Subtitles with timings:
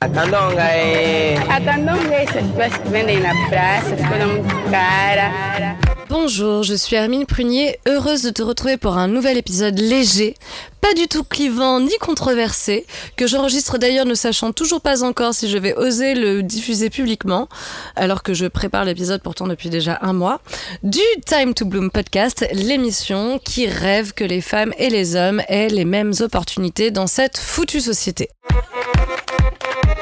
[0.00, 1.34] A candonga é.
[1.34, 1.38] Eh.
[1.48, 5.75] A candonga é essas que vende na praça, que coisa muito cara.
[6.18, 10.34] Bonjour, je suis Hermine Prunier, heureuse de te retrouver pour un nouvel épisode léger,
[10.80, 12.86] pas du tout clivant ni controversé,
[13.16, 17.50] que j'enregistre d'ailleurs ne sachant toujours pas encore si je vais oser le diffuser publiquement,
[17.96, 20.40] alors que je prépare l'épisode pourtant depuis déjà un mois,
[20.82, 25.68] du Time to Bloom podcast, l'émission qui rêve que les femmes et les hommes aient
[25.68, 28.30] les mêmes opportunités dans cette foutue société.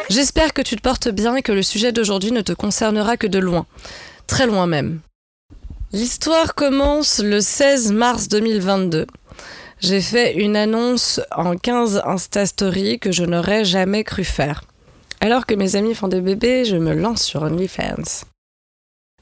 [0.08, 3.26] J'espère que tu te portes bien et que le sujet d'aujourd'hui ne te concernera que
[3.26, 3.66] de loin.
[4.28, 5.00] Très loin même.
[5.94, 9.06] L'histoire commence le 16 mars 2022.
[9.78, 14.64] J'ai fait une annonce en 15 Insta Story que je n'aurais jamais cru faire.
[15.20, 18.24] Alors que mes amis font des bébés, je me lance sur OnlyFans.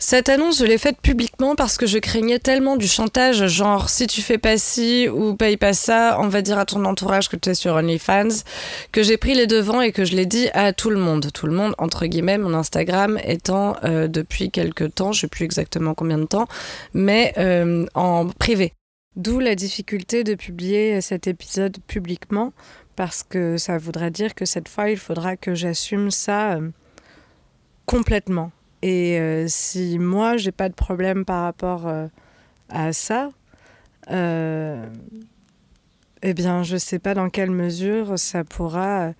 [0.04, 4.08] Cette annonce, je l'ai faite publiquement parce que je craignais tellement du chantage, genre si
[4.08, 7.36] tu fais pas ci ou paye pas ça, on va dire à ton entourage que
[7.36, 8.42] tu es sur OnlyFans,
[8.90, 11.28] que j'ai pris les devants et que je l'ai dit à tout le monde.
[11.32, 15.44] Tout le monde, entre guillemets, mon Instagram étant euh, depuis quelques temps, je sais plus
[15.44, 16.48] exactement combien de temps,
[16.94, 18.72] mais euh, en privé.
[19.14, 22.52] D'où la difficulté de publier cet épisode publiquement
[22.96, 26.70] parce que ça voudrait dire que cette fois, il faudra que j'assume ça euh,
[27.86, 28.50] complètement
[28.82, 32.08] et euh, si moi, j'ai pas de problème par rapport euh,
[32.68, 33.30] à ça,
[34.10, 34.84] euh,
[36.22, 39.12] eh bien, je sais pas dans quelle mesure ça pourra,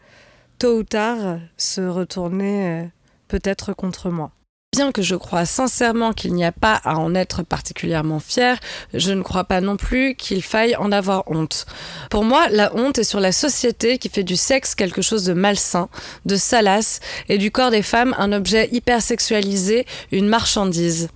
[0.58, 2.90] tôt ou tard, se retourner
[3.28, 4.33] peut-être contre moi.
[4.75, 8.59] Bien que je crois sincèrement qu'il n'y a pas à en être particulièrement fier,
[8.95, 11.67] je ne crois pas non plus qu'il faille en avoir honte.
[12.09, 15.34] Pour moi, la honte est sur la société qui fait du sexe quelque chose de
[15.34, 15.91] malsain,
[16.25, 21.11] de salace, et du corps des femmes un objet hyper sexualisé, une marchandise.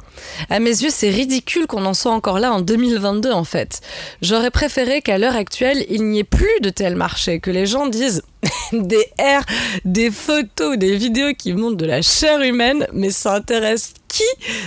[0.51, 3.81] À mes yeux, c'est ridicule qu'on en soit encore là en 2022 en fait.
[4.23, 7.87] J'aurais préféré qu'à l'heure actuelle, il n'y ait plus de tel marché, que les gens
[7.87, 8.23] disent
[8.73, 9.45] des airs,
[9.85, 14.25] des photos, des vidéos qui montrent de la chair humaine, mais ça intéresse qui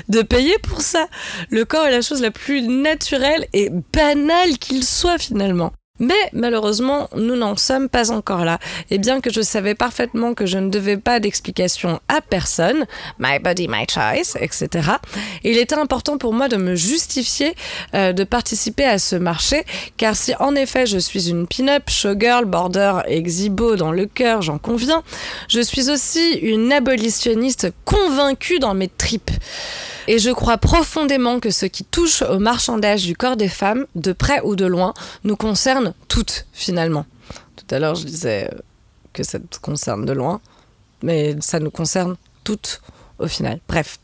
[0.10, 1.08] de payer pour ça?
[1.50, 5.72] Le corps est la chose la plus naturelle et banale qu'il soit finalement.
[6.00, 8.60] Mais malheureusement, nous n'en sommes pas encore là.
[8.90, 12.86] Et bien que je savais parfaitement que je ne devais pas d'explication à personne,
[13.20, 14.90] my body, my choice, etc.,
[15.44, 17.54] il était important pour moi de me justifier
[17.94, 19.64] euh, de participer à ce marché,
[19.98, 24.58] car si en effet je suis une pin-up, showgirl, border exhibo dans le cœur, j'en
[24.58, 25.04] conviens,
[25.48, 29.32] je suis aussi une abolitionniste convaincue dans mes tripes.
[30.10, 34.12] Et je crois profondément que ce qui touche au marchandage du corps des femmes, de
[34.12, 37.06] près ou de loin, nous concerne toutes finalement.
[37.56, 38.50] Tout à l'heure, je disais
[39.14, 40.42] que ça te concerne de loin,
[41.04, 42.82] mais ça nous concerne toutes
[43.20, 43.60] au final.
[43.68, 44.00] Bref.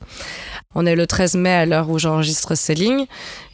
[0.76, 3.08] On est le 13 mai à l'heure où j'enregistre ces lignes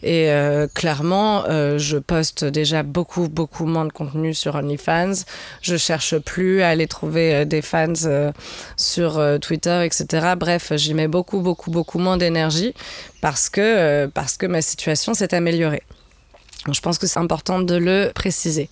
[0.04, 5.26] et euh, clairement, euh, je poste déjà beaucoup, beaucoup moins de contenu sur OnlyFans.
[5.62, 7.94] Je cherche plus à aller trouver euh, des fans
[8.78, 10.34] sur Twitter, etc.
[10.38, 12.74] Bref, j'y mets beaucoup, beaucoup, beaucoup moins d'énergie
[13.22, 15.84] parce que, parce que ma situation s'est améliorée.
[16.72, 18.70] je pense que c'est important de le préciser.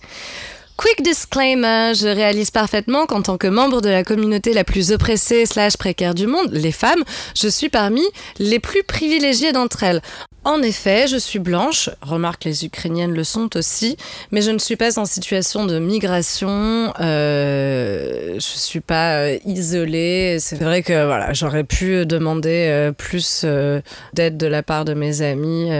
[0.80, 5.44] Quick disclaimer, je réalise parfaitement qu'en tant que membre de la communauté la plus oppressée
[5.44, 7.04] slash précaire du monde, les femmes,
[7.36, 8.00] je suis parmi
[8.38, 10.00] les plus privilégiées d'entre elles.
[10.42, 13.98] En effet, je suis blanche, remarque les Ukrainiennes le sont aussi,
[14.30, 20.38] mais je ne suis pas en situation de migration, euh, je suis pas euh, isolée.
[20.40, 23.82] C'est vrai que voilà, j'aurais pu demander euh, plus euh,
[24.14, 25.70] d'aide de la part de mes amis.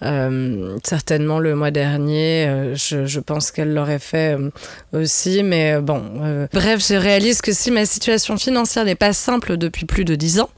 [0.00, 4.36] Certainement le mois dernier, je, je pense qu'elle l'aurait fait
[4.92, 6.02] aussi, mais bon.
[6.52, 10.40] bref, je réalise que si ma situation financière n'est pas simple depuis plus de dix
[10.40, 10.50] ans,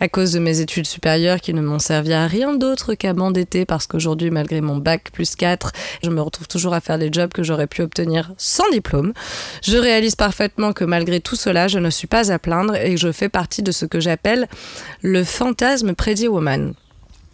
[0.00, 3.64] à cause de mes études supérieures qui ne m'ont servi à rien d'autre qu'à m'endetter
[3.64, 7.32] parce qu'aujourd'hui, malgré mon bac plus 4, je me retrouve toujours à faire des jobs
[7.32, 9.12] que j'aurais pu obtenir sans diplôme.
[9.62, 13.12] Je réalise parfaitement que malgré tout cela, je ne suis pas à plaindre et je
[13.12, 14.48] fais partie de ce que j'appelle
[15.02, 16.74] le fantasme Pretty Woman.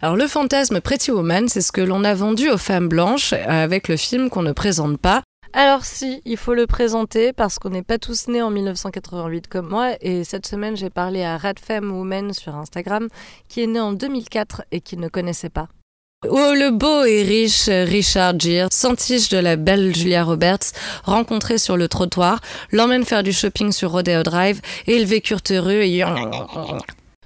[0.03, 3.87] Alors le fantasme Pretty Woman, c'est ce que l'on a vendu aux femmes blanches avec
[3.87, 7.83] le film qu'on ne présente pas, alors si, il faut le présenter parce qu'on n'est
[7.83, 12.33] pas tous nés en 1988 comme moi et cette semaine j'ai parlé à Radfem Woman
[12.33, 13.07] sur Instagram
[13.47, 15.69] qui est né en 2004 et qui ne connaissait pas.
[16.27, 20.73] Oh, le beau et riche Richard Gere, sentiche de la belle Julia Roberts,
[21.05, 22.41] rencontré sur le trottoir,
[22.73, 26.03] l'emmène faire du shopping sur Rodeo Drive et ils vécurent heureux et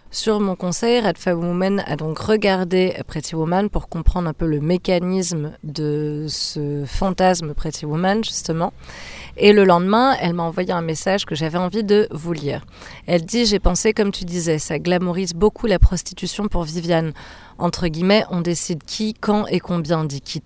[0.09, 4.61] sur mon conseil, Red Woman a donc regardé Pretty Woman pour comprendre un peu le
[4.61, 8.71] mécanisme de ce fantasme Pretty Woman, justement.
[9.35, 12.65] Et le lendemain, elle m'a envoyé un message que j'avais envie de vous lire.
[13.05, 17.11] Elle dit J'ai pensé, comme tu disais, ça glamourise beaucoup la prostitution pour Viviane.
[17.57, 20.43] Entre guillemets, on décide qui, quand et combien, dit Kit.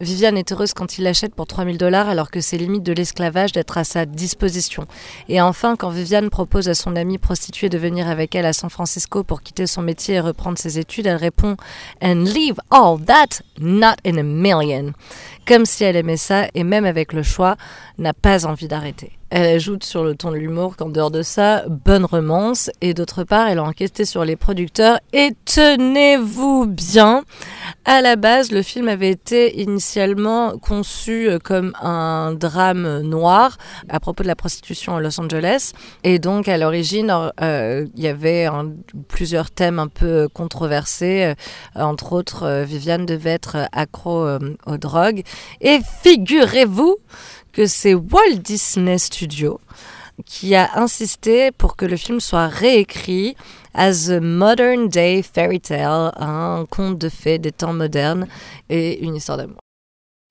[0.00, 3.52] Viviane est heureuse quand il l'achète pour 3000 dollars alors que c'est limite de l'esclavage
[3.52, 4.86] d'être à sa disposition.
[5.28, 8.70] Et enfin, quand Viviane propose à son amie prostituée de venir avec elle à San
[8.70, 11.56] Francisco pour quitter son métier et reprendre ses études, elle répond
[12.02, 14.92] And leave all that, not in a million.
[15.46, 17.56] Comme si elle aimait ça et même avec le choix,
[17.98, 19.17] n'a pas envie d'arrêter.
[19.30, 22.70] Elle ajoute sur le ton de l'humour qu'en dehors de ça, bonne romance.
[22.80, 25.00] Et d'autre part, elle a enquêté sur les producteurs.
[25.12, 27.24] Et tenez-vous bien,
[27.84, 33.58] à la base, le film avait été initialement conçu euh, comme un drame noir
[33.90, 35.72] à propos de la prostitution à Los Angeles.
[36.04, 38.48] Et donc, à l'origine, euh, il y avait
[39.08, 41.34] plusieurs thèmes un peu controversés.
[41.76, 44.26] Euh, entre autres, Viviane devait être accro
[44.66, 45.22] aux drogues.
[45.60, 46.96] Et figurez-vous
[47.58, 49.58] que c'est Walt Disney Studios
[50.24, 53.34] qui a insisté pour que le film soit réécrit
[53.74, 58.28] as a modern day fairy tale, un conte de fées des temps modernes
[58.70, 59.58] et une histoire d'amour.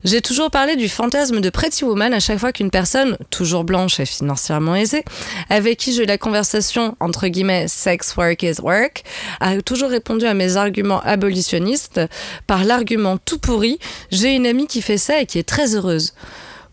[0.06, 4.00] J'ai toujours parlé du fantasme de Pretty Woman à chaque fois qu'une personne, toujours blanche
[4.00, 5.04] et financièrement aisée,
[5.50, 9.04] avec qui j'ai eu la conversation entre guillemets sex work is work,
[9.42, 12.00] a toujours répondu à mes arguments abolitionnistes
[12.46, 13.80] par l'argument tout pourri
[14.12, 16.14] j'ai une amie qui fait ça et qui est très heureuse.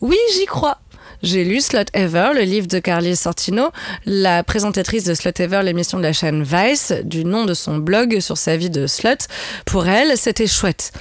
[0.04, 0.76] Oui, j'y crois.
[1.22, 3.70] J'ai lu Slot Ever, le livre de Carly Sortino,
[4.04, 8.20] la présentatrice de Slot Ever, l'émission de la chaîne Vice, du nom de son blog
[8.20, 9.24] sur sa vie de slot.
[9.64, 10.92] Pour elle, c'était chouette.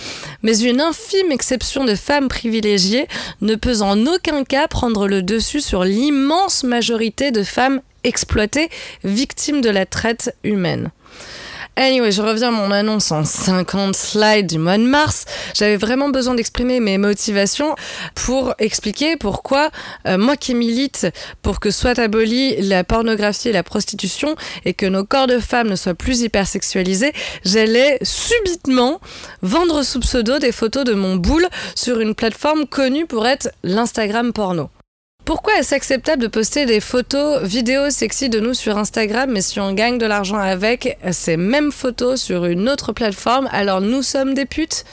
[0.42, 3.10] Mais une infime exception de femmes privilégiées
[3.42, 8.70] ne peut en aucun cas prendre le dessus sur l'immense majorité de femmes exploitées,
[9.04, 10.92] victimes de la traite humaine.
[11.76, 15.26] Anyway, je reviens à mon annonce en 50 slides du mois de mars.
[15.56, 17.76] J'avais vraiment besoin d'exprimer mes motivations
[18.14, 19.72] pour expliquer pourquoi
[20.06, 21.08] euh, moi qui milite
[21.42, 24.36] pour que soit abolie la pornographie et la prostitution
[24.66, 27.12] et que nos corps de femmes ne soient plus hypersexualisés,
[27.44, 29.02] j'allais subitement
[29.42, 34.32] vendre sous pseudo des photos de mon boule sur une plateforme connue pour être l'Instagram
[34.32, 34.70] porno.
[35.26, 39.58] Pourquoi est-ce acceptable de poster des photos, vidéos sexy de nous sur Instagram, mais si
[39.62, 44.34] on gagne de l'argent avec ces mêmes photos sur une autre plateforme, alors nous sommes
[44.34, 44.84] des putes?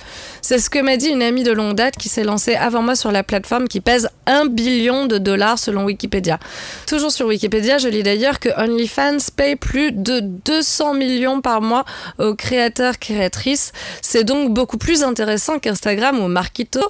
[0.41, 2.95] C'est ce que m'a dit une amie de longue date qui s'est lancée avant moi
[2.95, 6.39] sur la plateforme qui pèse un billion de dollars selon Wikipédia.
[6.87, 11.85] Toujours sur Wikipédia, je lis d'ailleurs que OnlyFans paye plus de 200 millions par mois
[12.19, 13.73] aux créateurs créatrices.
[14.01, 16.81] C'est donc beaucoup plus intéressant qu'Instagram ou Marquito.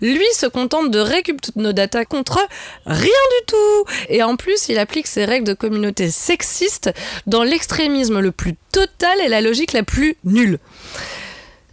[0.00, 2.38] Lui se contente de récupérer toutes nos datas contre
[2.88, 6.90] Rien du tout Et en plus, il applique ses règles de communauté sexiste
[7.26, 10.58] dans l'extrémisme le plus total et la logique la plus nulle.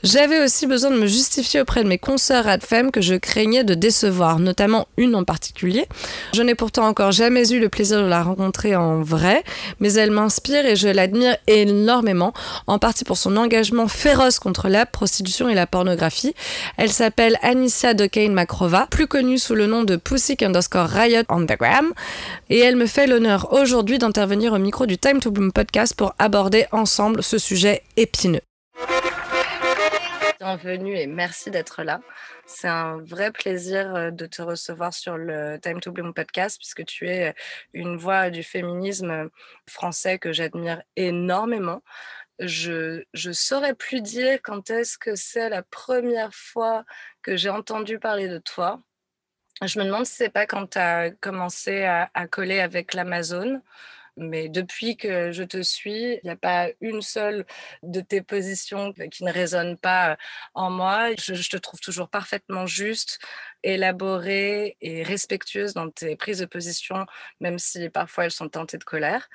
[0.05, 3.73] J'avais aussi besoin de me justifier auprès de mes consoeurs femmes que je craignais de
[3.73, 5.87] décevoir, notamment une en particulier.
[6.35, 9.43] Je n'ai pourtant encore jamais eu le plaisir de la rencontrer en vrai,
[9.79, 12.33] mais elle m'inspire et je l'admire énormément,
[12.67, 16.35] en partie pour son engagement féroce contre la prostitution et la pornographie.
[16.77, 21.53] Elle s'appelle Anicia Dokane Makrova, plus connue sous le nom de Pussy Riot on the
[22.51, 26.13] et elle me fait l'honneur aujourd'hui d'intervenir au micro du Time to Bloom podcast pour
[26.19, 28.41] aborder ensemble ce sujet épineux
[30.45, 32.01] bienvenue et merci d'être là.
[32.45, 36.85] C'est un vrai plaisir euh, de te recevoir sur le Time to Bloom podcast puisque
[36.85, 37.33] tu es euh,
[37.73, 39.31] une voix du féminisme
[39.67, 41.81] français que j'admire énormément.
[42.37, 46.85] Je ne saurais plus dire quand est-ce que c'est la première fois
[47.23, 48.83] que j'ai entendu parler de toi.
[49.63, 53.63] Je me demande si c'est pas quand tu as commencé à coller avec l'Amazon
[54.17, 57.45] mais depuis que je te suis, il n'y a pas une seule
[57.83, 60.17] de tes positions qui ne résonne pas
[60.53, 61.13] en moi.
[61.15, 63.19] Je, te trouve toujours parfaitement juste,
[63.63, 67.05] élaborée et respectueuse dans tes prises de position,
[67.41, 69.29] même si parfois elles sont teintées de colère.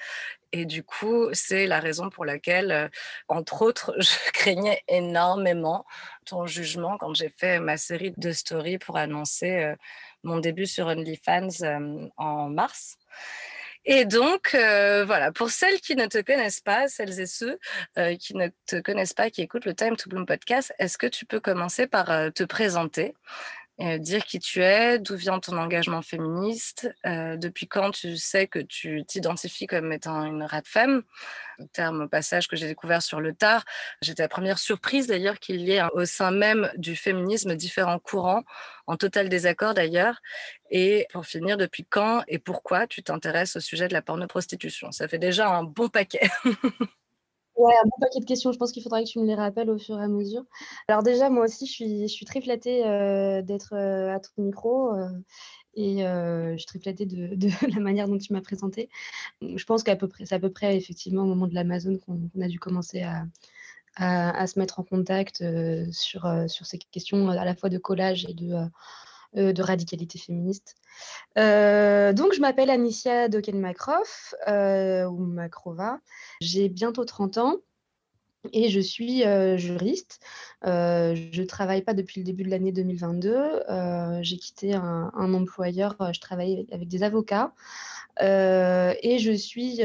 [0.52, 2.90] Et du coup, c'est la raison pour laquelle,
[3.28, 5.84] entre autres, je craignais énormément
[6.25, 9.75] ton jugement quand j'ai fait ma série de stories pour annoncer
[10.22, 12.96] mon début sur OnlyFans en mars.
[13.84, 17.58] Et donc, euh, voilà, pour celles qui ne te connaissent pas, celles et ceux
[17.99, 21.06] euh, qui ne te connaissent pas, qui écoutent le Time to Bloom podcast, est-ce que
[21.06, 23.14] tu peux commencer par euh, te présenter?
[23.99, 28.58] Dire qui tu es, d'où vient ton engagement féministe, euh, depuis quand tu sais que
[28.58, 31.02] tu t'identifies comme étant une rat femme,
[31.72, 33.64] terme au passage que j'ai découvert sur le tard.
[34.02, 38.42] J'étais la première surprise d'ailleurs qu'il y ait au sein même du féminisme différents courants,
[38.87, 40.20] en total désaccord d'ailleurs.
[40.70, 44.92] Et pour finir, depuis quand et pourquoi tu t'intéresses au sujet de la porno-prostitution?
[44.92, 46.28] Ça fait déjà un bon paquet.
[47.57, 48.52] Ouais, un bon paquet de questions.
[48.52, 50.45] Je pense qu'il faudra que tu me les rappelles au fur et à mesure.
[50.88, 55.09] Alors déjà, moi aussi, je suis, très flattée euh, d'être euh, à ton micro euh,
[55.75, 57.37] et je suis très flattée de,
[57.75, 58.88] la manière dont tu m'as présenté.
[59.42, 62.30] Je pense qu'à peu près, c'est à peu près effectivement au moment de l'Amazon qu'on
[62.40, 65.45] a dû commencer à, se mettre en contact
[65.92, 68.54] sur ces questions à la fois de collage et de,
[69.34, 70.76] de radicalité féministe.
[71.37, 74.34] donc, je m'appelle Anicia Doken-Macroff,
[75.08, 76.00] ou Macrova.
[76.40, 77.56] J'ai bientôt 30 ans.
[78.52, 79.22] Et je suis
[79.58, 80.20] juriste.
[80.64, 83.62] je ne travaille pas depuis le début de l'année 2022.
[84.22, 85.96] J'ai quitté un, un, employeur.
[86.12, 87.52] Je travaille avec des avocats.
[88.20, 89.78] et je suis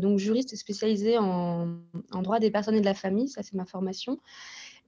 [0.00, 1.78] donc juriste spécialisée en,
[2.12, 3.28] en, droit des personnes et de la famille.
[3.28, 4.20] Ça, c'est ma formation.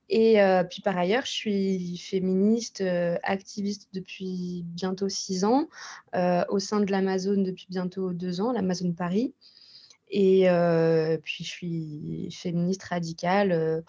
[0.08, 0.38] Et
[0.70, 2.82] puis par ailleurs, je suis féministe,
[3.22, 5.68] activiste depuis bientôt six ans,
[6.48, 9.34] au sein de l'Amazon depuis bientôt deux ans, l'Amazon Paris.
[10.08, 10.46] Et
[11.24, 13.82] puis, je suis féministe radicale,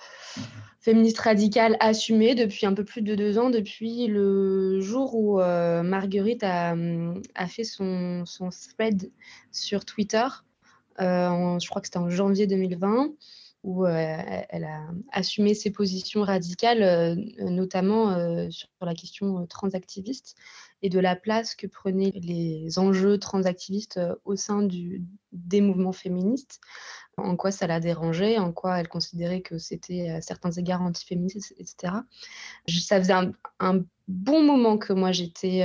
[0.80, 6.44] féministe radicale assumée depuis un peu plus de deux ans, depuis le jour où Marguerite
[6.44, 9.12] a, mmh, a, fait son, son thread
[9.52, 10.26] sur Twitter.
[10.98, 13.12] je crois que c'était en janvier 2020
[13.64, 20.36] où elle a assumé ses positions radicales, notamment sur la question transactiviste
[20.82, 24.68] et de la place que prenaient les enjeux transactivistes au sein
[25.32, 26.60] des mouvements féministes,
[27.18, 31.94] en quoi ça la dérangeait, en quoi elle considérait que c'était certains égards antiféministe, etc.
[32.68, 33.14] Ça faisait
[33.60, 35.62] un, bon moment que moi j'étais,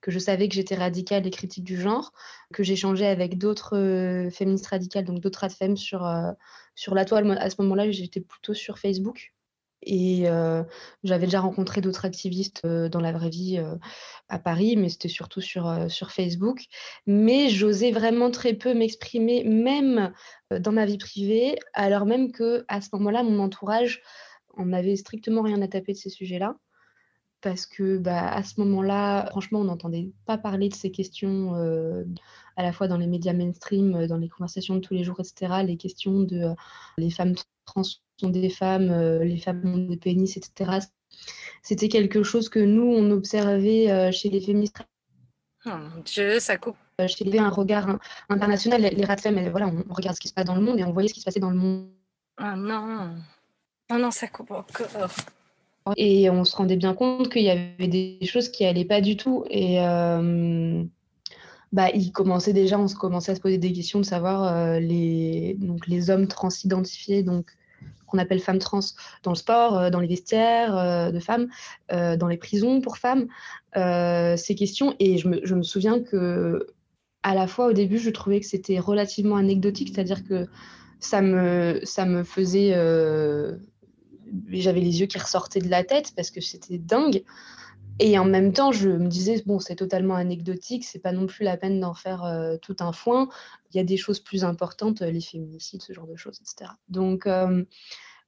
[0.00, 2.12] que je savais que j'étais radicale et critique du genre,
[2.52, 6.10] que j'échangeais avec d'autres féministes radicales, donc d'autres femmes sur,
[6.74, 7.30] sur la toile.
[7.38, 9.34] à ce moment-là, j'étais plutôt sur Facebook.
[9.82, 10.26] Et
[11.04, 13.62] j'avais déjà rencontré d'autres activistes dans la vraie vie
[14.28, 16.64] à Paris, mais c'était surtout sur, sur Facebook.
[17.06, 20.12] Mais j'osais vraiment très peu m'exprimer, même
[20.50, 24.02] dans ma vie privée, alors même que à ce moment-là, mon entourage,
[24.56, 26.56] on n'avait strictement rien à taper de ces sujets-là.
[27.40, 31.54] Parce que bah, à ce moment-là, franchement, on n'entendait pas parler de ces questions
[32.56, 35.62] à la fois dans les médias mainstream, dans les conversations de tous les jours, etc.
[35.64, 36.54] Les questions de
[36.98, 37.34] les femmes
[37.64, 37.82] trans
[38.20, 40.78] sont des femmes, euh, les femmes ont des pénis, etc.
[41.62, 44.82] C'était quelque chose que nous, on observait euh, chez les féministes.
[45.66, 46.76] Oh mon Dieu, ça coupe.
[47.00, 47.98] Euh, chez les un regard
[48.28, 50.92] international, les, les voilà, on, regarde ce qui se passe dans le monde et on
[50.92, 51.88] voyait ce qui se passait dans le monde.
[52.36, 53.16] Ah non,
[53.90, 55.10] oh non, ça coupe encore.
[55.96, 59.16] Et on se rendait bien compte qu'il y avait des choses qui allaient pas du
[59.16, 59.44] tout.
[59.50, 59.78] Et
[61.72, 65.56] bah, il commençait déjà, on se commençait à se poser des questions de savoir les,
[65.58, 67.50] donc, les hommes transidentifiés, donc
[68.10, 68.80] qu'on appelle femmes trans
[69.22, 71.48] dans le sport, euh, dans les vestiaires euh, de femmes,
[71.92, 73.28] euh, dans les prisons pour femmes,
[73.74, 74.94] ces questions.
[74.98, 76.66] Et je me, souviens que
[77.22, 80.46] à la fois au début, je trouvais que c'était relativement anecdotique, c'est-à-dire que
[80.98, 82.74] ça me, ça me faisait...
[84.48, 87.24] J'avais les yeux qui ressortaient de la tête parce que c'était dingue.
[88.02, 91.44] Et en même temps, je me disais, bon, c'est totalement anecdotique, c'est pas non plus
[91.44, 92.24] la peine d'en faire
[92.62, 93.28] tout un foin.
[93.72, 96.72] Il y a des choses plus importantes, les féminicides, ce genre de choses, etc.
[96.88, 97.28] Donc,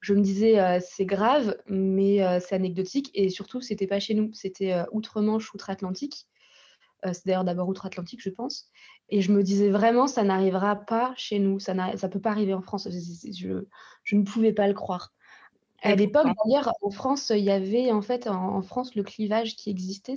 [0.03, 3.11] je me disais, c'est grave, mais c'est anecdotique.
[3.15, 6.27] Et surtout, c'était pas chez nous, c'était outre-Manche, outre-Atlantique.
[7.05, 8.69] c'est d'ailleurs d'abord outre-Atlantique, je pense.
[9.09, 12.55] Et je me disais vraiment, ça n'arrivera pas chez nous, ça ne peut pas arriver
[12.55, 12.89] en France.
[12.91, 15.13] Je ne pouvais pas le croire.
[15.85, 19.69] À l'époque, d'ailleurs, en France, il y avait en fait en, France le clivage qui
[19.69, 20.15] existait.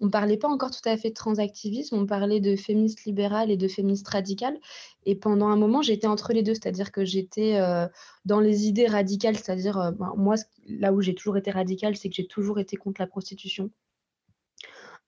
[0.00, 3.50] On ne parlait pas encore tout à fait de transactivisme, on parlait de féministe libérale
[3.50, 4.58] et de féministe radicale.
[5.04, 7.86] Et pendant un moment, j'étais entre les deux, c'est-à-dire que j'étais euh,
[8.24, 10.36] dans les idées radicales, c'est-à-dire euh, ben, moi,
[10.66, 13.70] là où j'ai toujours été radicale, c'est que j'ai toujours été contre la prostitution,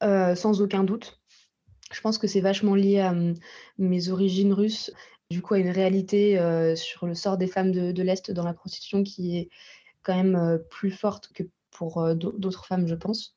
[0.03, 1.19] euh, sans aucun doute.
[1.93, 3.15] Je pense que c'est vachement lié à
[3.79, 4.93] mes origines russes
[5.31, 6.39] du coup à une réalité
[6.75, 9.51] sur le sort des femmes de, de l'Est dans la prostitution qui est
[10.09, 13.37] quand même plus forte que pour d'autres femmes, je pense,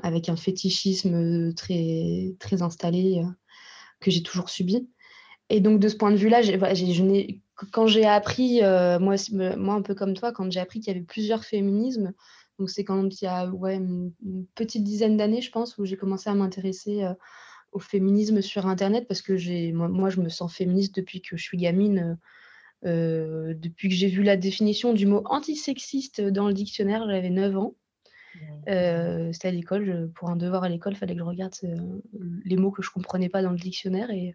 [0.00, 3.20] avec un fétichisme très, très installé
[3.98, 4.88] que j'ai toujours subi.
[5.50, 6.40] Et donc, de ce point de vue-là,
[7.72, 9.16] quand j'ai appris, moi,
[9.74, 12.12] un peu comme toi, quand j'ai appris qu'il y avait plusieurs féminismes,
[12.60, 14.12] donc c'est quand il y a ouais, une,
[14.54, 17.04] petite dizaine d'années, je pense, où j'ai commencé à m'intéresser
[17.72, 21.42] au féminisme sur Internet, parce que moi, moi, je me sens féministe depuis que je
[21.42, 22.20] suis gamine.
[22.84, 27.74] Depuis que j'ai vu la définition du mot antisexiste dans le dictionnaire, j'avais 9 ans.
[28.68, 31.76] Euh, c'était à l'école, pour un devoir à l'école, il fallait que je regarde euh,
[32.44, 34.34] les mots que je comprenais pas dans le dictionnaire et,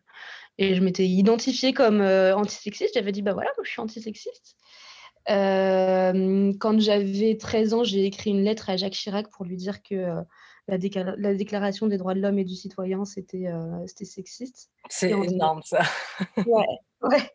[0.57, 2.93] et je m'étais identifiée comme antisexiste.
[2.93, 4.55] J'avais dit, bah voilà, moi, je suis antisexiste.
[5.27, 10.23] quand j'avais 13 ans, j'ai écrit une lettre à Jacques Chirac pour lui dire que
[10.69, 13.51] la, la, déclaration des droits de l'homme et du citoyen, c'était
[14.03, 14.69] sexiste.
[14.89, 15.81] C'est énorme ça.
[16.37, 16.65] ouais,
[17.01, 17.31] Ouais.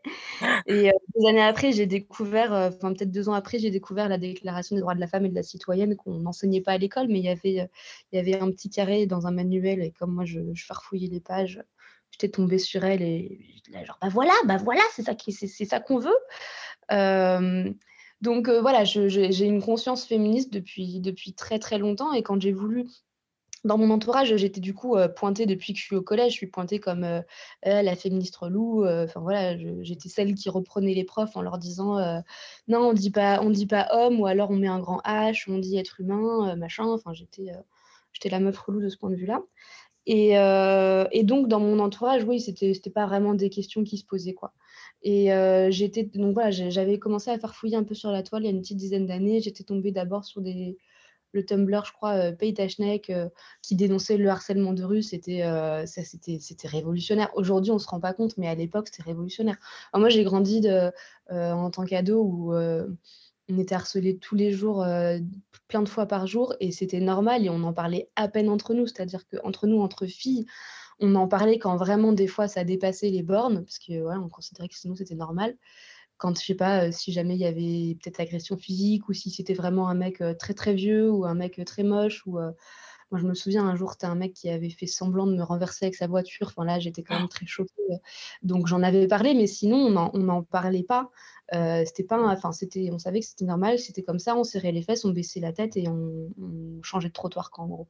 [0.66, 4.76] Et des années après, j'ai découvert, enfin peut-être deux ans après, j'ai découvert la Déclaration
[4.76, 7.20] des droits de la femme et de la citoyenne qu'on n'enseignait pas à l'école, mais
[7.20, 7.68] il y avait,
[8.12, 11.08] il y avait un petit carré dans un manuel et comme moi, je, je farfouillais
[11.08, 11.62] les pages,
[12.10, 15.80] j'étais tombée sur elle et j'étais genre, bah voilà, bah voilà, c'est ça, c'est, ça
[15.80, 16.18] qu'on veut.
[18.20, 22.86] Donc voilà, j'ai une conscience féministe depuis, depuis très très longtemps et quand j'ai voulu
[23.64, 26.46] dans mon entourage, j'étais du coup pointée depuis que je suis au collège, je suis
[26.46, 27.22] pointée comme
[27.64, 28.86] la féministe relou.
[28.86, 31.98] Enfin voilà, j'étais celle qui reprenait les profs en leur disant
[32.68, 35.44] non, on dit pas, on dit pas homme, ou alors on met un grand H,
[35.48, 36.84] on dit être humain, machin.
[36.84, 37.52] Enfin, j'étais,
[38.12, 39.42] j'étais la meuf relou de ce point de vue-là.
[40.06, 40.32] Et,
[41.12, 44.34] et, donc dans mon entourage, oui, c'était, c'était pas vraiment des questions qui se posaient
[44.34, 44.52] quoi.
[45.02, 45.30] Et
[45.70, 48.48] j'étais donc voilà, j'avais commencé à faire fouiller un peu sur la toile il y
[48.48, 49.40] a une petite dizaine d'années.
[49.40, 50.76] J'étais tombée d'abord sur des
[51.34, 53.28] le Tumblr, je crois, euh, Pei euh,
[53.60, 57.30] qui dénonçait le harcèlement de rue, c'était euh, c'était révolutionnaire.
[57.34, 59.56] Aujourd'hui, on ne se rend pas compte, mais à l'époque, c'était révolutionnaire.
[59.94, 60.66] moi, j'ai grandi
[61.30, 64.86] en tant qu'ado où on était harcelé tous les jours,
[65.68, 68.72] plein de fois par jour, et c'était normal, et on en parlait à peine entre
[68.74, 70.46] nous, c'est-à-dire qu'entre nous, entre filles,
[71.00, 74.68] on en parlait quand vraiment des fois ça dépassait les bornes, parce que on considérait
[74.68, 75.56] que sinon c'était normal
[76.24, 79.52] quand je sais pas si jamais il y avait peut-être agression physique ou si c'était
[79.52, 82.38] vraiment un mec très très vieux ou un mec très moche ou
[83.10, 85.42] moi je me souviens un jour c'était un mec qui avait fait semblant de me
[85.42, 86.46] renverser avec sa voiture.
[86.46, 87.74] Enfin là j'étais quand même très choquée
[88.42, 91.10] donc j'en avais parlé mais sinon on n'en parlait pas.
[91.52, 94.80] C'était pas enfin c'était on savait que c'était normal c'était comme ça on serrait les
[94.80, 97.88] fesses on baissait la tête et on, on changeait de trottoir qu'en gros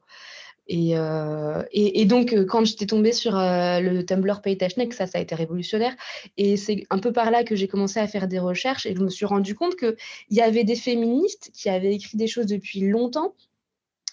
[0.71, 5.19] euh, et, et, donc, euh, quand j'étais tombée sur euh, le Tumblr Paytashnek, ça, ça
[5.19, 5.95] a été révolutionnaire.
[6.37, 9.01] Et c'est un peu par là que j'ai commencé à faire des recherches et je
[9.01, 9.95] me suis rendu compte qu'il
[10.31, 13.35] y avait des féministes qui avaient écrit des choses depuis longtemps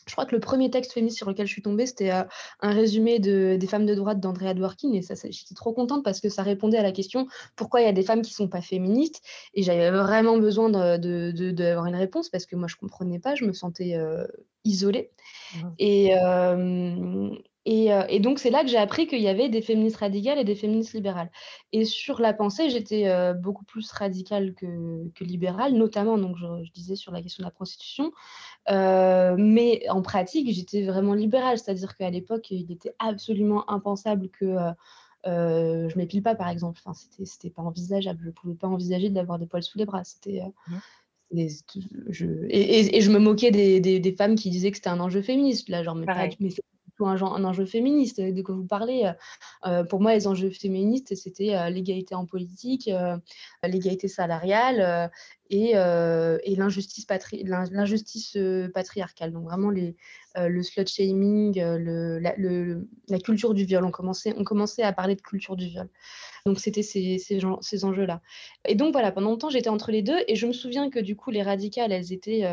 [0.07, 2.27] je crois que le premier texte féministe sur lequel je suis tombée, c'était un
[2.61, 4.93] résumé de, des femmes de droite d'Andrea Dworkin.
[4.93, 7.89] Et ça, j'étais trop contente parce que ça répondait à la question pourquoi il y
[7.89, 9.23] a des femmes qui ne sont pas féministes?
[9.55, 13.19] Et j'avais vraiment besoin d'avoir de, de, une réponse parce que moi, je ne comprenais
[13.19, 13.97] pas, je me sentais
[14.65, 15.11] isolée.
[15.55, 15.69] Mmh.
[15.79, 16.15] Et,
[17.65, 20.57] et, donc, c'est là que j'ai appris qu'il y avait des féministes radicales et des
[20.57, 21.31] féministes libérales.
[21.73, 26.97] Et sur la pensée, j'étais beaucoup plus radicale que, que, libérale, notamment, donc je, disais,
[26.97, 28.13] sur la question de la prostitution.
[28.69, 34.57] mais en pratique, j'étais vraiment libérale, c'est-à-dire qu'à l'époque, il était absolument impensable que
[35.25, 36.81] je m'épile pas, par exemple.
[36.85, 38.21] Enfin, c'était pas envisageable.
[38.23, 40.03] Je ne pouvais pas envisager d'avoir des poils sous les bras.
[40.05, 40.43] C'était.
[40.69, 40.77] Mmh
[41.35, 45.69] je, et, je me moquais des, des, femmes qui disaient que c'était un enjeu féministe.
[45.69, 46.63] Là, genre, mais, pas, mais c'est
[47.01, 49.05] un, un, enjeu féministe de quoi vous parlez.
[49.05, 49.13] Euh,
[49.69, 52.91] euh, pour moi, les enjeux féministes, c'était euh, l'égalité en politique,
[53.65, 55.11] l'égalité salariale
[55.51, 57.45] et, et l'injustice patri
[58.73, 59.33] patriarcale.
[59.33, 59.97] Donc vraiment les,
[60.37, 63.85] le slut shaming, le, la, culture du viol.
[63.85, 65.89] On commençait, on commençait à parler de culture du viol.
[66.47, 68.21] Donc c'était ces, ces, ces enjeux-là.
[68.67, 70.19] Et donc voilà, pendant longtemps, j'étais entre les deux.
[70.29, 72.45] Et je me souviens que du coup, les radicales, elles étaient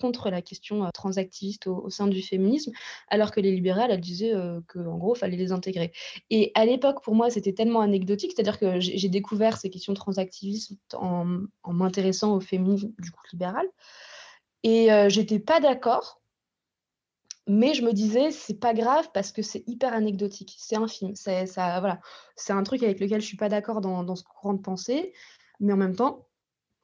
[0.00, 2.72] contre la question euh, transactiviste au, sein du féminisme,
[3.08, 5.92] alors que les libérales, elles disaient euh, qu'en gros, il fallait les intégrer.
[6.30, 10.94] Et à l'époque, pour moi, c'était tellement anecdotique, c'est-à-dire que j'ai découvert ces questions transactivistes
[10.94, 11.26] en,
[11.66, 13.66] m'intéressant au féminisme du coup libéral.
[14.62, 16.20] Et euh, j'étais pas d'accord,
[17.46, 20.56] mais je me disais, c'est pas grave parce que c'est hyper anecdotique.
[20.58, 21.14] C'est un film.
[21.14, 22.00] C'est ça, voilà.
[22.34, 25.12] C'est un truc avec lequel je suis pas d'accord dans, ce courant de pensée,
[25.60, 26.25] mais en même temps,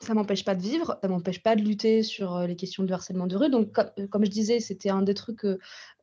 [0.02, 3.26] ça m'empêche pas de vivre, ça m'empêche pas de lutter sur les questions de harcèlement
[3.26, 3.50] de rue.
[3.50, 3.72] Donc,
[4.10, 5.46] comme, je disais, c'était un des trucs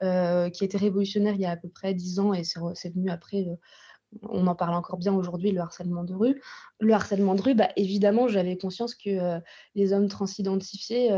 [0.03, 3.09] euh, qui était révolutionnaire il y a à peu près dix ans et c'est venu
[3.09, 3.45] après.
[4.23, 6.41] on en parle encore bien aujourd'hui, le harcèlement de rue.
[6.79, 9.39] Le harcèlement de rue, bah, évidemment, j'avais conscience que
[9.75, 11.09] les hommes transidentifiés,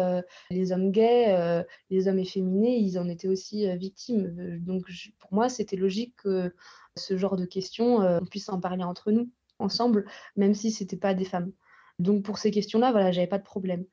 [0.49, 4.59] les hommes gays, les hommes efféminés, ils en étaient aussi victimes.
[4.61, 4.85] Donc,
[5.19, 6.53] pour moi, c'était logique que
[6.97, 10.97] ce genre de questions, on puisse en parler entre nous, ensemble, même si ce n'était
[10.97, 11.51] pas des femmes.
[12.01, 13.85] Donc pour ces questions-là, voilà, j'avais pas de problème.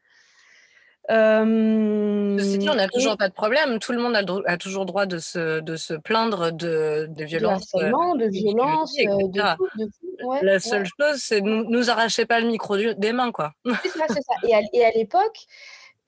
[1.11, 3.79] Euh, Ceci dit, on n'a toujours pas de problème.
[3.79, 7.73] Tout le monde a, toujours droit de se, de se plaindre de, de violences.
[7.73, 12.47] De, euh, de violences, de, de La seule chose, c'est nous, nous arrachez pas le
[12.47, 13.53] micro des mains, quoi.
[13.83, 14.35] C'est ça, c'est ça.
[14.47, 15.47] Et à, et à l'époque,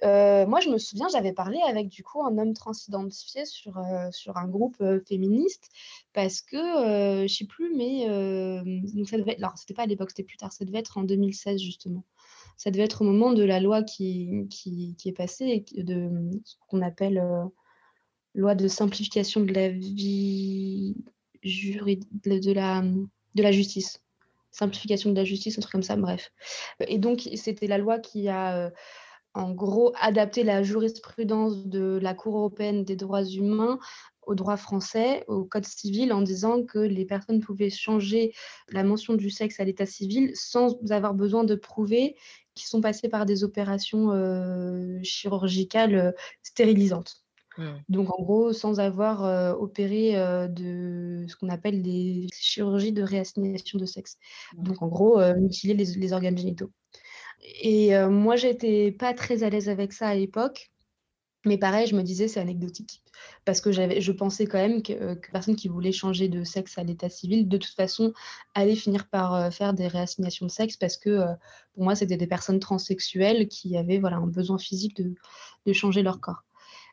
[0.04, 4.10] euh, moi, je me souviens, j'avais parlé avec du coup un homme transidentifié sur, euh,
[4.10, 5.68] sur un groupe euh, féministe
[6.12, 8.06] parce que, je ne sais plus, mais
[8.94, 11.02] donc ça devait, alors c'était pas à l'époque, c'était plus tard, ça devait être en
[11.02, 12.04] 2016 justement.
[12.56, 16.10] Ça devait être au moment de la loi qui, qui, qui est passée, de
[16.44, 17.22] ce qu'on appelle
[18.34, 20.96] loi de simplification de la vie
[21.42, 24.02] juridique, de la, de la justice.
[24.50, 26.32] Simplification de la justice, un truc comme ça, bref.
[26.88, 28.72] Et donc, c'était la loi qui a
[29.34, 33.78] en gros, adapter la jurisprudence de la Cour européenne des droits humains
[34.22, 38.32] au droit français, au code civil, en disant que les personnes pouvaient changer
[38.68, 42.16] la mention du sexe à l'état civil sans avoir besoin de prouver
[42.54, 46.12] qu'ils sont passés par des opérations euh, chirurgicales euh,
[46.42, 47.24] stérilisantes.
[47.58, 47.64] Mmh.
[47.88, 50.12] Donc, en gros, sans avoir euh, opéré
[50.48, 54.16] de ce qu'on appelle des chirurgies de réassignation de sexe.
[54.56, 54.62] Mmh.
[54.62, 56.70] Donc, en gros, mutiler les organes génitaux.
[57.42, 60.70] Et moi, j'étais pas très à l'aise avec ça à l'époque.
[61.46, 63.02] Mais pareil, je me disais, c'est anecdotique.
[63.46, 66.82] Parce que je pensais quand même que, que, personne qui voulait changer de sexe à
[66.82, 68.12] l'état civil, de toute façon,
[68.54, 71.24] allait finir par faire des réassignations de sexe parce que
[71.72, 76.20] pour moi, c'était des personnes transsexuelles qui avaient voilà, un besoin physique de changer leur
[76.20, 76.44] corps.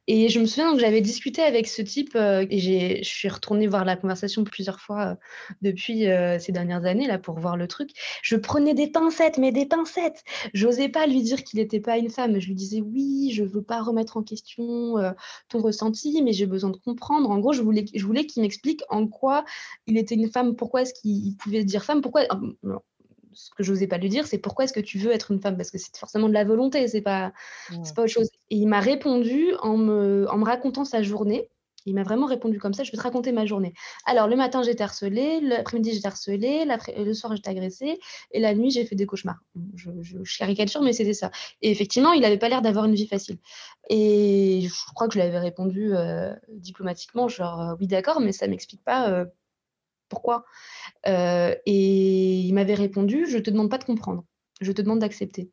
[0.09, 3.67] Et je me souviens que j'avais discuté avec ce type euh, et je suis retournée
[3.67, 5.15] voir la conversation plusieurs fois euh,
[5.61, 7.91] depuis euh, ces dernières années là pour voir le truc.
[8.23, 10.23] Je prenais des pincettes, mais des pincettes.
[10.53, 12.39] J'osais pas lui dire qu'il n'était pas une femme.
[12.39, 14.95] Je lui disais oui, je veux pas remettre en question
[15.49, 17.29] ton ressenti, mais j'ai besoin de comprendre.
[17.29, 19.43] En gros, je voulais, je voulais qu'il m'explique en quoi
[19.87, 22.23] il était une femme, pourquoi est-ce qu'il pouvait dire femme, pourquoi
[23.37, 25.39] ce que je n'osais pas lui dire, c'est pourquoi est-ce que tu veux être une
[25.39, 25.57] femme?
[25.57, 27.31] Parce que c'est forcément de la volonté, c'est pas,
[27.95, 28.29] pas autre chose.
[28.49, 31.47] Et il m'a répondu en me, en me racontant sa journée.
[31.85, 33.73] Il m'a vraiment répondu comme ça, je vais te raconter ma journée.
[34.05, 36.65] Alors, le matin, j'étais harcelée, l'après-midi, j'étais harcelée,
[36.97, 37.97] le soir, j'étais agressée,
[38.31, 39.39] et la nuit, j'ai fait des cauchemars.
[39.75, 41.31] Je, je, caricature, mais c'était ça.
[41.61, 43.37] Et effectivement, il n'avait pas l'air d'avoir une vie facile.
[43.89, 48.33] Et je crois que je lui avais répondu euh, diplomatiquement, genre, euh, oui, d'accord, mais
[48.33, 49.25] ça ne m'explique pas euh,
[50.09, 50.45] pourquoi
[51.07, 54.25] euh, Et il m'avait répondu, je ne te demande pas de comprendre,
[54.61, 55.51] je te demande d'accepter.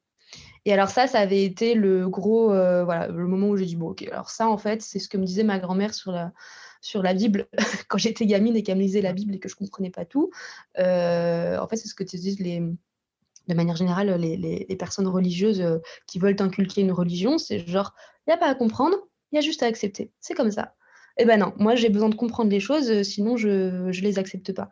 [0.64, 3.76] Et alors ça, ça avait été le gros, euh, voilà, le moment où j'ai dit,
[3.76, 7.14] bon, ok, alors ça, en fait, c'est ce que me disait ma grand-mère sur la,
[7.14, 7.48] Bible
[7.88, 10.04] quand j'étais gamine et qu'elle me lisait la Bible et que je ne comprenais pas
[10.04, 10.30] tout.
[10.78, 15.62] Euh, en fait, c'est ce que disent les, de manière générale les, les, personnes religieuses
[16.06, 17.36] qui veulent inculquer une religion.
[17.36, 17.94] C'est genre,
[18.26, 18.96] il n'y a pas à comprendre,
[19.32, 20.12] il y a juste à accepter.
[20.20, 20.74] C'est comme ça.
[21.16, 24.18] Eh ben non, moi j'ai besoin de comprendre les choses, euh, sinon je ne les
[24.18, 24.68] accepte pas.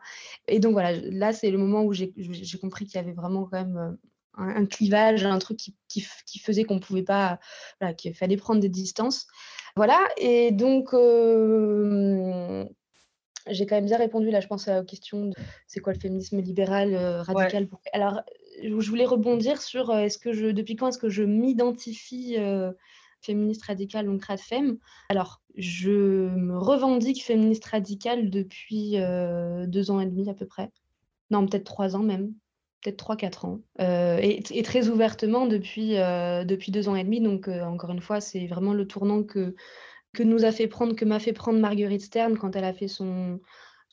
[0.47, 2.11] Et donc voilà, là c'est le moment où j'ai
[2.59, 6.65] compris qu'il y avait vraiment quand même euh, un, clivage, un truc qui, qui, faisait
[6.65, 7.39] qu'on pouvait pas,
[7.79, 9.27] voilà, qu'il fallait prendre des distances.
[9.77, 12.65] Voilà, et donc euh,
[13.49, 15.99] j'ai quand même bien répondu là, je pense à la question de c'est quoi le
[15.99, 17.69] féminisme libéral radical.
[17.93, 18.21] Alors
[18.61, 22.35] je voulais rebondir sur est-ce que je, depuis quand est-ce que je m'identifie
[23.23, 24.77] féministe radicale, donc RADFEM.
[25.09, 30.71] Alors, je me revendique féministe radicale depuis euh, deux ans et demi à peu près.
[31.31, 32.33] Non, peut-être trois ans même.
[32.81, 33.61] Peut-être trois, quatre ans.
[33.79, 37.21] Euh, et, très ouvertement depuis, euh, depuis deux ans et demi.
[37.21, 39.55] Donc, encore une fois, c'est vraiment le tournant que,
[40.13, 42.89] que nous a fait prendre, que m'a fait prendre Marguerite Stern quand elle a fait
[42.89, 43.39] son,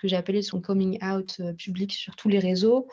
[0.00, 2.88] que j'ai appelé son coming out public sur tous les réseaux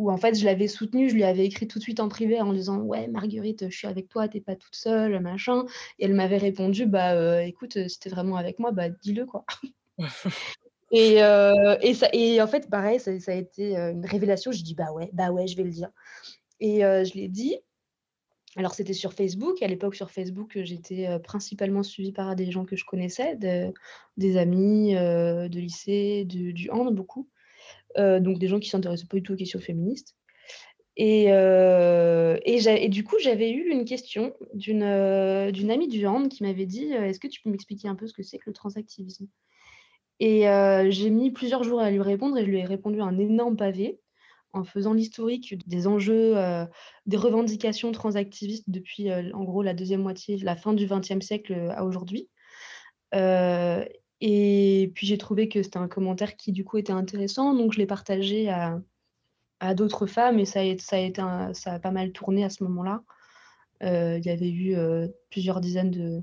[0.00, 2.40] où en fait je l'avais soutenue, je lui avais écrit tout de suite en privé
[2.40, 5.66] en disant ouais Marguerite, je suis avec toi, t'es pas toute seule, machin.
[5.98, 9.26] Et elle m'avait répondu bah euh, écoute, euh, si t'es vraiment avec moi, bah dis-le
[9.26, 9.44] quoi.
[10.90, 14.52] et, euh, et, ça, et en fait pareil, ça, a été une révélation.
[14.52, 15.90] Je dis bah ouais, bah ouais, je vais le dire.
[16.60, 17.58] Et je l'ai dit.
[18.56, 19.62] Alors c'était sur Facebook.
[19.62, 23.36] À l'époque sur Facebook, j'étais principalement suivie par des gens que je connaissais,
[24.16, 27.28] des amis de lycée, du hand beaucoup.
[27.98, 30.16] Euh, donc des gens qui s'intéressaient pas du tout aux questions féministes.
[30.96, 36.42] Et, euh, et, du coup, j'avais eu une question d'une euh, amie du hand qui
[36.42, 39.26] m'avait dit Est-ce que tu peux m'expliquer un peu ce que c'est que le transactivisme?
[40.18, 40.42] Et
[40.90, 44.00] j'ai mis plusieurs jours à lui répondre et je lui ai répondu un énorme pavé
[44.52, 46.34] en faisant l'historique des enjeux,
[47.06, 51.86] des revendications transactivistes depuis en gros la deuxième moitié, la fin du XXe siècle à
[51.86, 52.28] aujourd'hui.
[54.20, 57.78] Et puis j'ai trouvé que c'était un commentaire qui du coup était intéressant, donc je
[57.78, 58.80] l'ai partagé à,
[59.74, 63.02] d'autres femmes et ça a, été ça a pas mal tourné à ce moment-là.
[63.82, 66.22] Euh, il y avait eu euh, plusieurs dizaines de,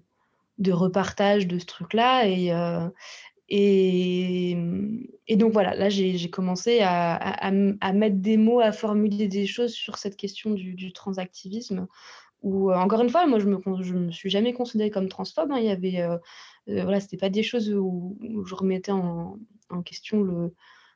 [0.59, 2.87] de repartages de ce truc-là et, euh,
[3.49, 4.55] et,
[5.35, 9.97] donc voilà, là j'ai commencé à, à, mettre des mots, à formuler des choses sur
[9.97, 11.87] cette question du transactivisme.
[12.43, 15.51] Où, encore une fois, moi je me, je me suis jamais considérée comme transphobe.
[15.51, 15.57] Hein.
[15.59, 16.05] Il y avait
[16.69, 19.37] euh, voilà, c'était pas des choses où, je remettais en,
[19.85, 20.53] question le,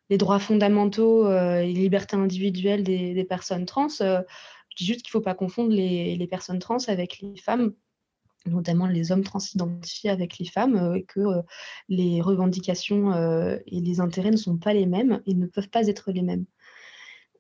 [0.10, 3.88] les droits fondamentaux euh, et les libertés individuelles des, personnes trans.
[4.02, 4.22] Euh,
[4.70, 7.74] je dis juste qu'il ne faut pas confondre les, personnes trans avec les femmes
[8.48, 11.22] notamment les hommes trans identifiés avec les femmes, et que
[11.90, 13.14] les revendications
[13.68, 16.46] et les intérêts ne sont pas les mêmes et ne peuvent pas être les mêmes.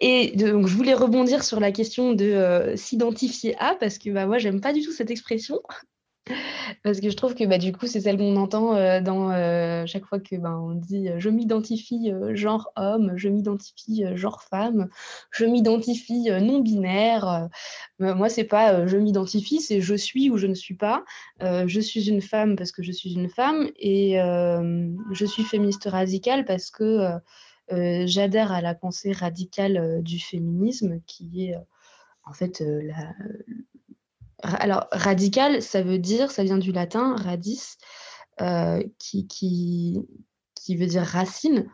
[0.01, 4.39] Et donc, je voulais rebondir sur la question de s'identifier à, parce que bah, moi,
[4.39, 5.61] j'aime pas du tout cette expression.
[6.83, 9.85] Parce que je trouve que bah, du coup, c'est celle qu'on entend euh, dans euh,
[9.85, 14.89] chaque fois que bah, on dit euh, je m'identifie genre homme, je m'identifie genre femme,
[15.31, 17.49] je m'identifie non binaire.
[17.99, 21.03] moi, c'est pas je m'identifie, c'est je suis ou je ne suis pas.
[21.41, 24.15] je suis une femme parce que je suis une femme et
[25.11, 27.19] je suis féministe radicale parce que
[27.69, 31.55] j'adhère à la pensée radicale du féminisme qui est
[32.25, 33.13] en fait la,
[34.43, 37.77] alors, radical, ça veut dire, ça vient du latin radis,
[38.41, 39.99] euh, qui, qui,
[40.55, 41.67] qui, veut dire racine.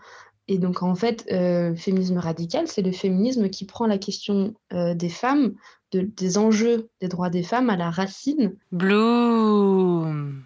[0.47, 4.93] Et donc, en fait, euh, féminisme radical, c'est le féminisme qui prend la question euh,
[4.93, 5.55] des femmes
[5.93, 8.57] des enjeux des droits des femmes à la racine.
[8.73, 10.43] Bloom.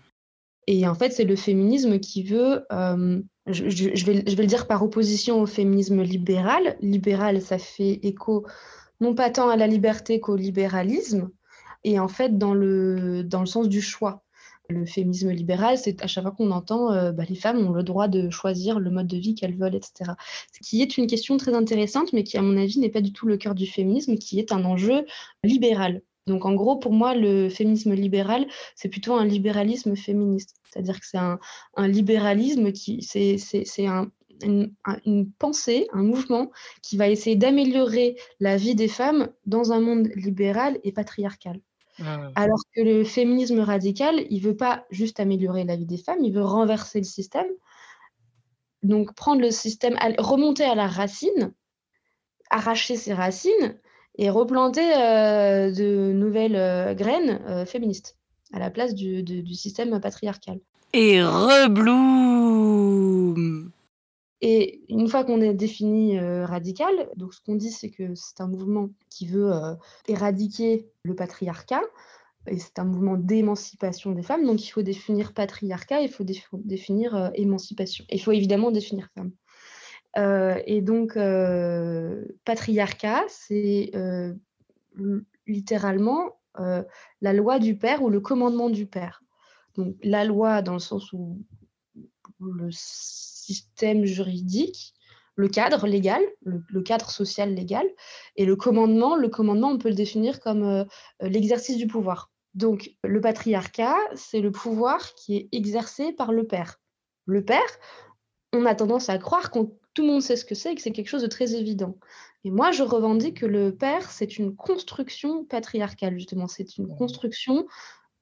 [0.68, 5.42] Et en fait, c'est le féminisme qui veut, euh, je, vais, le dire par opposition
[5.42, 6.78] au féminisme libéral.
[6.82, 8.46] Libéral, ça fait écho
[9.02, 11.32] non pas tant à la liberté qu'au libéralisme,
[11.84, 14.24] et en fait dans le, dans le sens du choix.
[14.70, 17.84] Le féminisme libéral, c'est à chaque fois qu'on entend euh, bah, les femmes ont le
[17.84, 20.12] droit de choisir le mode de vie qu'elles veulent, etc.
[20.54, 23.12] Ce qui est une question très intéressante, mais qui, à mon avis, n'est pas du
[23.12, 25.06] tout le cœur du féminisme, qui est un enjeu
[25.44, 26.02] libéral.
[26.28, 30.56] Donc en gros, pour moi, le féminisme libéral, c'est plutôt un libéralisme féministe.
[30.70, 31.40] C'est-à-dire que c'est un,
[31.88, 34.10] libéralisme qui, c'est un,
[34.44, 34.74] une,
[35.06, 40.10] une, pensée, un mouvement qui va essayer d'améliorer la vie des femmes dans un monde
[40.16, 41.60] libéral et patriarcal.
[42.00, 42.30] Ah.
[42.36, 46.34] Alors que le féminisme radical, il veut pas juste améliorer la vie des femmes, il
[46.34, 47.48] veut renverser le système.
[48.84, 51.54] Donc prendre le système, remonter à la racine,
[52.50, 53.78] arracher ses racines
[54.18, 58.18] et replanter euh, de nouvelles euh, graines euh, féministes
[58.54, 60.60] à la place du, du système patriarcal.
[60.94, 62.52] Et rebloom
[64.44, 68.48] et une fois qu'on est défini radical, donc ce qu'on dit, c'est que c'est un
[68.48, 69.52] mouvement qui veut
[70.08, 71.84] éradiquer le patriarcat,
[72.48, 74.48] et c'est un mouvement d'émancipation des femmes.
[74.48, 78.04] Donc il faut définir patriarcat, il faut définir émancipation.
[78.10, 79.32] Il faut évidemment définir femme.
[80.16, 81.18] Et donc
[82.46, 83.92] patriarcat, c'est
[85.48, 89.24] littéralement la loi du père ou le commandement du père.
[89.76, 91.40] Donc la loi dans le sens où
[92.40, 94.94] le système juridique,
[95.36, 97.88] le cadre légal, le, cadre social légal,
[98.36, 99.16] et le commandement.
[99.16, 100.84] Le commandement, on peut le définir comme euh,
[101.22, 102.32] l'exercice du pouvoir.
[102.54, 106.80] Donc, le patriarcat, c'est le pouvoir qui est exercé par le père.
[107.26, 107.62] Le père,
[108.52, 109.60] on a tendance à croire que
[109.94, 111.98] tout le monde sait ce que c'est et que c'est quelque chose de très évident.
[112.44, 116.48] Et moi, je revendique que le père, c'est une construction patriarcale, justement.
[116.48, 117.66] C'est une construction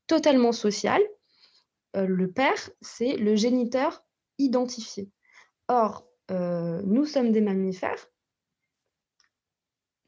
[0.08, 1.01] totalement sociale.
[1.95, 4.03] Euh, le père, c'est le géniteur
[4.38, 5.10] identifié.
[5.67, 8.08] Or, euh, nous sommes des mammifères.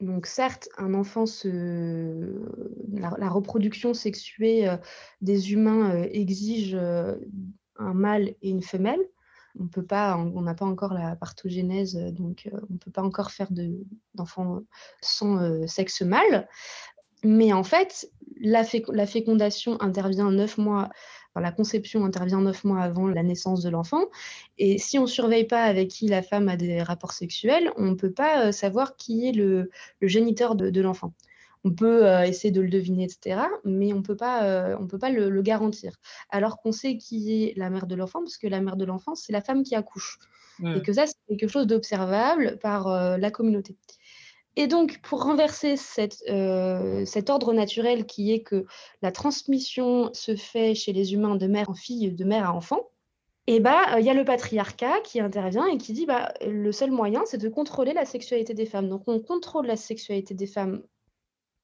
[0.00, 1.48] Donc certes, un enfant se...
[2.92, 4.76] la, reproduction sexuée euh,
[5.20, 9.00] des humains exige un mâle et une femelle.
[9.60, 13.30] On peut pas, on n'a pas encore la partogénèse, donc on ne peut pas encore
[13.30, 13.48] faire
[14.14, 14.60] d'enfants
[15.00, 16.48] sans sexe mâle.
[17.24, 18.10] Mais en fait,
[18.40, 20.90] la, fécondation intervient neuf mois
[21.40, 24.04] la conception intervient neuf mois avant la naissance de l'enfant.
[24.58, 27.84] Et si on ne surveille pas avec qui la femme a des rapports sexuels, on
[27.84, 29.70] ne peut pas euh, savoir qui est le,
[30.02, 31.14] géniteur de, l'enfant.
[31.64, 34.86] On peut euh, essayer de le deviner, etc., mais on ne peut pas, euh, on
[34.86, 35.94] peut pas le, garantir.
[36.28, 39.14] Alors qu'on sait qui est la mère de l'enfant, parce que la mère de l'enfant,
[39.14, 40.18] c'est la femme qui accouche.
[40.76, 43.76] Et que ça, c'est quelque chose d'observable par la communauté.
[44.56, 45.76] Et donc, pour renverser
[46.28, 48.66] euh, cet ordre naturel qui est que
[49.00, 52.90] la transmission se fait chez les humains de mère en fille, de mère à enfant,
[53.48, 56.70] et eh bah, il y a le patriarcat qui intervient et qui dit bah, le
[56.70, 58.88] seul moyen, c'est de contrôler la sexualité des femmes.
[58.88, 60.82] Donc, on contrôle la sexualité des femmes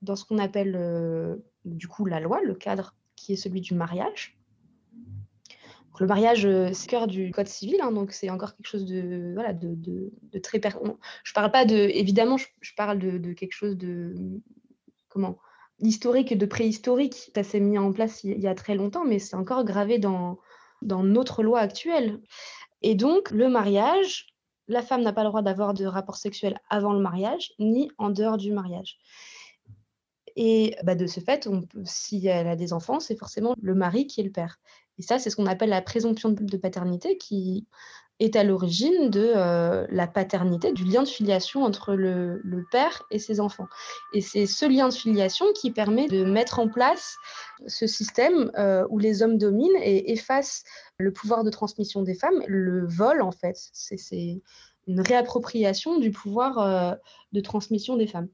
[0.02, 3.74] dans ce qu'on appelle euh, du coup la loi, le cadre qui est celui du
[3.74, 4.38] mariage
[6.00, 9.32] le mariage, euh, c'est cœur du code civil, hein, donc c'est encore quelque chose de,
[9.34, 10.10] voilà, de,
[10.42, 10.60] très...
[11.24, 11.76] Je parle pas de...
[11.76, 14.14] Évidemment, je, parle de, quelque chose de...
[15.08, 15.38] Comment
[15.80, 17.30] Historique, de préhistorique.
[17.34, 20.38] Ça s'est mis en place il, y a très longtemps, mais c'est encore gravé dans,
[20.82, 22.20] dans notre loi actuelle.
[22.82, 24.26] Et donc, le mariage,
[24.66, 28.10] la femme n'a pas le droit d'avoir de rapport sexuel avant le mariage, ni en
[28.10, 28.98] dehors du mariage.
[30.40, 31.48] Et bah, de ce fait,
[31.82, 34.60] si elle a des enfants, c'est forcément le mari qui est le père.
[34.96, 37.66] Et ça, c'est ce qu'on appelle la présomption de paternité qui
[38.20, 43.18] est à l'origine de euh, la paternité, du lien de filiation entre le, père et
[43.18, 43.66] ses enfants.
[44.14, 47.16] Et c'est ce lien de filiation qui permet de mettre en place
[47.66, 50.62] ce système euh, où les hommes dominent et effacent
[50.98, 53.56] le pouvoir de transmission des femmes, le vol en fait.
[53.72, 54.40] C'est
[54.86, 56.94] une réappropriation du pouvoir euh,
[57.32, 58.28] de transmission des femmes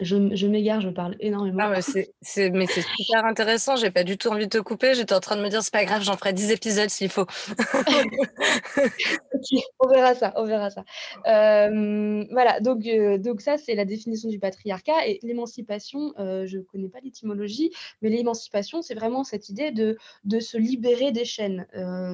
[0.00, 1.58] je, m'égare, je parle énormément.
[1.60, 3.76] Ah mais c'est super intéressant.
[3.76, 4.94] J'ai pas du tout envie de te couper.
[4.94, 7.26] J'étais en train de me dire, c'est pas grave, j'en ferai 10 épisodes s'il faut.
[9.80, 10.84] on verra ça, on verra ça.
[11.26, 15.06] Euh, voilà, donc, euh, donc ça, c'est la définition du patriarcat.
[15.06, 17.70] Et l'émancipation, euh, je ne connais pas l'étymologie,
[18.02, 21.66] mais l'émancipation, c'est vraiment cette idée de, de se libérer des chaînes.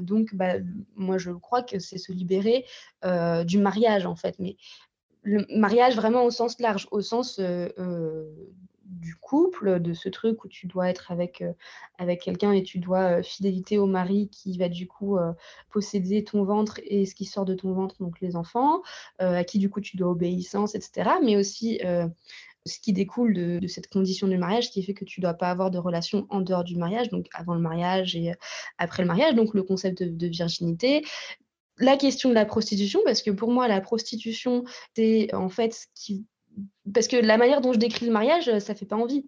[0.03, 0.55] donc, bah,
[0.95, 2.65] moi, je crois que c'est se libérer
[3.45, 4.37] du mariage, en fait.
[4.39, 4.57] Mais
[5.23, 8.25] le mariage vraiment au sens large, au sens euh, euh,
[8.85, 11.43] du couple, de ce truc où tu dois être avec,
[11.99, 15.17] avec quelqu'un et tu dois fidélité au mari qui va du coup
[15.71, 18.83] posséder ton ventre et ce qui sort de ton ventre, donc les enfants,
[19.19, 21.13] à qui du coup tu dois obéissance, etc.
[21.25, 21.81] Mais aussi
[22.67, 25.51] ce qui découle de, cette condition du mariage, qui fait que tu ne dois pas
[25.51, 28.33] avoir de relation en dehors du mariage, donc avant le mariage et
[28.79, 31.03] après le mariage, donc le concept de, virginité.
[31.83, 34.63] La question de la prostitution, parce que pour moi, la prostitution,
[34.95, 36.27] c'est en fait ce qui.
[36.95, 39.27] Parce que la manière dont je décris le mariage, ça ne fait pas envie.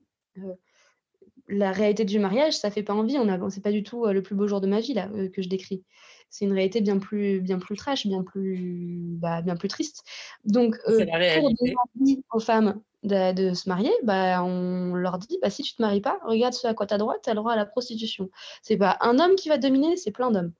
[1.48, 3.18] la réalité du mariage, ça ne fait pas envie.
[3.18, 5.48] On c'est pas du tout le plus beau jour de ma vie là que je
[5.48, 5.82] décris.
[6.30, 10.04] C'est une réalité bien plus, bien plus trash, bien plus, bah, bien plus triste.
[10.44, 15.62] Donc, pour donner envie aux femmes de, se marier, bah, on leur dit bah, si
[15.62, 17.52] tu te maries pas, regarde ce à quoi tu as droit, tu as le droit
[17.52, 18.30] à la prostitution.
[18.62, 20.52] C'est pas un homme qui va dominer, c'est plein d'hommes.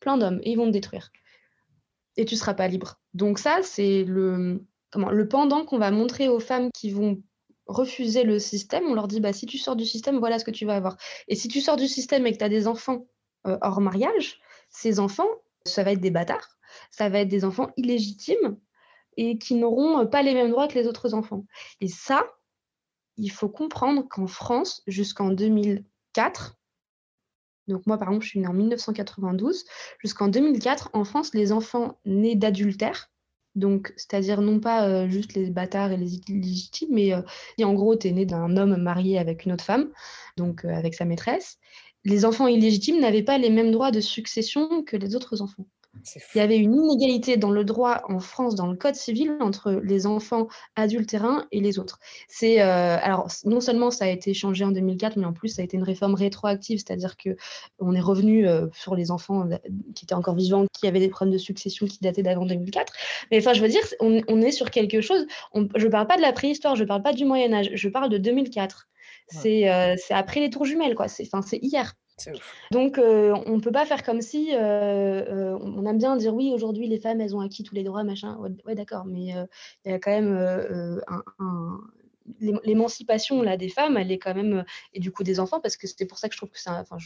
[0.00, 1.10] Plein d'hommes, et ils vont te détruire.
[2.16, 3.00] Et tu seras pas libre.
[3.14, 4.64] Donc, ça, c'est le,
[5.30, 7.22] pendant qu'on va montrer aux femmes qui vont
[7.66, 8.84] refuser le système.
[8.86, 10.96] On leur dit bah, si tu sors du système, voilà ce que tu vas avoir.
[11.28, 13.06] Et si tu sors du système et que tu as des enfants
[13.46, 15.28] euh, hors mariage, ces enfants,
[15.64, 16.58] ça va être des bâtards,
[16.90, 18.58] ça va être des enfants illégitimes
[19.16, 21.44] et qui n'auront pas les mêmes droits que les autres enfants.
[21.80, 22.26] Et ça,
[23.16, 26.56] il faut comprendre qu'en France, jusqu'en 2004,
[27.70, 29.64] donc moi par exemple, je suis née en 1992,
[29.98, 33.10] jusqu'en 2004, en France, les enfants nés d'adultères,
[33.54, 37.22] donc c'est-à-dire non pas euh, juste les bâtards et les illégitimes, mais euh,
[37.62, 39.90] en gros tu es né d'un homme marié avec une autre femme,
[40.36, 41.58] donc euh, avec sa maîtresse,
[42.04, 45.66] les enfants illégitimes n'avaient pas les mêmes droits de succession que les autres enfants.
[46.34, 49.72] Il y avait une inégalité dans le droit en France, dans le code civil, entre
[49.72, 51.98] les enfants adultérins et les autres.
[52.28, 55.62] C'est euh, alors non seulement ça a été changé en 2004, mais en plus ça
[55.62, 57.36] a été une réforme rétroactive, c'est-à-dire que
[57.78, 59.56] on est revenu euh, sur les enfants euh,
[59.94, 62.92] qui étaient encore vivants, qui avaient des problèmes de succession qui dataient d'avant 2004.
[63.30, 65.26] Mais enfin, je veux dire, on, est sur quelque chose.
[65.54, 67.88] je ne parle pas de la préhistoire, je ne parle pas du Moyen Âge, je
[67.88, 68.88] parle de 2004.
[69.28, 69.68] C'est
[70.10, 71.08] après les tours jumelles, quoi.
[71.08, 71.28] C'est
[71.62, 71.94] hier.
[72.70, 76.34] Donc, euh, on ne peut pas faire comme si, euh, euh, on aime bien dire
[76.34, 78.38] oui, aujourd'hui, les femmes, elles ont acquis tous les droits, machin.
[78.66, 79.34] Ouais, d'accord, mais
[79.84, 81.00] il y a quand même
[82.40, 85.88] l'émancipation là des femmes, elle est quand même et du coup des enfants parce que
[85.88, 86.96] c'est pour ça que je trouve que ça, enfin,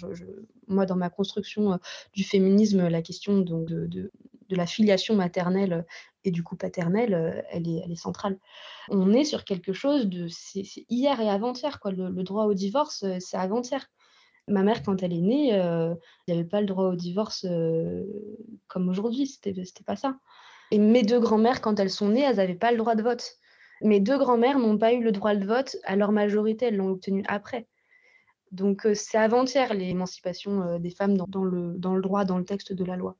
[0.68, 1.78] moi dans ma construction
[2.12, 4.10] du féminisme, la question donc de, de,
[4.50, 5.86] la filiation maternelle
[6.24, 8.38] et du coup paternelle, elle est, elle est centrale.
[8.90, 10.28] On est sur quelque chose de,
[10.90, 11.90] hier et avant-hier quoi.
[11.90, 13.88] Le, droit au divorce, c'est avant-hier.
[14.48, 15.94] Ma mère, quand elle est née, euh,
[16.26, 18.04] il n'y avait pas le droit au divorce euh,
[18.68, 20.18] comme aujourd'hui, c'était, c'était pas ça.
[20.70, 23.38] Et mes deux grand-mères, quand elles sont nées, elles n'avaient pas le droit de vote.
[23.80, 26.90] Mes deux grand-mères n'ont pas eu le droit de vote à leur majorité, elles l'ont
[26.90, 27.66] obtenu après.
[28.52, 32.72] Donc euh, c'est avant-hier l'émancipation des femmes dans, le, dans le droit, dans le texte
[32.72, 33.16] de la loi.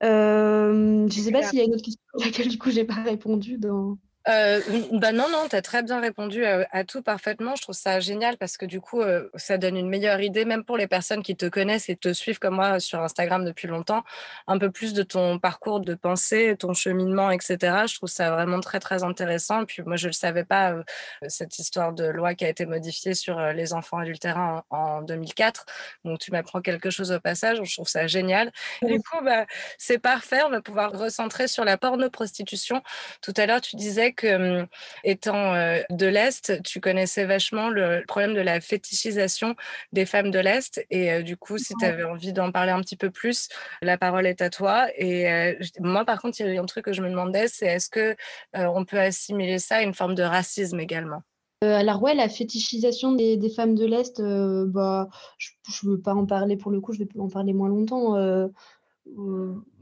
[0.00, 2.84] je ne sais pas s'il y a une autre question à laquelle du coup j'ai
[2.84, 3.98] pas répondu dans.
[4.28, 4.60] Euh,
[4.92, 7.56] bah non, non, tu as très bien répondu à, tout parfaitement.
[7.56, 10.64] Je trouve ça génial parce que du coup, euh, ça donne une meilleure idée, même
[10.64, 14.04] pour les personnes qui te connaissent et te suivent comme moi sur Instagram depuis longtemps,
[14.46, 17.86] un peu plus de ton parcours de pensée, ton cheminement, etc.
[17.86, 19.64] Je trouve ça vraiment très, très intéressant.
[19.64, 20.82] Puis moi, je ne le savais pas, euh,
[21.28, 25.64] cette histoire de loi qui a été modifiée sur les enfants adultérins en, 2004.
[26.04, 27.60] Donc, tu m'apprends quelque chose au passage.
[27.62, 28.52] Je trouve ça génial.
[28.82, 29.46] Du coup, bah,
[29.78, 30.42] c'est parfait.
[30.46, 32.82] On va pouvoir recentrer sur la porno-prostitution.
[33.22, 34.66] Tout à l'heure, tu disais que
[35.04, 39.54] étant euh, de l'Est, tu connaissais vachement le problème de la fétichisation
[39.92, 40.84] des femmes de l'Est.
[40.90, 43.48] Et euh, du coup, si tu avais envie d'en parler un petit peu plus,
[43.80, 44.88] la parole est à toi.
[44.96, 47.88] Et moi, par contre, il y a un truc que je me demandais, c'est est-ce
[47.88, 48.16] que
[48.54, 51.22] on peut assimiler ça à une forme de racisme également?
[51.62, 54.20] Alors ouais, la fétichisation des, femmes de l'Est,
[54.66, 57.68] bah, je ne veux pas en parler pour le coup, je vais en parler moins
[57.68, 58.16] longtemps.
[58.16, 58.48] Euh,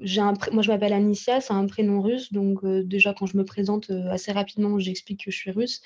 [0.00, 2.32] j'ai un moi, je m'appelle Anicia, c'est un prénom russe.
[2.32, 5.82] Donc, euh, déjà, quand je me présente euh, assez rapidement, j'explique que je suis russe.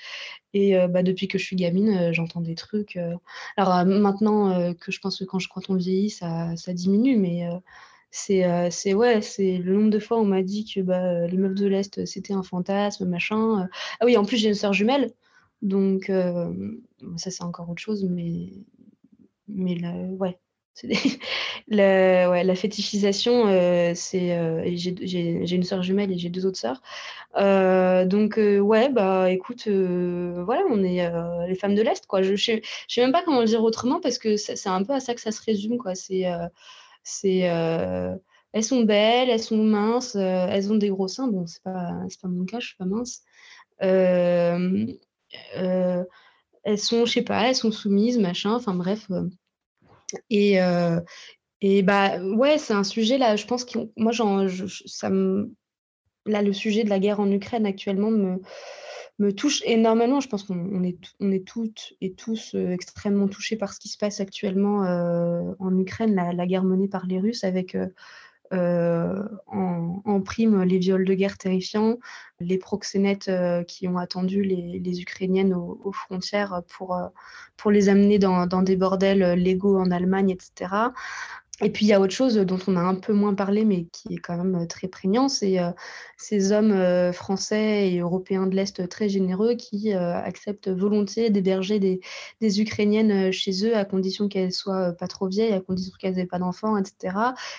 [0.53, 2.99] Et bah, depuis que je suis gamine, j'entends des trucs.
[3.57, 7.47] Alors, maintenant que je pense que quand, je, quand on vieillit, ça, ça diminue, mais
[8.11, 11.37] c'est c'est ouais, c'est le nombre de fois où on m'a dit que bah, les
[11.37, 13.69] meufs de l'Est, c'était un fantasme, machin.
[14.01, 15.13] Ah oui, en plus, j'ai une sœur jumelle.
[15.61, 16.11] Donc,
[17.17, 18.49] ça, c'est encore autre chose, mais,
[19.47, 20.37] mais là, ouais,
[21.69, 24.37] ouais, la fétichisation, euh, c'est.
[24.37, 26.81] Euh, j'ai une sœur jumelle et j'ai deux autres sœurs.
[27.37, 31.09] Euh, donc, ouais, bah écoute, voilà, on est
[31.47, 32.21] les femmes de l'Est, quoi.
[32.21, 32.61] Je ne sais,
[32.97, 35.31] même pas comment le dire autrement parce que c'est un peu à ça que ça
[35.31, 35.93] se résume, quoi.
[35.95, 36.25] C'est
[38.53, 41.27] elles sont belles, elles sont minces, elles ont des gros seins.
[41.27, 41.91] Bon, c'est pas,
[42.21, 43.21] pas mon cas, je suis pas mince.
[43.79, 44.97] elles
[46.77, 48.53] sont, je sais pas, elles sont soumises, machin.
[48.53, 49.07] Enfin bref.
[50.29, 50.57] Et,
[51.61, 54.11] et bah ouais, c'est un sujet là, je pense que moi,
[54.85, 55.51] ça me,
[56.25, 58.41] là, le sujet de la guerre en Ukraine actuellement me,
[59.19, 60.19] me touche énormément.
[60.19, 63.97] Je pense qu'on est, on est toutes et tous extrêmement touchés par ce qui se
[63.97, 64.79] passe actuellement
[65.59, 67.75] en Ukraine, la, guerre menée par les Russes avec
[68.51, 71.97] en, prime les viols de guerre terrifiants,
[72.39, 73.31] les proxénètes
[73.67, 76.97] qui ont attendu les, Ukrainiennes aux, frontières pour,
[77.57, 80.91] pour les amener dans, dans, des bordels légaux en Allemagne, etc.
[81.63, 83.85] Et puis il y a autre chose dont on a un peu moins parlé, mais
[83.91, 85.69] qui est quand même euh, très prégnant, c'est euh,
[86.17, 92.01] ces hommes euh, français et européens de l'Est très généreux qui acceptent volontiers d'héberger des,
[92.39, 96.25] des, Ukrainiennes chez eux à condition qu'elles soient pas trop vieilles, à condition qu'elles n'aient
[96.25, 97.15] pas d'enfants, etc.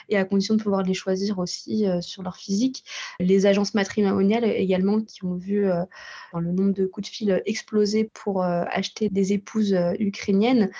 [0.08, 2.84] Et à condition de pouvoir les choisir aussi sur leur physique.
[3.20, 8.42] Les agences matrimoniales également qui ont vu le nombre de coups de fil exploser pour
[8.42, 10.70] acheter des épouses ukrainiennes.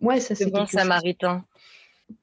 [0.00, 1.44] Ouais, ça c'est bon samaritain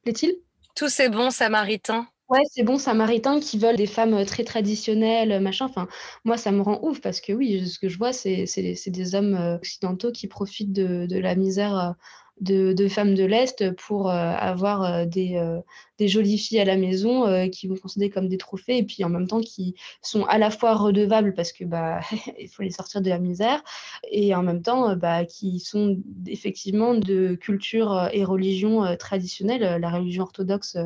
[0.03, 0.35] plaît-il?
[0.75, 2.07] Tous ces bons samaritains.
[2.29, 5.65] Ouais, ces bons samaritains qui veulent des femmes très traditionnelles, machin.
[5.65, 5.87] Enfin,
[6.25, 8.45] moi, ça me rend ouf parce que oui, ce que je vois, c'est
[8.87, 11.95] des hommes euh, occidentaux qui profitent de, de la misère
[12.41, 15.59] de, femmes de l'Est pour euh, avoir euh, des, euh,
[15.97, 19.09] des, jolies filles à la maison qui vont considérer comme des trophées et puis en
[19.09, 21.99] même temps qui sont à la fois redevables parce que bah
[22.39, 23.63] il faut les sortir de la misère
[24.11, 30.23] et en même temps bah, qui sont effectivement de culture et religion traditionnelle, la religion
[30.23, 30.77] orthodoxe.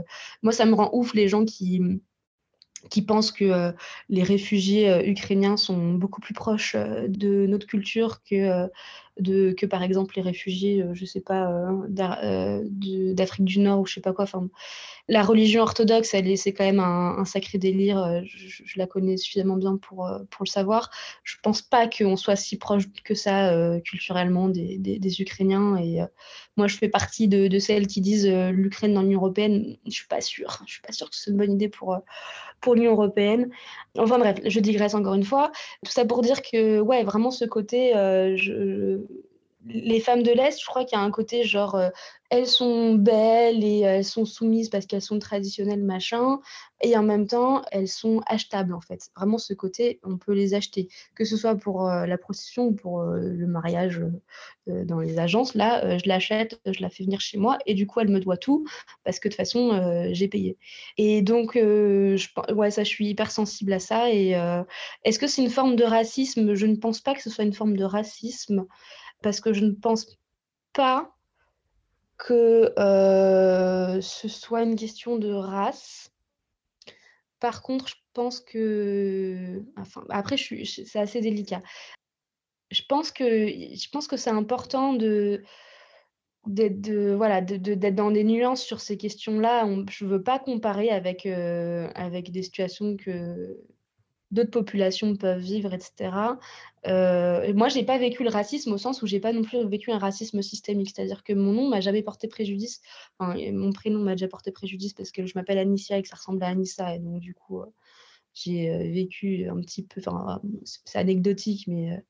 [0.41, 1.81] moi, ça me rend ouf les gens qui
[2.89, 3.73] qui pensent que
[4.09, 8.67] les réfugiés ukrainiens sont beaucoup plus proches de notre culture que
[9.23, 11.87] que par exemple les réfugiés, euh, je sais pas, euh,
[12.23, 12.63] euh,
[13.13, 14.25] d'Afrique du Nord ou je sais pas quoi.
[15.07, 18.23] La religion orthodoxe, elle c'est quand même un, sacré délire.
[18.23, 20.89] Je, la connais suffisamment bien pour, pour le savoir.
[21.23, 23.53] Je pense pas qu'on soit si proche que ça
[23.83, 25.75] culturellement des, des, Ukrainiens.
[25.77, 25.99] Et
[26.55, 29.75] moi, je fais partie de, de celles qui disent l'Ukraine dans l'Union européenne.
[29.85, 30.61] Je suis pas sûre.
[30.65, 31.97] Je suis pas sûre que c'est une bonne idée pour
[32.61, 33.49] pour l'Union européenne.
[33.97, 35.51] Enfin bref, je digresse encore une fois.
[35.83, 39.01] Tout ça pour dire que, ouais, vraiment ce côté, je,
[39.65, 41.89] les femmes de l'Est, je crois qu'il y a un côté genre, euh,
[42.29, 46.39] elles sont belles et elles sont soumises parce qu'elles sont traditionnelles, machin,
[46.81, 49.09] et en même temps, elles sont achetables, en fait.
[49.15, 52.73] Vraiment, ce côté, on peut les acheter, que ce soit pour euh, la prostitution ou
[52.73, 54.01] pour euh, le mariage
[54.67, 55.55] dans les agences.
[55.55, 58.37] Là, je l'achète, je la fais venir chez moi, et du coup, elle me doit
[58.37, 58.65] tout,
[59.03, 60.57] parce que de toute façon, j'ai payé.
[60.97, 64.11] Et donc, je, ouais, ça, je suis hyper sensible à ça.
[64.11, 64.29] Et
[65.03, 66.53] est-ce que c'est une forme de racisme?
[66.53, 68.65] Je ne pense pas que ce soit une forme de racisme
[69.21, 70.17] parce que je ne pense
[70.73, 71.15] pas
[72.17, 76.11] que euh, ce soit une question de race.
[77.39, 81.61] Par contre, je pense que, enfin, après, c'est assez délicat.
[82.69, 85.43] Je pense que, je pense que c'est important de
[86.47, 89.67] d'être voilà, d'être dans des nuances sur ces questions-là.
[89.89, 93.59] Je ne veux pas comparer avec, euh, avec des situations que,
[94.31, 96.11] d'autres populations peuvent vivre, etc.
[96.87, 99.63] Euh, moi, je n'ai pas vécu le racisme au sens où j'ai pas non plus
[99.67, 100.91] vécu un racisme systémique.
[100.95, 102.81] C'est-à-dire que mon nom m'a jamais porté préjudice.
[103.19, 106.15] Enfin, mon prénom m'a déjà porté préjudice parce que je m'appelle Anicia et que ça
[106.15, 106.95] ressemble à Anissa.
[106.95, 107.65] Et donc, du coup, euh,
[108.33, 110.01] j'ai euh, vécu un petit peu.
[110.05, 112.01] Enfin, c'est anecdotique, mais.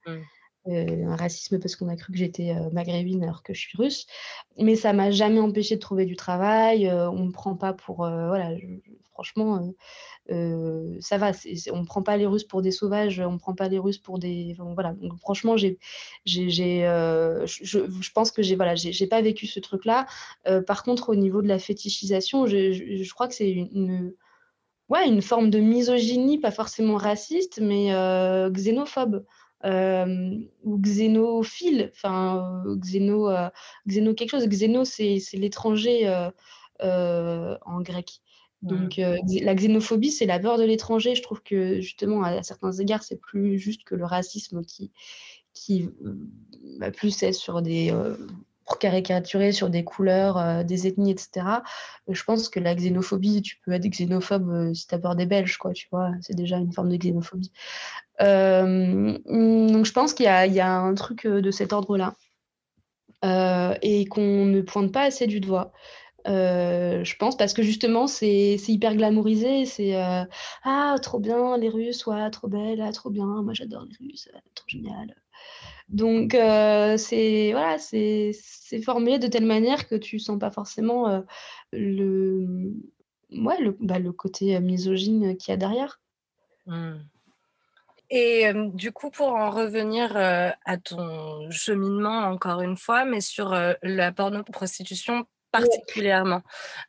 [0.67, 1.07] Mmh.
[1.07, 4.05] un racisme parce qu'on a cru que j'étais maghrébine alors que je suis russe.
[4.59, 6.87] Mais ça m'a jamais empêché de trouver du travail.
[6.91, 7.97] on me prend pas pour.
[7.97, 8.51] voilà,
[9.11, 9.73] franchement,
[10.27, 11.31] ça va.
[11.71, 14.19] on ne prend pas les Russes pour des sauvages, on prend pas les Russes pour
[14.19, 14.55] des.
[14.75, 14.95] voilà.
[15.21, 15.79] Franchement, j'ai,
[16.25, 20.05] je, pense que j'ai voilà, j'ai, pas vécu ce truc-là.
[20.67, 24.13] par contre, au niveau de la fétichisation, je, je crois que c'est une,
[24.89, 27.87] ouais, une forme de misogynie, pas forcément raciste, mais
[28.51, 29.25] xénophobe.
[29.63, 33.29] Ou xénophile, enfin xéno,
[33.87, 34.47] xéno quelque chose.
[34.47, 36.29] Xéno, c'est, l'étranger
[36.79, 38.21] en grec.
[38.61, 41.15] Donc, euh, la xénophobie, c'est la peur de l'étranger.
[41.15, 44.91] Je trouve que, justement, à, certains égards, c'est plus juste que le racisme qui,
[45.53, 45.89] qui
[46.95, 47.91] plus est sur des.
[47.91, 48.15] Euh,
[48.65, 51.63] pour caricaturer sur des couleurs, euh, des ethnies, etc.
[52.07, 55.57] Je pense que la xénophobie, tu peux être xénophobe si tu as peur des Belges,
[55.57, 56.11] quoi, tu vois.
[56.21, 57.51] C'est déjà une forme de xénophobie.
[58.19, 62.13] donc, je pense qu'il y, a un truc de cet ordre-là.
[63.81, 65.71] et qu'on ne pointe pas assez du doigt.
[66.27, 70.23] Euh, je pense parce que justement c'est hyper glamourisé c'est euh,
[70.63, 74.29] ah trop bien les Russes ouais trop belle ah, trop bien moi j'adore les Russes
[74.53, 75.15] trop génial
[75.91, 77.77] donc euh, c'est voilà
[78.83, 81.23] formé de telle manière que tu sens pas forcément
[81.71, 82.73] le
[83.31, 85.99] ouais le, bah, le côté misogyne qu'il y a derrière
[86.65, 86.93] mmh.
[88.13, 94.11] Et du coup, pour en revenir à ton cheminement, encore une fois, mais sur la
[94.11, 96.41] porno-prostitution particulièrement.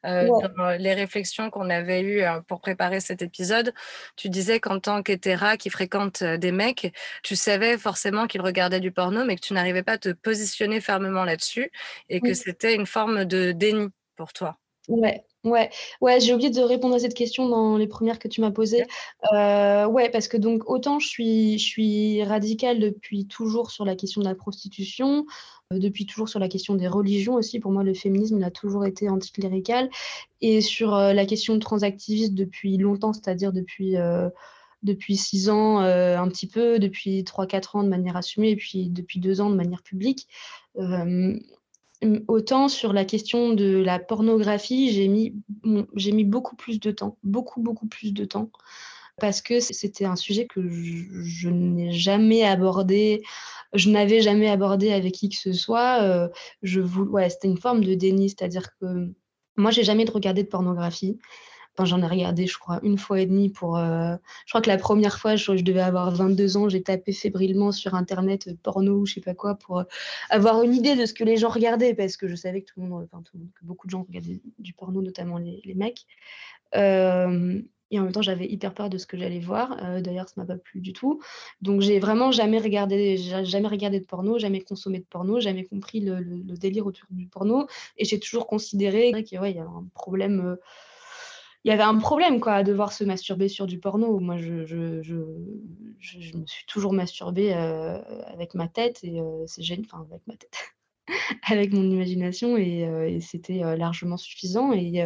[0.02, 3.74] Dans les réflexions qu'on avait eues pour préparer cet épisode,
[4.16, 6.92] tu disais qu'en tant qu'hétéra qui fréquente des mecs,
[7.22, 10.80] tu savais forcément qu'ils regardaient du porno, mais que tu n'arrivais pas à te positionner
[10.80, 11.70] fermement là-dessus
[12.08, 14.58] et que c'était une forme de déni pour toi.
[14.88, 15.70] Ouais, Ouais,
[16.00, 18.84] ouais, j'ai oublié de répondre à cette question dans les premières que tu m'as posées.
[19.32, 23.96] Euh, ouais, parce que donc autant je suis, je suis radicale depuis toujours sur la
[23.96, 25.26] question de la prostitution,
[25.72, 27.58] euh, depuis toujours sur la question des religions aussi.
[27.58, 29.90] Pour moi, le féminisme il a toujours été anticlérical.
[30.42, 33.96] Et sur euh, la question de transactiviste depuis longtemps, c'est-à-dire depuis,
[34.84, 38.90] depuis six ans un petit peu, depuis trois, quatre ans de manière assumée, et puis
[38.90, 40.28] depuis deux ans de manière publique.
[42.26, 47.86] Autant sur la question de la pornographie, j'ai mis, beaucoup plus de temps, beaucoup, beaucoup
[47.86, 48.50] plus de temps,
[49.20, 53.22] parce que c'était un sujet que je, n'ai jamais abordé,
[53.72, 56.02] je n'avais jamais abordé avec qui que ce soit.
[56.02, 56.28] Euh,
[56.64, 59.12] c'était une forme de déni, c'est-à-dire que
[59.56, 61.18] moi, j'ai jamais regardé de pornographie
[61.80, 63.76] j'en ai regardé, je crois, une fois et demie pour.
[63.76, 64.14] Euh,
[64.46, 67.94] je crois que la première fois, je, devais avoir 22 ans, j'ai tapé fébrilement sur
[67.94, 69.84] Internet euh, porno ou je sais pas quoi pour euh,
[70.30, 72.80] avoir une idée de ce que les gens regardaient parce que je savais que tout
[72.80, 76.06] le monde, que beaucoup de gens regardaient du porno, notamment les, mecs.
[76.74, 79.76] et en même temps, j'avais hyper peur de ce que j'allais voir.
[80.02, 81.20] D'ailleurs, ça m'a pas plu du tout.
[81.60, 86.00] Donc, j'ai vraiment jamais regardé, jamais regardé de porno, jamais consommé de porno, jamais compris
[86.00, 86.22] le,
[86.56, 87.66] délire autour du porno.
[87.96, 90.56] Et j'ai toujours considéré qu'il ouais, y avait un problème
[91.64, 94.18] il y avait un problème quoi à devoir se masturber sur du porno.
[94.18, 100.04] Moi, je, me suis toujours masturbée euh, avec ma tête et euh, c'est génial, enfin
[100.10, 100.74] avec ma tête,
[101.46, 104.72] avec mon imagination et, euh, c'était largement suffisant.
[104.72, 105.04] Et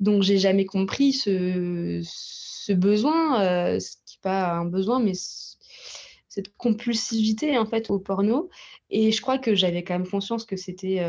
[0.00, 6.56] donc, j'ai jamais compris ce, ce besoin, ce qui n'est pas un besoin, mais cette
[6.56, 8.48] compulsivité en fait au porno.
[8.88, 11.04] Et je crois que j'avais quand même conscience que c'était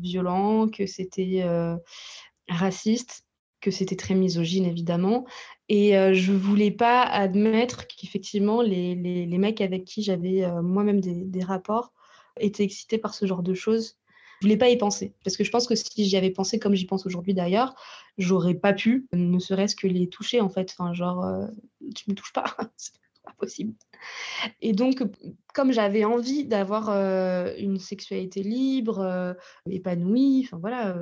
[0.00, 1.44] violent, que c'était
[2.48, 3.24] raciste
[3.62, 5.24] que c'était très misogyne, évidemment.
[5.70, 11.00] Et euh, je voulais pas admettre qu'effectivement, les, les, mecs avec qui j'avais euh, moi-même
[11.00, 11.92] des, des, rapports
[12.38, 13.96] étaient excités par ce genre de choses.
[14.40, 15.14] Je voulais pas y penser.
[15.24, 17.74] Parce que je pense que si j'y avais pensé comme j'y pense aujourd'hui d'ailleurs,
[18.18, 20.74] j'aurais pas pu, ne serait-ce que les toucher, en fait.
[20.76, 21.46] Enfin, genre, euh,
[21.94, 22.44] tu me touches pas,
[22.76, 22.92] c'est
[23.24, 23.74] pas possible.
[24.60, 25.04] Et donc,
[25.54, 26.90] comme j'avais envie d'avoir
[27.56, 29.36] une sexualité libre,
[29.70, 30.96] épanouie, enfin voilà,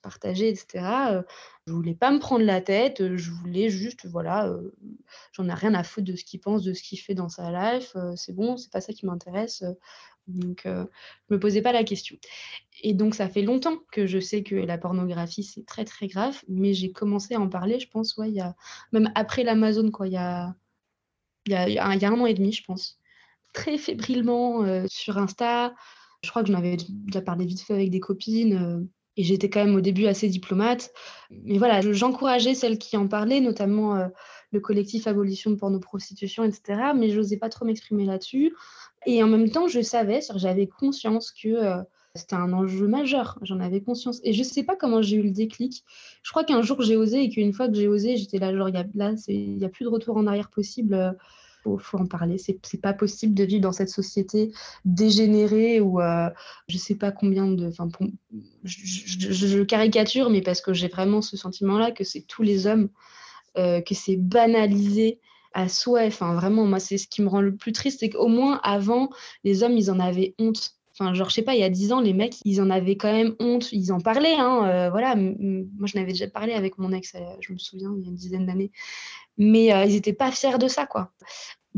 [0.00, 1.12] partager, etc.
[1.12, 1.22] Euh,
[1.66, 4.74] je voulais pas me prendre la tête, euh, je voulais juste, voilà, euh,
[5.32, 7.50] j'en ai rien à foutre de ce qu'il pense, de ce qu'il fait dans sa
[7.50, 9.64] life, c'est bon, c'est pas ça qui m'intéresse.
[10.26, 10.84] Donc, je
[11.30, 12.16] me posais pas la question.
[12.82, 16.42] Et donc, ça fait longtemps que je sais que la pornographie, c'est très, très grave,
[16.48, 18.54] mais j'ai commencé à en parler, je pense, ouais, y a,
[18.92, 20.54] même après l'Amazon, quoi, il y a,
[21.46, 22.98] y, y a un an et demi, je pense.
[23.54, 25.74] Très fébrilement sur Insta.
[26.22, 28.88] Je crois que j'en avais déjà parlé vite fait avec des copines.
[29.18, 30.92] Et j'étais quand même au début assez diplomate.
[31.30, 34.06] Mais voilà, j'encourageais celles qui en parlaient, notamment euh,
[34.52, 36.92] le collectif Abolition de porno-prostitution, etc.
[36.94, 38.54] Mais je n'osais pas trop m'exprimer là-dessus.
[39.06, 41.82] Et en même temps, je savais, j'avais conscience que euh,
[42.14, 43.40] c'était un enjeu majeur.
[43.42, 44.20] J'en avais conscience.
[44.22, 45.84] Et je ne sais pas comment j'ai eu le déclic.
[46.22, 48.68] Je crois qu'un jour j'ai osé et qu'une fois que j'ai osé, j'étais là, genre,
[48.68, 50.94] il n'y a, plus de retour en arrière possible.
[50.94, 51.12] Euh,
[51.68, 52.38] faut, faut en parler.
[52.38, 54.52] C'est, pas possible de vivre dans cette société
[54.84, 56.30] dégénérée où euh,
[56.68, 57.68] je sais pas combien de.
[57.68, 57.88] Enfin,
[58.64, 62.88] je, je, caricature, mais parce que j'ai vraiment ce sentiment-là que c'est tous les hommes,
[63.56, 65.20] euh, que c'est banalisé
[65.52, 66.06] à souhait.
[66.06, 69.10] Enfin, vraiment, moi, c'est ce qui me rend le plus triste, c'est qu'au moins avant,
[69.44, 70.74] les hommes, ils en avaient honte.
[70.92, 72.96] Enfin, genre, je sais pas, il y a dix ans, les mecs, ils en avaient
[72.96, 73.70] quand même honte.
[73.70, 75.14] Ils en parlaient, hein, euh, voilà.
[75.14, 78.16] Moi, je n'avais déjà parlé avec mon ex, je me souviens, il y a une
[78.16, 78.72] dizaine d'années
[79.38, 81.12] mais euh, ils n'étaient pas fiers de ça, quoi.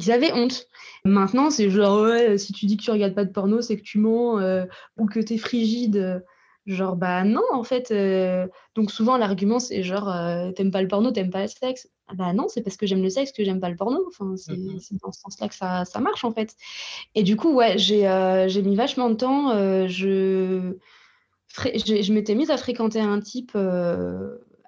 [0.00, 0.66] Ils avaient honte.
[1.04, 3.82] Maintenant, c'est genre, ouais, si tu dis que tu regardes pas de porno, c'est que
[3.82, 4.64] tu mens euh,
[4.96, 6.24] ou que tu es frigide.
[6.66, 7.90] Genre, bah non, en fait.
[7.90, 10.12] Euh, donc, souvent, l'argument, c'est genre,
[10.54, 11.88] t'aimes pas le porno, t'aimes pas le sexe.
[12.08, 14.00] Ah bah non, c'est parce que j'aime le sexe que j'aime pas le porno.
[14.08, 15.00] Enfin, c'est mm-hmm.
[15.02, 16.56] dans ce sens-là que ça, ça, marche, en fait.
[17.14, 19.86] Et du coup, ouais, j'ai mis vachement de temps.
[19.86, 20.76] je
[21.52, 23.56] je m'étais mise à fréquenter un type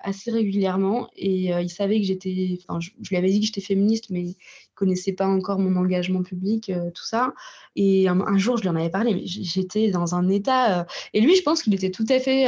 [0.03, 3.61] assez régulièrement et euh, il savait que j'étais, enfin, je, lui avais dit que j'étais
[3.61, 4.37] féministe, mais il
[4.75, 7.35] connaissait pas encore mon engagement public, euh, tout ça.
[7.77, 10.81] Et un, jour, je lui en avais parlé, mais j'étais dans un état.
[10.81, 10.85] Euh,
[11.15, 12.47] et lui, je pense qu'il était tout à fait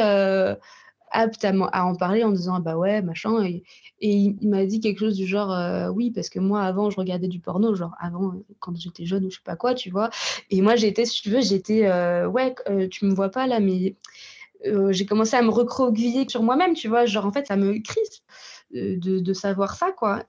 [1.11, 3.45] apte à, en parler en disant ah bah ouais, machin.
[3.45, 3.63] Et,
[4.01, 7.41] il, m'a dit quelque chose du genre oui, parce que moi, avant, je regardais du
[7.41, 10.11] porno, genre avant, quand j'étais jeune ou je sais pas quoi, tu vois.
[10.51, 11.89] Et moi, j'étais, si tu veux, j'étais
[12.27, 12.55] ouais,
[12.91, 13.97] tu me vois pas là, mais
[14.67, 17.07] euh, j'ai commencé à me recroqueviller sur moi-même, tu vois.
[17.07, 18.25] Genre, en fait, ça me crispe
[18.75, 20.25] euh, de, savoir ça, quoi.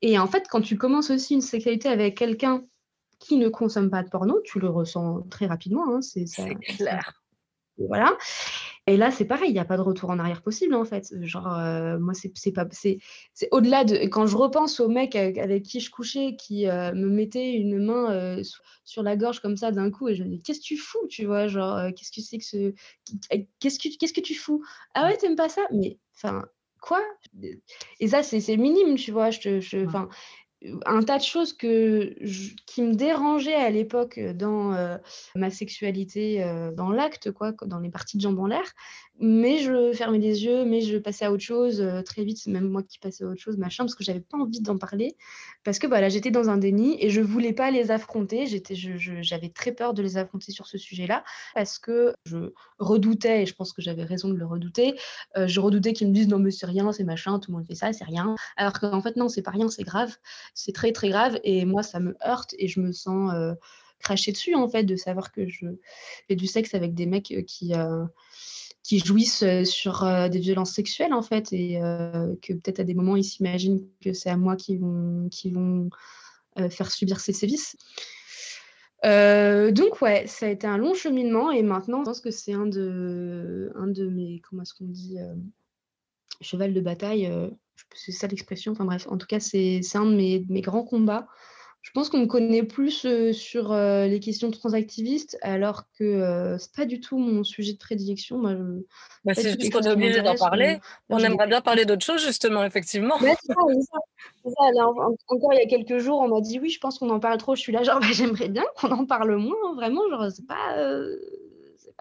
[0.00, 2.64] Et en fait, quand tu commences aussi une sexualité avec quelqu'un
[3.18, 5.94] qui ne consomme pas de porno, tu le ressens très rapidement.
[5.94, 6.26] Hein, c'est
[6.76, 7.22] clair.
[7.78, 8.16] Voilà.
[8.88, 11.14] Et là, c'est pareil, il n'y a pas de retour en arrière possible, en fait.
[11.22, 12.66] Genre, euh, moi, c'est pas.
[12.72, 12.98] C'est
[13.52, 14.06] au-delà de.
[14.08, 18.10] Quand je repense au mec avec, qui je couchais, qui euh, me mettait une main
[18.10, 18.42] euh,
[18.84, 21.06] sur la gorge comme ça d'un coup, et je me dis, qu'est-ce que tu fous,
[21.08, 22.74] tu vois Genre, qu'est-ce que c'est que ce.
[23.60, 24.64] Qu'est-ce que, qu'est-ce que tu fous?
[24.94, 25.62] Ah ouais, t'aimes pas ça?
[25.72, 26.44] Mais, enfin,
[26.80, 27.00] quoi?
[28.00, 29.30] Et ça, c'est minime, tu vois.
[29.30, 29.86] Je, je,
[30.86, 32.14] un tas de choses que
[32.66, 34.98] qui me dérangeaient à l'époque dans
[35.34, 36.44] ma sexualité,
[36.74, 38.72] dans l'acte, quoi, dans les parties de jambes en l'air
[39.24, 42.68] mais je fermais les yeux, mais je passais à autre chose euh, très vite, même
[42.68, 45.16] moi qui passais à autre chose, machin, parce que j'avais pas envie d'en parler,
[45.62, 48.46] parce que voilà, j'étais dans un déni et je voulais pas les affronter,
[49.20, 51.22] j'avais très peur de les affronter sur ce sujet-là,
[51.54, 54.98] parce que je redoutais, et je pense que j'avais raison de le redouter,
[55.36, 57.66] euh, je redoutais qu'ils me disent non mais c'est rien, c'est machin, tout le monde
[57.66, 60.16] fait ça, c'est rien, alors qu'en fait non, c'est pas rien, c'est grave,
[60.52, 63.54] c'est très très grave, et moi ça me heurte et je me sens euh,
[64.00, 65.66] cracher dessus en fait, de savoir que je
[66.26, 67.72] fais du sexe avec des mecs qui
[68.82, 72.84] qui jouissent euh, sur euh, des violences sexuelles en fait et euh, que peut-être à
[72.84, 75.88] des moments ils s'imaginent que c'est à moi qui vont, qui vont
[76.70, 77.78] faire subir ces sévices.
[79.02, 82.66] donc ouais, ça a été un long cheminement et maintenant je pense que c'est un
[82.66, 85.16] de, un de mes, comment est-ce dit,
[86.42, 87.32] cheval de bataille,
[87.94, 91.26] c'est ça l'expression, enfin bref, en tout cas c'est un de mes, mes grands combats
[91.82, 97.00] je pense qu'on me connaît plus sur les questions transactivistes, alors que c'est pas du
[97.00, 98.38] tout mon sujet de prédilection.
[98.38, 98.54] Moi,
[99.24, 100.78] bah, c'est juste qu'on est obligé d'en parler.
[101.08, 103.18] On aimerait bien parler d'autre chose, justement, effectivement.
[103.18, 103.34] ça,
[104.44, 107.38] encore il y a quelques jours, on m'a dit oui, je pense qu'on en parle
[107.38, 107.54] trop.
[107.54, 110.02] Je suis là, genre, bah, j'aimerais bien qu'on en parle moins, hein, vraiment.
[110.10, 110.76] Genre, c'est pas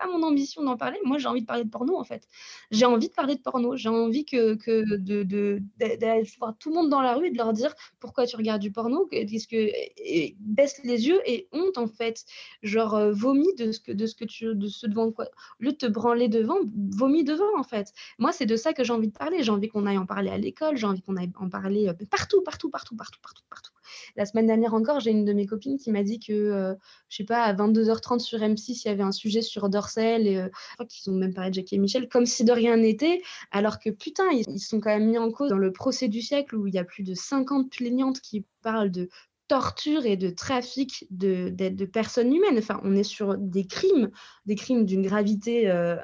[0.07, 0.99] mon ambition d'en parler.
[1.05, 2.27] Moi, j'ai envie de parler de porno, en fait.
[2.71, 3.75] J'ai envie de parler de porno.
[3.75, 7.31] J'ai envie que, que de, de, d'aller voir tout le monde dans la rue et
[7.31, 11.47] de leur dire pourquoi tu regardes du porno, qu'est-ce que et baisse les yeux et
[11.51, 12.25] honte, en fait.
[12.63, 15.25] Genre, euh, vomis de ce que, de ce que tu, de ce devant quoi.
[15.59, 16.57] Au lieu de te branler devant,
[16.91, 17.93] vomis devant, en fait.
[18.19, 19.43] Moi, c'est de ça que j'ai envie de parler.
[19.43, 20.77] J'ai envie qu'on aille en parler à l'école.
[20.77, 23.71] J'ai envie qu'on aille en parler euh, partout, partout, partout, partout, partout, partout.
[24.15, 26.73] La semaine dernière encore, j'ai une de mes copines qui m'a dit que, euh,
[27.09, 30.37] je sais pas, à 22h30 sur M6, il y avait un sujet sur Dorsel et
[30.37, 32.77] euh, je crois qu'ils ont même parlé de Jackie et Michel comme si de rien
[32.77, 33.21] n'était,
[33.51, 36.55] alors que putain, ils, sont quand même mis en cause dans le procès du siècle
[36.55, 39.09] où il y a plus de 50 plaignantes qui parlent de
[39.47, 42.57] torture et de trafic de, de, personnes humaines.
[42.57, 44.09] Enfin, on est sur des crimes,
[44.45, 45.97] des crimes d'une gravité euh,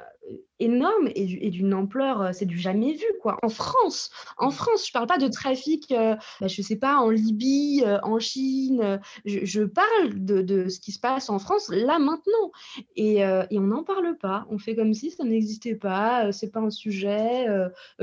[0.60, 3.38] énorme et, d'une ampleur, euh, c'est du jamais vu, quoi.
[3.42, 7.10] En France, en France, je parle pas de trafic, euh, bah, je sais pas, en
[7.10, 12.52] Libye, euh, en Chine, je, parle de, ce qui se passe en France, là, maintenant.
[12.96, 13.24] Et,
[13.58, 17.46] on n'en parle pas, on fait comme si ça n'existait pas, c'est pas un sujet.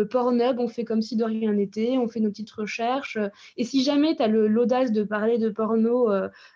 [0.10, 3.18] Pornhub, on fait comme si de rien n'était, on fait nos petites recherches.
[3.58, 6.10] et si jamais tu as l'audace de parler de porno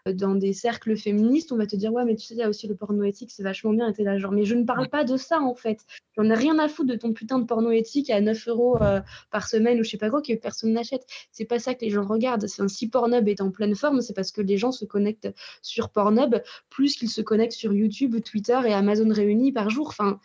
[0.06, 2.50] dans des cercles féministes, on va te dire, ouais, mais tu sais, il y a
[2.50, 4.90] aussi le porno éthique, c'est vachement bien, et es là, genre, mais je ne parle
[4.90, 5.86] pas de ça, en fait.
[6.18, 9.02] J'en ai rien à foutre de ton putain de porno éthique à 9 euros euh,
[9.32, 11.06] par semaine ou je sais pas quoi que personne n'achète.
[11.32, 12.48] C'est pas ça que les gens regardent.
[12.48, 15.30] Si Pornhub est en pleine forme, c'est parce que les gens se connectent
[15.62, 16.36] sur Pornhub
[16.70, 19.88] plus qu'ils se connectent sur YouTube, Twitter et Amazon réunis par jour.
[19.90, 20.20] Enfin,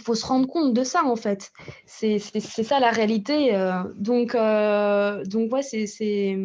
[0.00, 1.52] faut se rendre compte de ça en fait.
[1.86, 3.54] C'est ça la réalité.
[3.54, 3.82] Euh.
[3.96, 6.36] donc, euh, donc ouais, c'est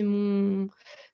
[0.00, 0.68] mon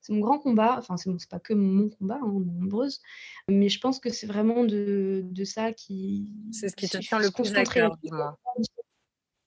[0.09, 0.77] c'est mon grand combat.
[0.79, 3.01] Enfin, c'est pas que mon combat, hein, nombreuses,
[3.49, 6.33] mais je pense que c'est vraiment de, de, ça qui.
[6.51, 8.37] C'est ce qui te tient le plus à cœur, du moins.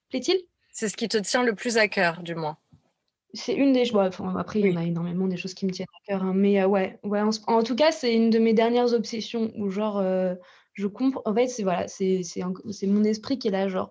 [0.10, 0.38] Plaît-il?
[0.72, 2.58] C'est ce qui te tient le plus à cœur, du moins.
[3.34, 3.98] C'est une des choses.
[3.98, 6.24] Enfin, après, il y en a énormément des choses qui me tiennent à cœur.
[6.24, 9.70] Hein, mais euh, ouais, ouais en, tout cas, c'est une de mes dernières obsessions où,
[9.70, 10.36] genre, euh,
[10.74, 11.22] je comprends.
[11.26, 12.44] En fait, c'est voilà, c'est
[12.84, 13.90] mon esprit qui est là, genre,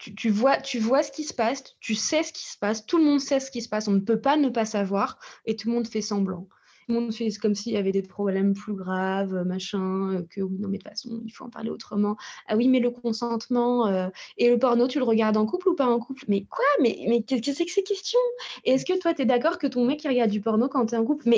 [0.00, 2.98] tu, vois, tu vois ce qui se passe, tu sais ce qui se passe, tout
[2.98, 5.56] le monde sait ce qui se passe, on ne peut pas ne pas savoir, et
[5.56, 6.48] tout le monde fait semblant.
[6.86, 10.40] Tout le monde fait comme s'il y avait des problèmes plus graves, machin, euh, que
[10.40, 12.16] oui, non, mais de toute façon, il faut en parler autrement.
[12.48, 15.74] Ah oui, mais le consentement euh, et le porno, tu le regardes en couple ou
[15.74, 16.24] pas en couple?
[16.26, 16.64] Mais quoi?
[16.80, 18.18] Mais, mais qu'est-ce que c'est que ces questions?
[18.64, 20.94] Est-ce que toi, tu es d'accord que ton mec, il regarde du porno quand tu
[20.94, 21.28] es en couple?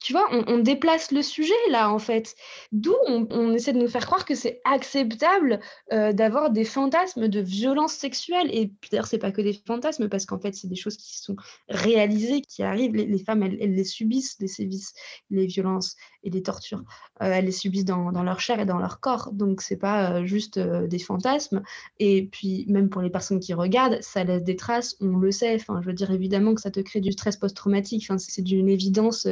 [0.00, 2.34] Tu vois, on, déplace le sujet là, en fait.
[2.72, 5.60] D'où on, essaie de nous faire croire que c'est acceptable
[5.92, 8.48] euh, d'avoir des fantasmes de violence sexuelle.
[8.50, 11.36] Et d'ailleurs, c'est pas que des fantasmes, parce qu'en fait, c'est des choses qui sont
[11.68, 12.94] réalisées, qui arrivent.
[12.94, 14.94] Les, femmes, elles, les subissent, les sévices,
[15.28, 16.82] les violences et les tortures.
[17.22, 19.30] Euh, elles les subissent dans, leur chair et dans leur corps.
[19.32, 21.62] Donc, c'est pas euh, juste des fantasmes.
[21.98, 25.54] Et puis, même pour les personnes qui regardent, ça laisse des traces, on le sait.
[25.54, 28.04] Enfin, je veux dire, évidemment que ça te crée du stress post-traumatique.
[28.08, 29.26] Enfin, c'est d'une évidence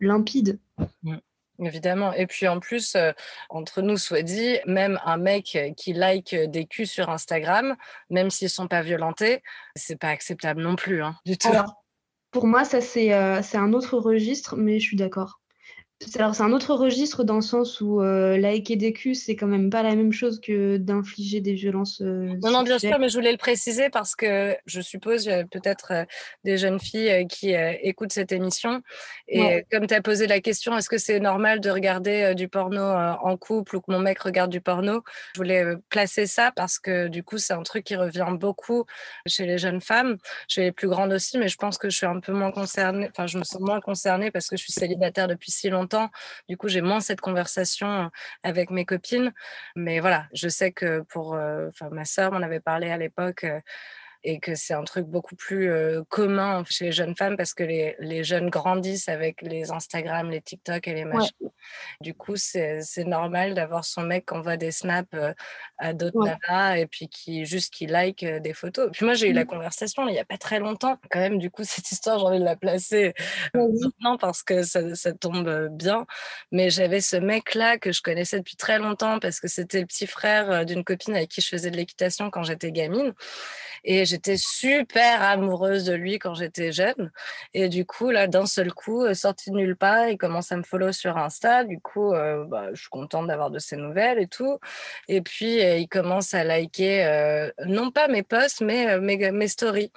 [0.00, 0.58] limpide.
[1.02, 1.16] Mmh.
[1.58, 2.12] Évidemment.
[2.12, 3.12] Et puis en plus, euh,
[3.50, 7.76] entre nous soit dit, même un mec qui like des culs sur Instagram,
[8.10, 9.42] même s'ils sont pas violentés,
[9.76, 11.48] c'est pas acceptable non plus, hein, du tout.
[12.30, 15.40] pour moi, ça c'est euh, un autre registre, mais je suis d'accord.
[16.08, 19.70] C'est un autre registre dans le sens où euh, liker des culs, c'est quand même
[19.70, 22.00] pas la même chose que d'infliger des violences.
[22.00, 25.92] Euh, non, non, bien sûr, mais je voulais le préciser parce que je suppose peut-être
[25.92, 26.04] euh,
[26.44, 28.82] des jeunes filles qui écoutent cette émission.
[29.28, 32.82] Et comme tu as posé la question, est-ce que c'est normal de regarder du porno
[32.82, 35.02] en couple ou que mon mec regarde du porno?
[35.34, 38.84] Je voulais placer ça parce que du coup, c'est un truc qui revient beaucoup
[39.26, 40.16] chez les jeunes femmes,
[40.48, 43.08] chez les plus grandes aussi, mais je pense que je suis un peu moins concernée,
[43.10, 45.91] enfin, je me sens moins concernée parce que je suis célibataire depuis si longtemps
[46.48, 48.10] du coup, j'ai moins cette conversation
[48.42, 49.32] avec mes copines.
[49.76, 51.36] Mais voilà, je sais que pour
[51.90, 53.46] ma sœur m'en avait parlé à l'époque
[54.24, 55.70] et que c'est un truc beaucoup plus
[56.08, 60.40] commun chez les jeunes femmes parce que les, les, jeunes grandissent avec les Instagram, les
[60.40, 61.32] TikTok et les machins.
[62.00, 65.16] Du coup, c'est normal d'avoir son mec qui envoie des snaps
[65.78, 66.82] à d'autres ouais.
[66.82, 68.90] et puis qui juste qui like des photos.
[68.92, 69.46] puis moi, j'ai eu la mmh.
[69.46, 70.98] conversation il n'y a pas très longtemps.
[71.10, 73.14] Quand même, du coup, cette histoire, j'ai envie de la placer
[73.54, 76.06] maintenant parce que ça, ça tombe bien.
[76.50, 80.06] Mais j'avais ce mec-là que je connaissais depuis très longtemps parce que c'était le petit
[80.06, 83.12] frère d'une copine avec qui je faisais de l'équitation quand j'étais gamine.
[83.84, 87.10] Et j'étais super amoureuse de lui quand j'étais jeune.
[87.54, 90.56] Et du coup, là, d'un seul coup, euh, sorti de nulle part, il commence à
[90.56, 91.64] me follow sur Insta.
[91.64, 94.58] Du coup, euh, bah, je suis contente d'avoir de ses nouvelles et tout.
[95.08, 99.90] Et puis, euh, il commence à liker, non pas mes posts, mais mes, mes stories.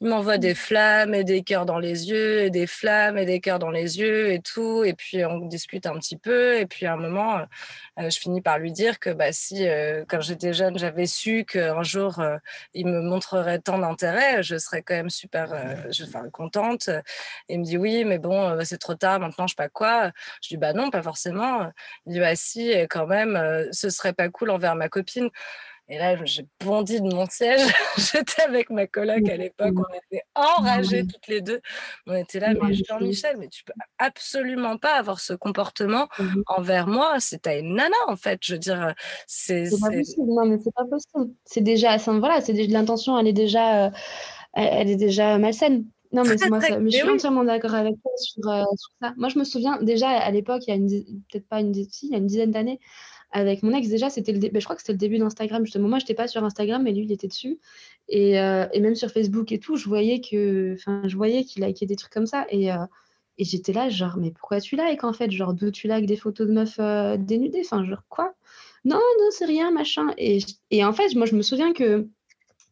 [0.00, 3.38] Il m'envoie des flammes et des cœurs dans les yeux, et des flammes et des
[3.38, 4.82] cœurs dans les yeux et tout.
[4.82, 6.58] Et puis, on discute un petit peu.
[6.58, 7.46] Et puis, à un moment,
[7.98, 9.64] je finis par lui dire que bah, si,
[10.08, 12.20] quand j'étais jeune, j'avais su qu'un jour,
[12.74, 15.48] il me montrerait tant d'intérêt, je serais quand même super
[15.90, 16.88] je, enfin, contente.
[17.48, 20.10] Et il me dit oui, mais bon, c'est trop tard, maintenant, je sais pas quoi.
[20.42, 21.70] Je dis bah non, pas forcément.
[22.06, 25.28] Il dit bah si, quand même, ce serait pas cool envers ma copine.
[25.92, 27.60] Et là, j'ai bondi de mon siège.
[27.98, 29.74] J'étais avec ma coloc à l'époque.
[29.76, 31.60] On était enragés toutes les deux.
[32.06, 36.08] On était là, mais Jean-Michel, mais tu peux absolument pas avoir ce comportement
[36.46, 37.16] envers moi.
[37.20, 38.38] C'est à une nana, en fait.
[38.42, 38.94] Je veux dire,
[39.26, 39.68] c'est.
[39.82, 40.28] pas possible.
[40.28, 41.34] Non, mais c'est pas possible.
[41.44, 41.98] C'est déjà.
[41.98, 43.88] Voilà, c'est l'intention, elle est déjà.
[43.88, 43.90] Euh,
[44.54, 45.84] elle est déjà malsaine.
[46.10, 49.12] Non, mais, moi, mais je suis entièrement d'accord avec toi sur, euh, sur, ça.
[49.18, 52.14] Moi, je me souviens déjà à l'époque, il y a peut-être pas une, il y
[52.14, 52.80] a une dizaine d'années,
[53.32, 55.88] avec mon ex, déjà, c'était le ben, je crois que c'était le début d'Instagram, justement.
[55.88, 57.58] Moi, je n'étais pas sur Instagram, mais lui, il était dessus.
[58.08, 61.64] Et, euh, et, même sur Facebook et tout, je voyais que, enfin, je voyais qu'il
[61.64, 62.46] likait des trucs comme ça.
[62.50, 62.84] Et, euh,
[63.38, 65.30] et j'étais là, genre, mais pourquoi tu likes en fait?
[65.30, 67.62] Genre, d'où tu likes des photos de meufs euh, dénudées?
[67.64, 68.34] Enfin, genre, quoi?
[68.84, 70.08] Non, non, c'est rien, machin.
[70.18, 70.38] Et,
[70.70, 72.08] et en fait, moi, je me souviens que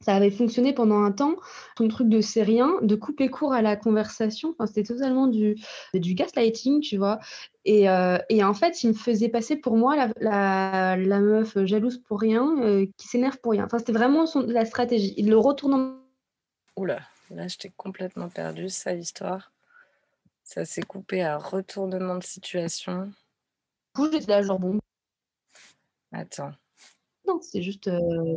[0.03, 1.37] ça avait fonctionné pendant un temps,
[1.77, 4.51] ton truc de c'est rien, de couper court à la conversation.
[4.51, 5.57] Enfin, c'était totalement du,
[5.93, 7.19] du gaslighting, tu vois.
[7.67, 11.63] Et, euh, et, en fait, il me faisait passer pour moi la, la, la meuf
[11.67, 13.67] jalouse pour rien, euh, qui s'énerve pour rien.
[13.67, 15.13] Enfin, c'était vraiment son, la stratégie.
[15.19, 15.97] Il le retourne en...
[16.77, 19.53] Oula, là, je t'ai complètement perdu, ça, l'histoire.
[20.45, 23.05] Ça s'est coupé à retournement de situation.
[23.05, 23.13] Du
[23.95, 24.79] coup, j'étais là, genre, bon.
[26.13, 26.53] Attends
[27.41, 27.91] c'est juste,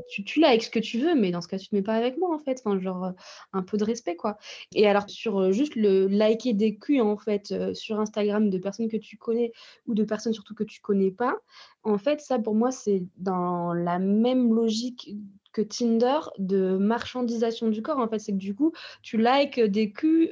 [0.09, 1.95] tu tu likes ce que tu veux, mais dans ce cas, tu te mets pas
[1.95, 2.61] avec moi, en fait.
[2.63, 3.11] Enfin, genre,
[3.53, 4.37] un peu de respect, quoi.
[4.75, 8.97] Et alors sur, juste le liker des culs, en fait, sur Instagram de personnes que
[8.97, 9.51] tu connais
[9.87, 11.35] ou de personnes surtout que tu connais pas,
[11.83, 15.15] en fait, ça pour moi, c'est dans la même logique
[15.51, 18.19] que Tinder de marchandisation du corps, en fait.
[18.19, 18.71] C'est que du coup,
[19.01, 20.31] tu likes des culs,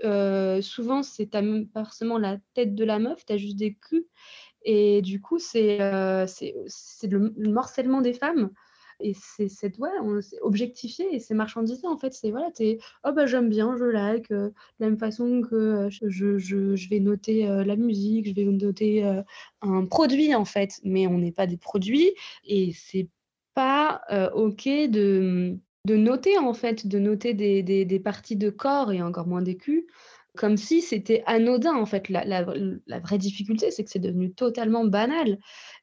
[0.61, 4.05] souvent, c'est pas forcément la tête de la meuf, tu as juste des culs
[4.63, 6.25] et du coup, c'est euh,
[7.03, 8.51] le, le, morcellement des femmes.
[9.03, 9.89] Et c'est cette ouais,
[10.41, 12.13] objectifié et c'est marchandisé en fait.
[12.13, 15.55] C'est voilà, es, oh bah j'aime bien, je like, euh, de la même façon que
[15.55, 19.03] euh, je, je, je vais noter euh, la musique, je vais noter
[19.61, 22.11] un produit en fait, mais on n'est pas des produits
[22.45, 23.09] et c'est
[23.55, 24.01] pas
[24.35, 29.01] ok de, de noter en fait, de noter des, des, des, parties de corps et
[29.01, 29.87] encore moins des culs
[30.37, 32.09] comme si c'était anodin en fait.
[32.09, 35.39] La, vraie difficulté, c'est que c'est devenu totalement banal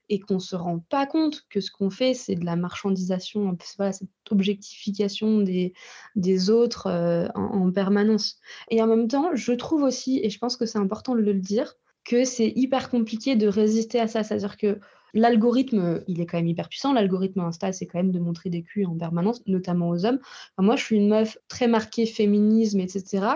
[0.09, 3.57] et qu'on ne se rend pas compte que ce qu'on fait, c'est de la marchandisation,
[3.77, 5.75] voilà, cette objectification des,
[6.17, 8.39] des autres euh, en, en, permanence.
[8.71, 11.35] Et en même temps, je trouve aussi, et je pense que c'est important de le
[11.35, 11.75] dire,
[12.05, 14.25] que c'est hyper compliqué de résister à ça.
[14.25, 14.81] C'est-à-dire que
[15.15, 16.93] L'algorithme, il est quand même hyper puissant.
[16.93, 20.19] L'algorithme Insta, c'est quand même de montrer des culs en permanence, notamment aux hommes.
[20.59, 23.27] moi, je suis une meuf très marquée féminisme, etc.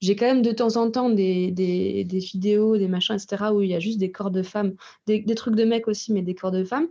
[0.00, 3.70] J'ai quand même de temps en temps des, des, vidéos, des machins, etc., où il
[3.70, 4.74] y a juste des corps de femmes,
[5.06, 6.88] des, des trucs de mecs aussi, mais des corps de femmes.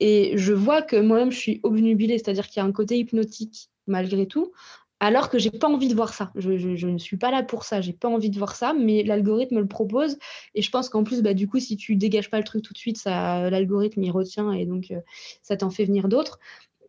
[0.00, 3.70] Et je vois que moi-même, je suis obnubilée, c'est-à-dire qu'il y a un côté hypnotique
[3.86, 4.52] malgré tout,
[5.00, 6.32] alors que j'ai pas envie de voir ça.
[6.36, 9.58] Je, ne suis pas là pour ça, j'ai pas envie de voir ça, mais l'algorithme
[9.58, 10.18] le propose.
[10.54, 12.72] Et je pense qu'en plus, bah, du coup, si tu dégages pas le truc tout
[12.72, 15.00] de suite, l'algorithme il retient et donc euh,
[15.42, 16.38] ça t'en fait venir d'autres.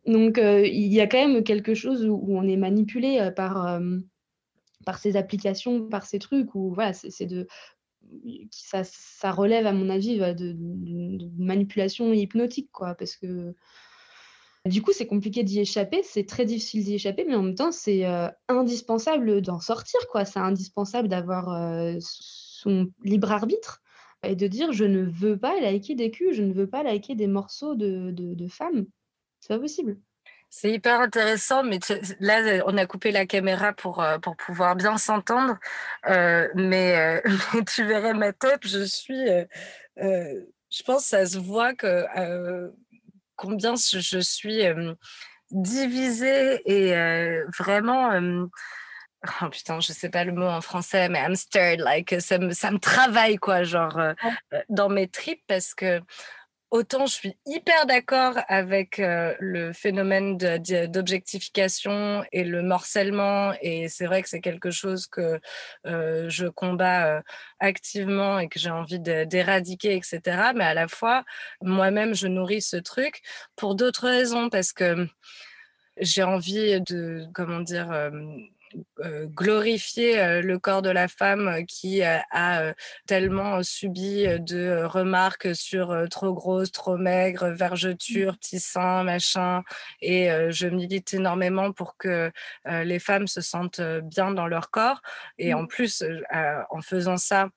[0.06, 3.80] Donc euh, il y a quand même quelque chose où, on est manipulé euh, par,
[4.98, 7.48] ces applications, par ces trucs, où voilà, c'est de
[8.50, 10.56] ça, relève, à mon avis, bah, de,
[11.38, 13.54] manipulation hypnotique, quoi, parce que
[14.66, 17.72] du coup, c'est compliqué d'y échapper, c'est très difficile d'y échapper, mais en même temps,
[17.72, 18.04] c'est
[18.48, 20.24] indispensable d'en sortir, quoi.
[20.24, 21.48] C'est indispensable d'avoir
[22.00, 23.82] son libre arbitre
[24.22, 27.14] et de dire je ne veux pas liker des culs, je ne veux pas liker
[27.14, 28.86] des morceaux de, de, femmes.
[29.40, 29.98] C'est pas possible.
[30.48, 31.78] C'est hyper intéressant, mais
[32.20, 35.58] là, on a coupé la caméra pour, pour pouvoir bien s'entendre.
[36.54, 37.22] mais,
[37.74, 39.26] tu verrais ma tête, je suis.
[39.96, 42.72] je pense que ça se voit que
[43.36, 44.62] combien je, suis
[45.50, 46.94] divisée et
[47.58, 48.48] vraiment.
[49.42, 52.52] Oh putain, je sais pas le mot en français, mais I'm stirred, like ça me,
[52.52, 53.98] ça me travaille quoi, genre
[54.68, 56.00] dans mes tripes parce que
[56.76, 64.22] Autant je suis hyper d'accord avec le phénomène d'objectification et le morcellement, et c'est vrai
[64.22, 65.40] que c'est quelque chose que
[65.86, 67.22] je combats
[67.60, 70.20] activement et que j'ai envie d'éradiquer, etc.
[70.54, 71.24] Mais à la fois,
[71.62, 73.22] moi-même, je nourris ce truc
[73.56, 75.08] pour d'autres raisons, parce que
[75.98, 78.10] j'ai envie de, comment dire, euh,
[79.34, 82.74] glorifier le corps de la femme qui a
[83.06, 88.36] tellement subi de remarques sur trop grosse, trop maigre, vergeture, mmh.
[88.36, 89.62] petit sein, machin.
[90.00, 92.30] Et je milite énormément pour que
[92.64, 95.02] les femmes se sentent bien dans leur corps.
[95.38, 95.68] Et en mmh.
[95.68, 96.04] plus,
[96.70, 97.48] en faisant ça,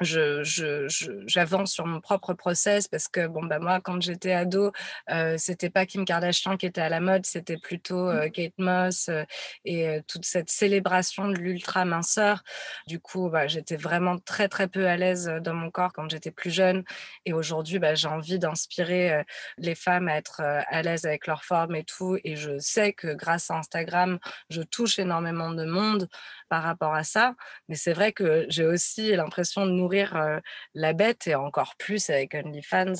[0.00, 4.72] je, je, sur mon propre process parce que bon bah moi quand j'étais ado
[5.10, 8.16] euh, c'était pas Kim Kardashian qui était à la mode c'était plutôt mmh.
[8.16, 9.24] euh, Kate Moss euh,
[9.64, 12.42] et euh, toute cette célébration de l'ultra minceur
[12.86, 16.30] du coup bah, j'étais vraiment très très peu à l'aise dans mon corps quand j'étais
[16.30, 16.84] plus jeune
[17.24, 19.24] et aujourd'hui bah, j'ai envie d'inspirer
[19.56, 23.14] les femmes à être à l'aise avec leur forme et tout et je sais que
[23.14, 24.18] grâce à Instagram
[24.50, 26.08] je touche énormément de monde
[26.48, 27.34] par rapport à ça
[27.68, 30.40] mais c'est vrai que j'ai aussi l'impression de nourrir
[30.74, 32.94] la bête et encore plus avec OnlyFans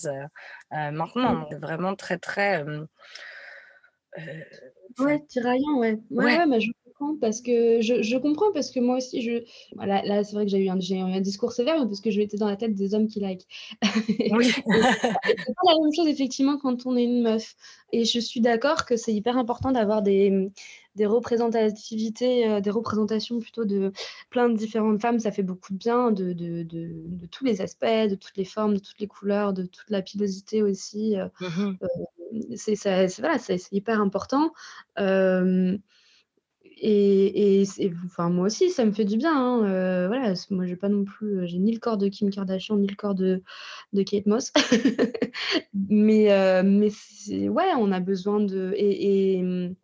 [0.71, 1.35] maintenant.
[1.35, 1.47] Mmh.
[1.51, 2.65] C'est vraiment très, très.
[4.99, 5.99] ouais, tiraillant, ouais.
[6.11, 9.45] Ouais, mais je comprends parce que je, je, comprends parce que moi aussi, je.
[9.77, 12.21] Là, là c'est vrai que j'ai eu, un, eu un discours sévère parce que je
[12.21, 13.47] été dans la tête des hommes qui like.
[14.33, 14.47] Oui.
[14.47, 17.55] c'est pas la même chose, effectivement, quand on est une meuf.
[17.93, 20.51] Et je suis d'accord que c'est hyper important d'avoir des,
[20.95, 23.93] des représentativités, euh, des représentations plutôt de
[24.29, 27.87] plein de différentes femmes, ça fait beaucoup de bien, de, de, de, tous les aspects,
[27.87, 31.17] de toutes les formes, de toutes les couleurs, de toute la pilosité aussi.
[31.19, 31.87] Euh, mmh euh,
[32.57, 32.77] c'est
[33.21, 33.39] voilà,
[33.73, 34.53] hyper important.
[36.81, 39.35] Et, et enfin, moi aussi, ça me fait du bien.
[39.35, 42.87] Hein, voilà, moi, j'ai pas non plus, j'ai ni le corps de Kim Kardashian, ni
[42.87, 43.43] le corps de,
[44.05, 44.53] Kate Moss.
[45.75, 46.91] mais mais
[47.49, 48.73] ouais, on a besoin de.
[48.77, 49.75] et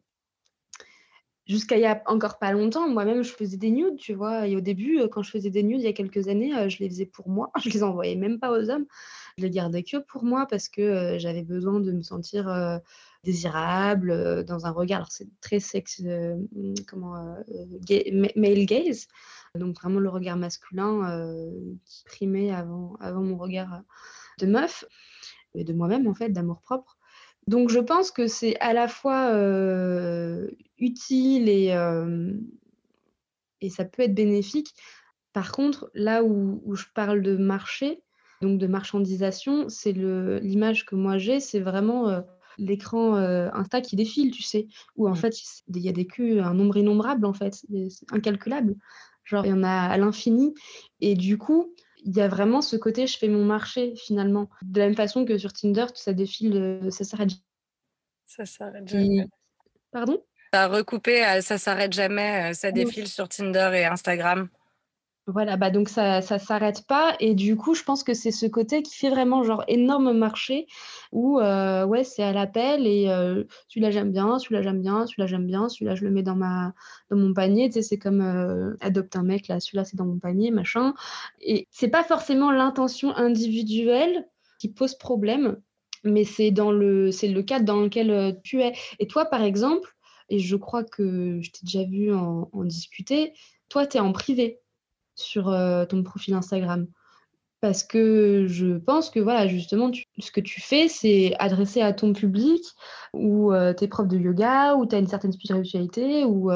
[1.47, 4.47] jusqu'à il y a encore pas longtemps, moi-même, je faisais des nudes, tu vois.
[4.47, 6.69] Et au début, euh, quand je faisais des nudes, il y a quelques années, euh,
[6.69, 7.51] je les faisais pour moi.
[7.63, 8.87] Je les envoyais même pas aux hommes.
[9.39, 12.49] Je les gardais que pour moi parce que euh, j'avais besoin de me sentir
[13.25, 14.99] désirable dans un regard.
[14.99, 16.03] Alors, c'est très sexe,
[16.87, 17.15] comment,
[18.37, 19.09] male gaze.
[19.55, 21.51] Donc, vraiment le regard masculin
[21.85, 23.83] qui primait avant, avant mon regard
[24.39, 24.85] de meuf
[25.55, 26.99] et de moi-même, en fait, d'amour propre.
[27.47, 29.31] Donc je pense que c'est à la fois
[30.79, 31.77] utile et,
[33.61, 34.75] et ça peut être bénéfique.
[35.33, 38.03] Par contre, là où, je parle de marché,
[38.41, 42.25] donc de marchandisation, c'est l'image que moi j'ai, c'est vraiment
[42.59, 45.17] l'écran Insta qui défile, tu sais, où en mmh.
[45.17, 45.35] fait
[45.69, 48.77] il y a des culs, un nombre innombrable en fait, c'est incalculable.
[49.25, 50.55] Genre il y en a à l'infini.
[51.01, 51.75] Et du coup,
[52.05, 54.49] il y a vraiment ce côté je fais mon marché finalement.
[54.63, 57.31] De la même façon que sur Tinder, ça défile, euh, ça s'arrête
[58.27, 59.27] Ça s'arrête jamais.
[59.91, 60.23] Pardon?
[60.53, 64.49] Ça a recoupé, euh, ça s'arrête jamais, euh, ça défile sur Tinder et Instagram.
[65.27, 67.17] Voilà, bah donc ça ça s'arrête pas.
[67.19, 70.67] Et du coup, je pense que c'est ce côté qui fait vraiment genre énorme marché
[71.13, 75.27] où euh, ouais, c'est à l'appel et euh, celui-là j'aime bien, celui-là j'aime bien, celui-là
[75.27, 76.75] j'aime bien, celui-là je le mets dans ma
[77.11, 80.05] dans mon panier, tu sais, c'est comme euh, adopte un mec là, celui-là c'est dans
[80.05, 80.93] mon panier, machin.
[81.41, 85.57] Et c'est pas forcément l'intention individuelle qui pose problème,
[86.05, 88.75] mais c'est dans le c'est cadre dans lequel tu es.
[88.99, 89.91] Et toi par exemple,
[90.29, 93.33] et je crois que je t'ai déjà vu en, en discuter,
[93.71, 94.61] toi tu es en privé
[95.17, 95.45] sur
[95.89, 96.87] ton profil Instagram.
[97.61, 102.13] Parce que je pense que voilà, justement, ce que tu fais, c'est adressé à ton
[102.13, 102.63] public,
[103.15, 106.51] ou tu es prof de yoga, ou tu as une certaine spiritualité, ou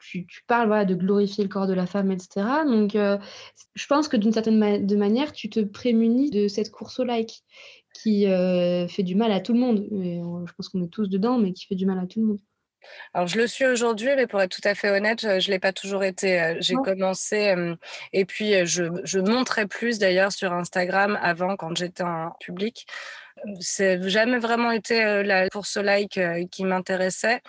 [0.00, 2.46] tu, parles de glorifier le corps de la femme, etc.
[2.66, 7.42] Donc, je pense que d'une certaine manière, tu te prémunis de cette course au like
[7.94, 9.86] qui fait du mal à tout le monde.
[9.90, 12.40] je pense qu'on est tous dedans, mais qui fait du mal à tout le monde.
[13.14, 15.58] Alors, je le suis aujourd'hui, mais pour être tout à fait honnête, je ne l'ai
[15.58, 16.56] pas toujours été.
[16.60, 17.54] J'ai commencé,
[18.12, 22.86] et puis je, je montrais plus d'ailleurs sur Instagram avant, quand j'étais en public.
[23.60, 26.20] C'est jamais vraiment été la course au like
[26.50, 27.40] qui m'intéressait,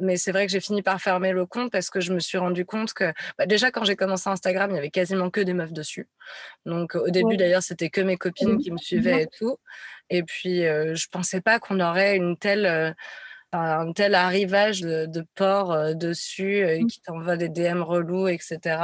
[0.00, 2.38] mais c'est vrai que j'ai fini par fermer le compte parce que je me suis
[2.38, 5.54] rendu compte que bah, déjà quand j'ai commencé Instagram, il y avait quasiment que des
[5.54, 6.08] meufs dessus.
[6.66, 9.58] Donc au début d'ailleurs, c'était que mes copines qui me suivaient et tout.
[10.10, 12.96] Et puis je pensais pas qu'on aurait une telle
[13.52, 16.86] un tel arrivage de, de porcs dessus mmh.
[16.86, 18.78] qui t'envoient des DM relous, etc.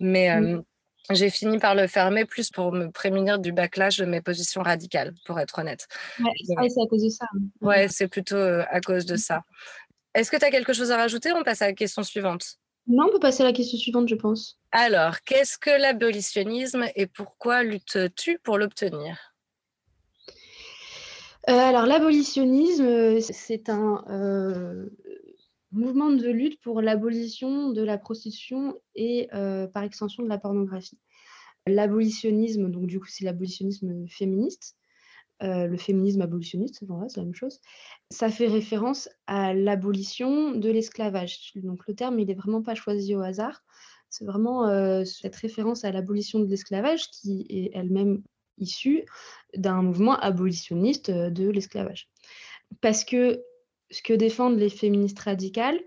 [0.00, 0.30] Mais
[1.10, 5.12] j'ai fini par le fermer plus pour me prémunir du backlash de mes positions radicales,
[5.26, 5.86] pour être honnête.
[6.20, 6.32] Ouais,
[6.68, 7.26] c'est à cause de ça.
[7.34, 7.40] Hein.
[7.60, 9.42] Ouais, c'est plutôt à cause de ça.
[10.14, 11.32] Est-ce que tu as quelque chose à rajouter?
[11.32, 12.58] On passe à la question suivante.
[12.86, 14.58] Non, on peut passer à la question suivante, je pense.
[14.72, 19.31] Alors, qu'est-ce que l'abolitionnisme et pourquoi luttes-tu pour l'obtenir?
[21.48, 24.88] Euh, Alors, l'abolitionnisme, c'est un, euh,
[25.72, 30.98] mouvement de lutte pour l'abolition de la prostitution et euh, par extension de la pornographie.
[31.66, 34.76] L'abolitionnisme, donc du coup c'est l'abolitionnisme féministe,
[35.42, 37.60] euh, le féminisme abolitionniste, c'est la même chose.
[38.10, 41.52] Ça fait référence à l'abolition de l'esclavage.
[41.56, 43.64] Donc le terme, il n'est vraiment pas choisi au hasard.
[44.10, 48.22] C'est vraiment euh, cette référence à l'abolition de l'esclavage qui est elle-même
[48.58, 49.04] issue
[49.56, 52.08] d'un mouvement abolitionniste de l'esclavage.
[52.80, 53.42] Parce que
[53.90, 55.78] ce que défendent les féministes radicales,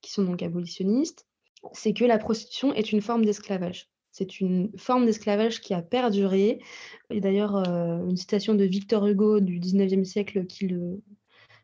[0.00, 1.26] qui sont donc abolitionnistes,
[1.72, 3.88] c'est que la prostitution est une forme d'esclavage.
[4.12, 6.60] C'est une forme d'esclavage qui a perduré.
[7.10, 11.02] Et d'ailleurs, euh, une citation de Victor Hugo du 19e siècle qui le,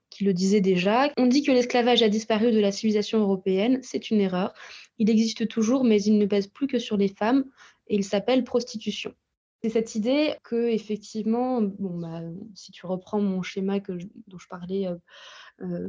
[0.09, 1.13] qui le disait déjà.
[1.17, 3.79] On dit que l'esclavage a disparu de la civilisation européenne.
[3.83, 4.53] C'est une erreur.
[4.99, 7.45] Il existe toujours, mais il ne pèse plus que sur les femmes
[7.87, 9.15] et il s'appelle prostitution.
[9.63, 12.23] C'est cette idée que, effectivement, bah,
[12.55, 14.89] si tu reprends mon schéma dont je parlais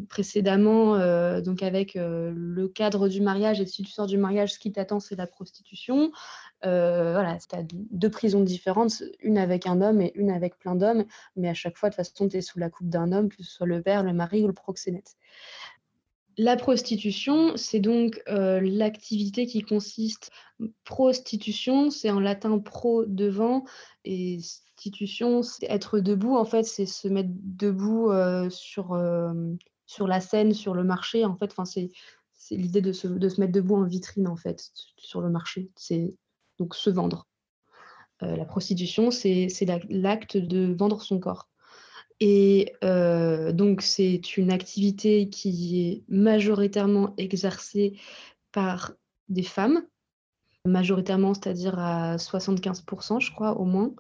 [0.10, 0.98] précédemment,
[1.40, 5.00] donc avec le cadre du mariage, et si tu sors du mariage, ce qui t'attend,
[5.00, 6.12] c'est la prostitution.
[6.64, 11.06] voilà, tu as deux prisons différentes, une avec un homme et une avec plein d'hommes,
[11.38, 13.38] mais à chaque fois, de toute façon, tu es sous la coupe d'un homme, que
[13.38, 15.16] ce soit le père, le mari ou le proxénète.
[16.42, 20.32] La prostitution, c'est donc euh, l'activité qui consiste.
[20.86, 23.64] Prostitution, c'est en latin pro devant,
[24.06, 26.36] et stitution, c'est être debout.
[26.36, 29.32] En fait, c'est se mettre debout euh, sur, euh,
[29.86, 31.26] sur la scène, sur le marché.
[31.26, 31.92] En fait, c'est
[32.50, 35.70] l'idée de se, de se mettre debout en vitrine, en fait, sur le marché.
[35.76, 36.18] C'est
[36.58, 37.28] donc se vendre.
[38.20, 39.48] la prostitution, c'est
[39.90, 41.51] l'acte de vendre son corps.
[42.24, 48.00] Et euh, donc, c'est une activité qui est majoritairement exercée
[48.52, 48.94] par
[49.28, 49.84] des femmes,
[50.64, 53.92] majoritairement, c'est-à-dire à 75%, je crois, au moins,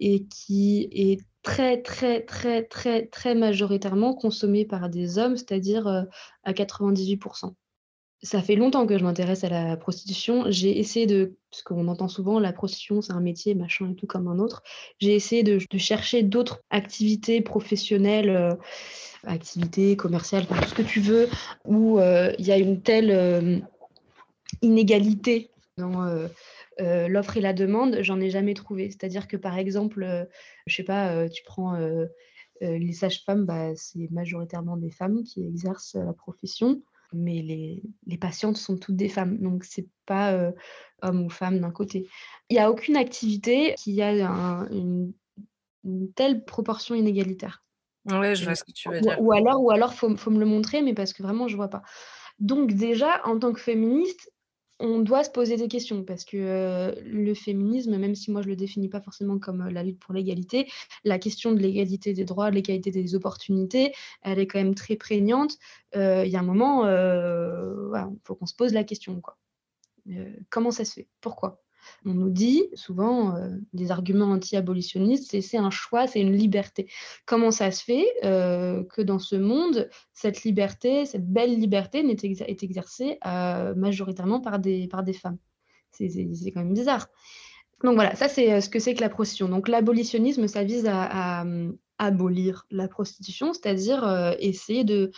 [0.00, 6.04] et qui est très, très, très, très, très majoritairement consommée par des hommes, c'est-à-dire euh,
[6.44, 7.52] à 98%
[8.22, 10.44] ça fait longtemps que je m'intéresse à la prostitution.
[10.48, 14.06] J'ai essayé de, parce qu'on entend souvent la prostitution, c'est un métier, machin et tout
[14.06, 14.62] comme un autre.
[15.00, 18.54] J'ai essayé de, chercher d'autres activités professionnelles, euh,
[19.24, 21.28] activités commerciales, tout ce que tu veux,
[21.64, 23.58] où euh, il y a une telle euh,
[24.62, 26.06] inégalité dans
[26.78, 27.98] l'offre et la demande.
[28.02, 28.88] J'en ai jamais trouvé.
[28.90, 30.28] C'est-à-dire que par exemple,
[30.66, 31.76] je sais pas, tu prends
[32.60, 36.82] les sages-femmes, bah, c'est majoritairement des femmes qui exercent la profession
[37.14, 40.52] mais les, les, patientes sont toutes des femmes, donc c'est pas euh,
[41.02, 42.08] homme ou femme d'un côté.
[42.48, 44.12] Il n'y a aucune activité qui a
[44.70, 45.12] une,
[46.14, 47.64] telle proportion inégalitaire.
[48.06, 49.20] Oui, je vois ce que tu veux dire.
[49.20, 51.68] Ou, alors, ou alors faut, faut me le montrer, mais parce que vraiment, je vois
[51.68, 51.82] pas.
[52.38, 54.32] Donc déjà, en tant que féministe,
[54.78, 58.48] on doit se poser des questions parce que euh, le féminisme, même si moi je
[58.48, 60.68] le définis pas forcément comme euh, la lutte pour l'égalité,
[61.04, 64.96] la question de l'égalité des droits, de l'égalité des opportunités, elle est quand même très
[64.96, 65.56] prégnante.
[65.94, 69.20] Euh, il y a un moment, il faut qu'on se pose la question.
[69.20, 69.38] Quoi.
[70.50, 71.08] comment ça se fait?
[71.20, 71.61] Pourquoi?
[72.04, 76.88] On nous dit souvent euh, des arguments anti-abolitionnistes, c'est un choix, c'est une liberté.
[77.26, 82.62] Comment ça se fait euh, que dans ce monde, cette liberté, cette belle liberté est
[82.62, 85.38] exercée euh, majoritairement par des, par des femmes?
[85.90, 86.08] C'est
[86.52, 87.08] quand même bizarre.
[87.84, 89.48] Donc voilà, ça c'est ce que c'est que la prostitution.
[89.48, 91.44] Donc l'abolitionnisme, ça vise à,
[92.02, 95.12] abolir la prostitution, c'est-à-dire euh, essayer de,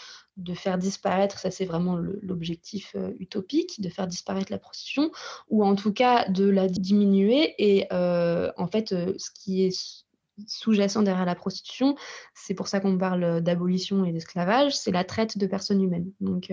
[0.55, 5.11] faire disparaître, ça c'est vraiment l'objectif euh, utopique, de faire disparaître la prostitution,
[5.49, 7.55] ou en tout cas de la diminuer.
[7.59, 10.05] Et euh, en fait, ce qui est
[10.47, 11.97] sous-jacent derrière la prostitution,
[12.35, 16.11] c'est pour ça qu'on parle d'abolition et d'esclavage, c'est la traite de personnes humaines.
[16.21, 16.53] Donc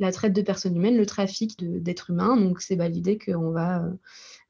[0.00, 3.84] la traite de personnes humaines, le trafic d'êtres humains, donc c'est l'idée qu'on va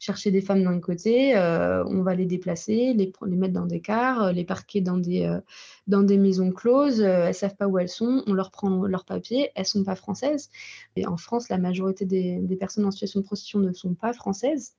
[0.04, 4.32] chercher des femmes d'un côté, on va les déplacer, les, les, mettre dans des cars,
[4.32, 5.38] les parquer dans des,
[5.86, 9.04] dans des maisons closes, elles ne savent pas où elles sont, on leur prend leurs
[9.04, 10.50] papiers, elles ne sont pas françaises.
[10.96, 14.12] Et en France, la majorité des, des, personnes en situation de prostitution ne sont pas
[14.12, 14.74] françaises.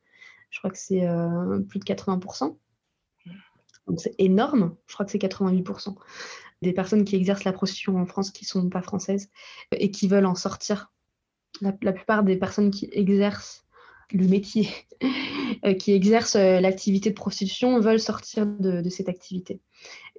[0.49, 1.07] Je crois que c'est
[1.67, 2.55] plus de 80%.
[3.87, 5.95] Donc c'est énorme, je crois que c'est 88%
[6.61, 9.29] des personnes qui exercent la prostitution en France qui ne sont pas françaises
[9.71, 10.91] et qui veulent en sortir.
[11.61, 13.64] La, plupart des personnes qui exercent
[14.11, 14.69] le métier,
[15.65, 19.59] euh, qui exercent euh, l'activité de prostitution, veulent sortir de, cette activité.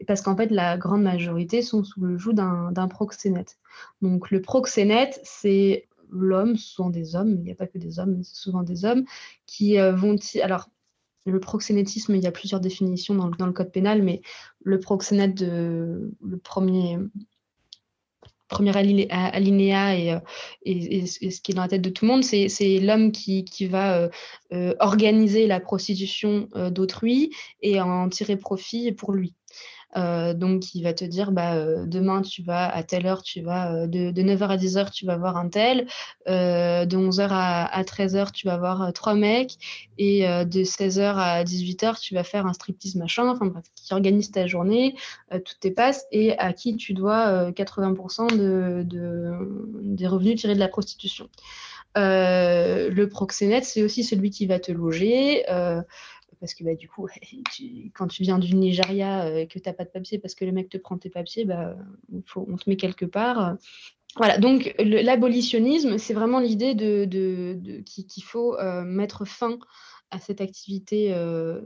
[0.06, 3.58] Parce qu'en fait, la grande majorité sont sous le joug d'un proxénète.
[4.02, 8.16] Donc le proxénète, c'est l'homme, souvent des hommes, il n'y a pas que des hommes,
[8.16, 9.04] mais c'est souvent des hommes,
[9.46, 10.16] qui euh, vont...
[10.42, 10.68] Alors,
[11.24, 14.22] le proxénétisme, il y a plusieurs définitions dans, le code pénal, mais
[14.62, 16.98] le proxénète, de, le premier,
[18.48, 20.18] premier alinéa et,
[20.64, 23.98] et, ce qui est dans la tête de tout le monde, c'est l'homme qui, va
[23.98, 24.08] euh,
[24.52, 27.30] euh, organiser la prostitution euh, d'autrui
[27.62, 29.34] et en tirer profit pour lui.
[29.96, 33.40] Euh, donc, il va te dire, bah, euh, demain, tu vas à telle heure, tu
[33.40, 35.86] vas euh, de, 9h à 10h, tu vas voir un tel.
[36.26, 39.54] de 11h à, 13h, tu vas voir trois mecs.
[39.98, 43.28] Et de 16h à 18h, tu vas faire un striptease machin.
[43.28, 44.94] Enfin, bref, qui organise ta journée,
[45.30, 48.86] toutes tes passes et à qui tu dois 80% de,
[49.82, 51.28] des revenus tirés de la prostitution.
[51.94, 55.44] le proxénète, c'est aussi celui qui va te loger
[56.40, 57.06] parce que bah, du coup,
[57.94, 60.44] quand tu viens du Nigeria et euh, que tu n'as pas de papier parce que
[60.44, 61.76] le mec te prend tes papiers, bah,
[62.26, 63.56] faut, on te met quelque part.
[64.16, 69.58] Voilà, donc l'abolitionnisme, c'est vraiment l'idée de, de, qu'il faut euh, mettre fin
[70.10, 71.60] à cette activité euh,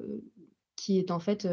[0.74, 1.46] qui est en fait,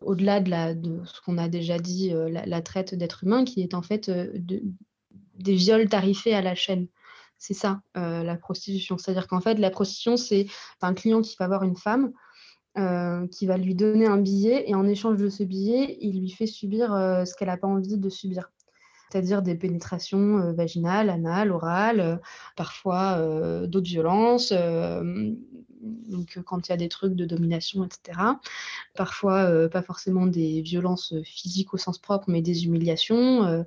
[0.00, 4.10] au-delà de, ce qu'on a déjà dit, la, traite d'êtres humains, qui est en fait
[4.10, 6.88] des viols tarifés à la chaîne.
[7.36, 8.96] C'est ça, la prostitution.
[8.96, 10.46] C'est-à-dire qu'en fait, la prostitution, c'est
[10.80, 12.12] un client qui va voir une femme,
[12.78, 16.30] euh, qui va lui donner un billet et en échange de ce billet, il lui
[16.30, 18.50] fait subir euh, ce qu'elle n'a pas envie de subir.
[19.10, 22.18] C'est-à-dire des pénétrations euh, vaginales, anales, orales,
[22.56, 23.20] parfois
[23.66, 24.54] d'autres violences,
[25.82, 28.18] donc quand il y a des trucs de domination, etc.
[28.94, 33.66] Parfois, pas forcément des violences physiques au sens propre, mais des humiliations,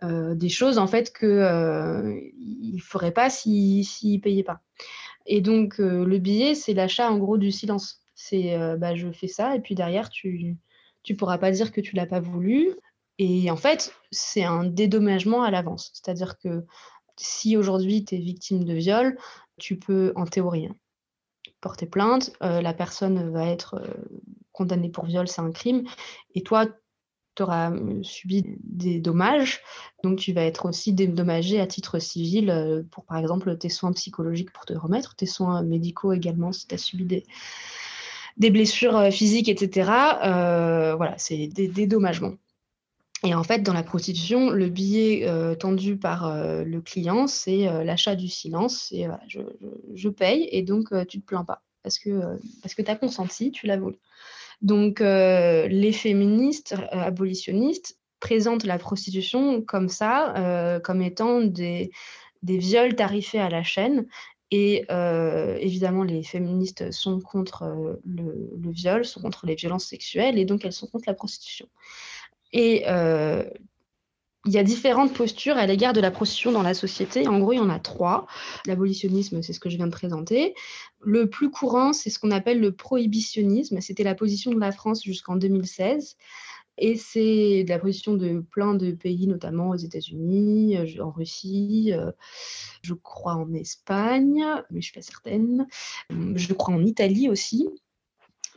[0.00, 4.60] des choses en fait qu'il ne ferait pas s'il ne payait pas.
[5.26, 8.03] Et donc, le billet, c'est l'achat en gros du silence.
[8.14, 10.56] C'est bah, je fais ça et puis derrière, tu
[11.08, 12.74] ne pourras pas dire que tu l'as pas voulu.
[13.18, 15.90] Et en fait, c'est un dédommagement à l'avance.
[15.94, 16.64] C'est-à-dire que
[17.16, 19.16] si aujourd'hui tu es victime de viol,
[19.58, 20.76] tu peux en théorie hein,
[21.60, 23.80] porter plainte, la personne va être
[24.52, 25.84] condamnée pour viol, c'est un crime,
[26.34, 26.66] et toi,
[27.36, 29.60] tu auras subi des dommages,
[30.02, 34.52] donc tu vas être aussi dédommagé à titre civil pour, par exemple, tes soins psychologiques
[34.52, 37.24] pour te remettre, tes soins médicaux également si tu as subi des,
[38.36, 39.90] des blessures euh, physiques, etc.
[40.24, 42.34] Euh, voilà, c'est des dédommagements.
[43.24, 48.16] Et en fait, dans la prostitution, le billet euh, tendu par le client, c'est l'achat
[48.16, 48.88] du silence.
[48.90, 49.06] C'est
[49.94, 52.96] je, paye et donc tu ne te plains pas parce que, parce que tu as
[52.96, 53.96] consenti, tu l'as voulu.
[54.60, 61.90] Donc, les féministes abolitionnistes présentent la prostitution comme ça, comme étant des
[62.42, 64.06] viols tarifés à la chaîne
[64.50, 70.38] et euh, évidemment, les féministes sont contre euh, le, viol, sont contre les violences sexuelles,
[70.38, 71.66] et donc elles sont contre la prostitution.
[72.52, 73.42] Et euh,
[74.46, 77.26] il y a différentes postures à l'égard de la prostitution dans la société.
[77.26, 78.26] En gros, il y en a trois.
[78.66, 80.54] L'abolitionnisme, c'est ce que je viens de présenter.
[81.00, 83.80] Le plus courant, c'est ce qu'on appelle le prohibitionnisme.
[83.80, 86.16] C'était la position de la France jusqu'en 2016.
[86.76, 92.10] Et c'est la position de plein de pays, notamment aux États-Unis, euh, en Russie, euh,
[92.82, 95.66] je crois en Espagne, mais je ne suis pas certaine.
[96.10, 97.68] Hum, je crois en Italie aussi.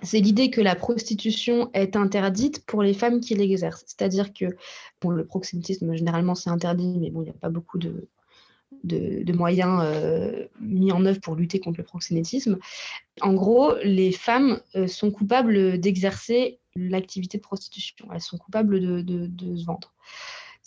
[0.04, 3.84] C'est l'idée que la prostitution est interdite pour les femmes qui l'exercent.
[3.88, 4.46] C'est-à-dire que
[5.02, 8.08] bon, le proxénétisme, généralement, c'est interdit, mais bon, il n'y a pas beaucoup de,
[8.84, 12.60] de, moyens euh, mis en œuvre pour lutter contre le proxénétisme.
[13.22, 18.08] En gros, les femmes sont coupables d'exercer l'activité de prostitution.
[18.14, 19.94] Elles sont coupables de, se vendre.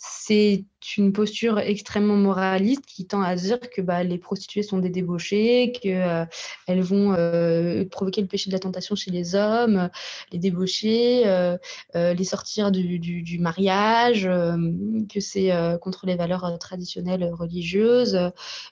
[0.03, 0.65] C'est
[0.97, 5.71] une posture extrêmement moraliste qui tend à dire que bah, les prostituées sont des débauchées,
[5.79, 6.27] qu'elles
[6.69, 9.89] euh, vont euh, provoquer le péché de la tentation chez les hommes,
[10.31, 11.57] les débaucher, euh,
[11.93, 15.51] les sortir du, mariage, que c'est
[15.81, 18.17] contre les valeurs traditionnelles religieuses,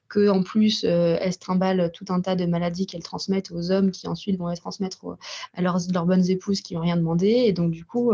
[0.08, 4.08] que en plus elles trimballent tout un tas de maladies qu'elles transmettent aux hommes qui
[4.08, 5.06] ensuite vont les transmettre
[5.54, 7.28] à leurs, leurs bonnes épouses qui n'ont rien demandé.
[7.28, 8.14] Et donc du coup,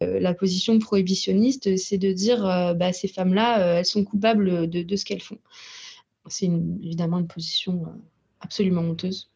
[0.00, 4.96] la position prohibitionniste, c'est de dire bah, ces femmes là euh, elles sont coupables de,
[4.96, 5.38] ce qu'elles font.
[6.28, 7.98] C'est évidemment une position euh,
[8.40, 9.30] absolument honteuse.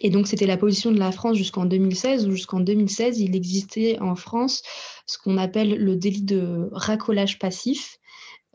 [0.00, 4.00] Et donc, c'était la position de la France jusqu'en 2016, où jusqu'en 2016, il existait
[4.00, 4.62] en France
[5.06, 7.98] ce qu'on appelle le délit de racolage passif.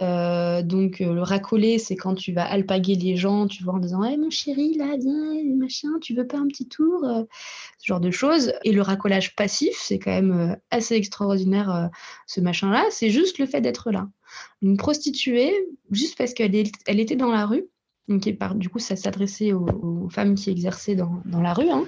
[0.01, 3.79] Euh, donc, euh, le racoler, c'est quand tu vas alpaguer les gens, tu vois, en
[3.79, 7.23] disant hey, mon chéri, là, viens, machin, tu veux pas un petit tour euh,
[7.79, 8.53] Ce genre de choses.
[8.63, 11.89] Et le racolage passif, c'est quand même assez extraordinaire,
[12.27, 12.85] ce machin-là.
[12.91, 14.07] C'est juste le fait d'être là.
[14.61, 15.53] Une prostituée,
[15.91, 16.55] juste parce qu'elle
[16.87, 17.65] elle était dans la rue,
[18.09, 21.69] du coup, ça s'adressait aux, femmes qui exerçaient dans, la rue.
[21.69, 21.85] Hein.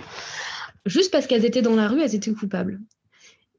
[0.85, 2.79] Juste parce qu'elles étaient dans la rue, elles étaient coupables.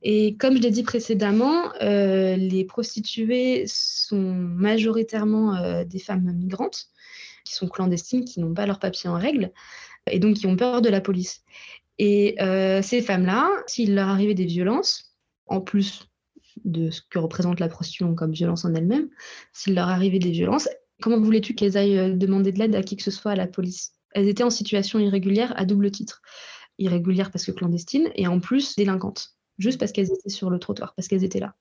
[0.03, 6.89] Et comme je l'ai dit précédemment, euh, les prostituées sont majoritairement euh, des femmes migrantes
[7.45, 9.53] qui sont clandestines, qui n'ont pas leurs papiers en règle
[10.11, 11.43] et donc qui ont peur de la police.
[11.99, 15.15] Et euh, ces femmes-là, s'il leur arrivait des violences,
[15.47, 16.09] en plus
[16.65, 19.09] de ce que représente la prostitution comme violence en elle-même,
[19.53, 20.69] s'il leur arrivait des violences,
[21.03, 23.93] Comment voulais-tu qu'elles aillent demander de l'aide à qui que ce soit à la police?
[24.13, 26.23] Elles étaient en situation irrégulière à double titre.
[26.79, 30.95] Irrégulière parce que clandestine et en plus délinquantes, juste parce qu'elles étaient sur le trottoir,
[30.95, 31.55] parce qu'elles étaient là.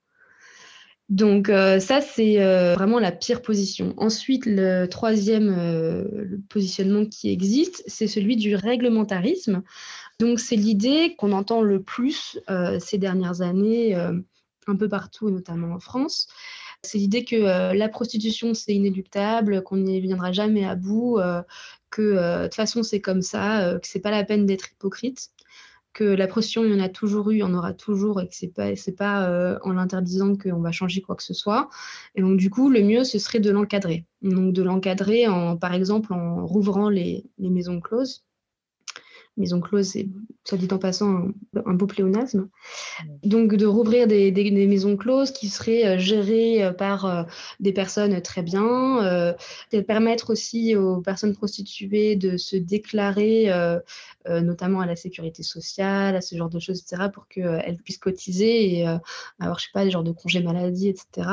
[1.09, 3.93] Donc euh, ça, c'est euh, vraiment la pire position.
[3.97, 9.63] Ensuite, le troisième positionnement qui existe, c'est celui du réglementarisme.
[10.19, 12.39] Donc c'est l'idée qu'on entend le plus
[12.79, 16.27] ces dernières années, un peu partout, notamment en France,
[16.83, 21.43] c'est l'idée que euh, la prostitution, c'est inéluctable, qu'on n'y viendra jamais à bout, euh,
[21.91, 25.29] que euh, de toute façon, c'est comme ça, que c'est pas la peine d'être hypocrite
[25.93, 28.27] que la prostitution, il y en a toujours eu, il y en aura toujours, et
[28.27, 31.69] que c'est pas, c'est pas en l'interdisant qu'on va changer quoi que ce soit.
[32.15, 34.05] Et donc, du coup, le mieux, ce serait de l'encadrer.
[34.21, 38.23] Donc, de l'encadrer, en, par exemple, en rouvrant les maisons closes
[39.37, 40.07] maison close, c'est,
[40.43, 41.29] soit dit en passant,
[41.65, 42.49] un, beau pléonasme.
[43.23, 44.31] Donc, de rouvrir des,
[44.67, 47.23] maisons closes qui seraient euh, gérées euh, par euh,
[47.59, 48.61] des personnes très bien,
[49.71, 53.51] de permettre aussi aux personnes prostituées de se déclarer,
[54.27, 58.79] notamment à la sécurité sociale, à ce genre de choses, etc., pour qu'elles puissent cotiser
[58.79, 58.85] et
[59.39, 61.29] avoir, je sais pas, des genres de congés maladie, etc.,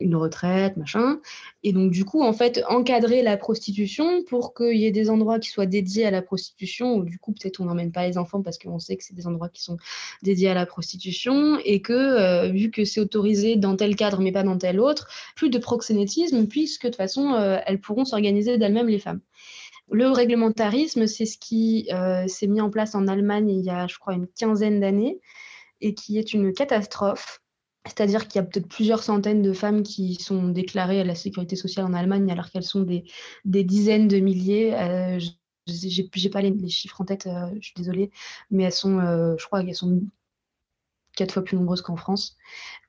[0.00, 1.20] une retraite, machin.
[1.62, 5.38] Et donc, du coup, en fait, encadrer la prostitution pour qu'il y ait des endroits
[5.38, 8.42] qui soient dédiés à la prostitution, ou du coup, peut-être on n'emmène pas les enfants
[8.42, 9.76] parce qu'on sait que c'est des endroits qui sont
[10.22, 14.32] dédiés à la prostitution, et que, euh, vu que c'est autorisé dans tel cadre, mais
[14.32, 18.58] pas dans tel autre, plus de proxénétisme, puisque de toute façon, euh, elles pourront s'organiser
[18.58, 19.20] d'elles-mêmes, les femmes.
[19.90, 23.86] Le réglementarisme, c'est ce qui euh, s'est mis en place en Allemagne il y a,
[23.86, 25.18] je crois, une quinzaine d'années,
[25.80, 27.40] et qui est une catastrophe
[27.88, 31.56] c'est-à-dire qu'il y a peut-être plusieurs centaines de femmes qui sont déclarées à la sécurité
[31.56, 33.04] sociale en Allemagne alors qu'elles sont des,
[33.44, 34.74] dizaines de milliers.
[35.68, 38.10] Je n'ai pas les, chiffres en tête, euh, je suis désolée,
[38.50, 40.02] mais elles sont, euh, je crois qu'elles sont
[41.16, 42.36] quatre fois plus nombreuses qu'en France.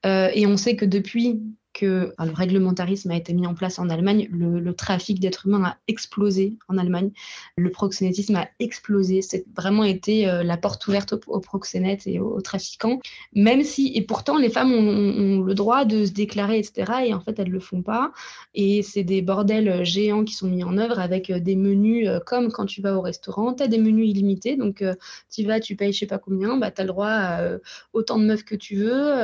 [0.04, 1.40] et on sait que depuis
[1.72, 5.76] que le réglementarisme a été mis en place en Allemagne, le, trafic d'êtres humains a
[5.88, 7.10] explosé en Allemagne,
[7.56, 12.40] le proxénétisme a explosé, c'est vraiment été euh, la porte ouverte aux, proxénètes et aux,
[12.40, 13.00] trafiquants,
[13.34, 17.20] même si, et pourtant les femmes ont, le droit de se déclarer, etc., et en
[17.20, 18.12] fait elles ne le font pas,
[18.54, 22.18] et c'est des bordels géants qui sont mis en œuvre avec euh, des menus euh,
[22.24, 24.84] comme quand tu vas au restaurant, tu as des menus illimités, donc
[25.30, 27.58] tu vas, tu payes je sais pas combien, bah, tu as le droit à
[27.92, 29.14] autant de meufs que tu veux,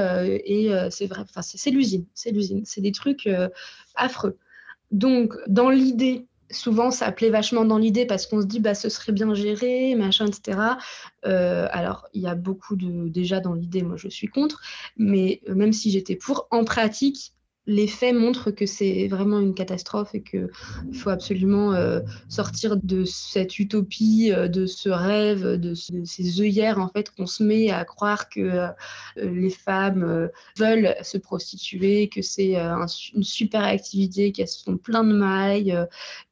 [0.44, 3.48] et c'est vrai, enfin c'est l'usine, c'est c'est des trucs euh,
[3.94, 4.38] affreux.
[4.90, 8.88] Donc, dans l'idée, souvent ça plaît vachement dans l'idée parce qu'on se dit bah ce
[8.88, 10.58] serait bien géré, machin, etc.
[11.24, 14.60] Euh, alors il y a beaucoup de déjà dans l'idée, moi je suis contre,
[14.96, 17.32] mais euh, même si j'étais pour, en pratique,
[17.66, 20.48] les faits montrent que c'est vraiment une catastrophe et qu'il
[20.92, 26.88] faut absolument euh, sortir de cette utopie, euh, de ce rêve, de, ces œillères en
[26.88, 28.68] fait qu'on se met à croire que euh,
[29.16, 35.76] les femmes veulent se prostituer, que c'est une super activité, qu'elles sont plein de mailles,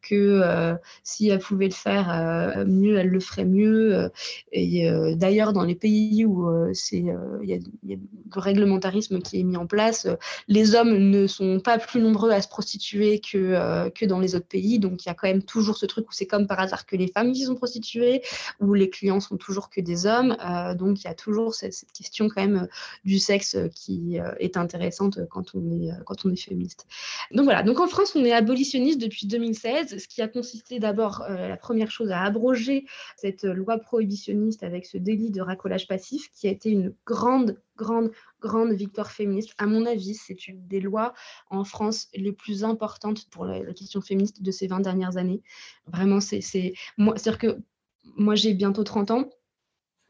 [0.02, 4.10] que si elles pouvaient le faire mieux, elles le feraient mieux.
[4.52, 6.50] et d'ailleurs, dans les pays où
[6.92, 7.04] il
[7.42, 7.98] y, a le
[8.40, 10.06] réglementarisme qui est mis en place,
[10.48, 14.34] les hommes ne sont pas plus nombreux à se prostituer que, euh, que dans les
[14.34, 14.78] autres pays.
[14.78, 16.96] Donc il y a quand même toujours ce truc où c'est comme par hasard que
[16.96, 18.22] les femmes qui sont prostituées,
[18.60, 20.36] où les clients sont toujours que des hommes.
[20.44, 22.66] Euh, donc il y a toujours cette, question quand même euh,
[23.04, 26.86] du sexe qui est intéressante quand on est, quand on est féministe.
[27.32, 31.24] Donc voilà, donc en France on est abolitionniste depuis 2016, ce qui a consisté d'abord,
[31.28, 32.86] la première chose, à abroger
[33.16, 38.10] cette loi prohibitionniste avec ce délit de racolage passif qui a été une grande grande,
[38.40, 39.54] grande victoire féministe.
[39.58, 41.13] À mon avis, c'est une des lois
[41.50, 45.42] en France les plus importantes pour la, question féministe de ces 20 dernières années.
[45.86, 46.40] Vraiment, c'est.
[46.40, 47.58] C'est-à-dire que
[48.04, 49.30] moi, j'ai bientôt 30 ans.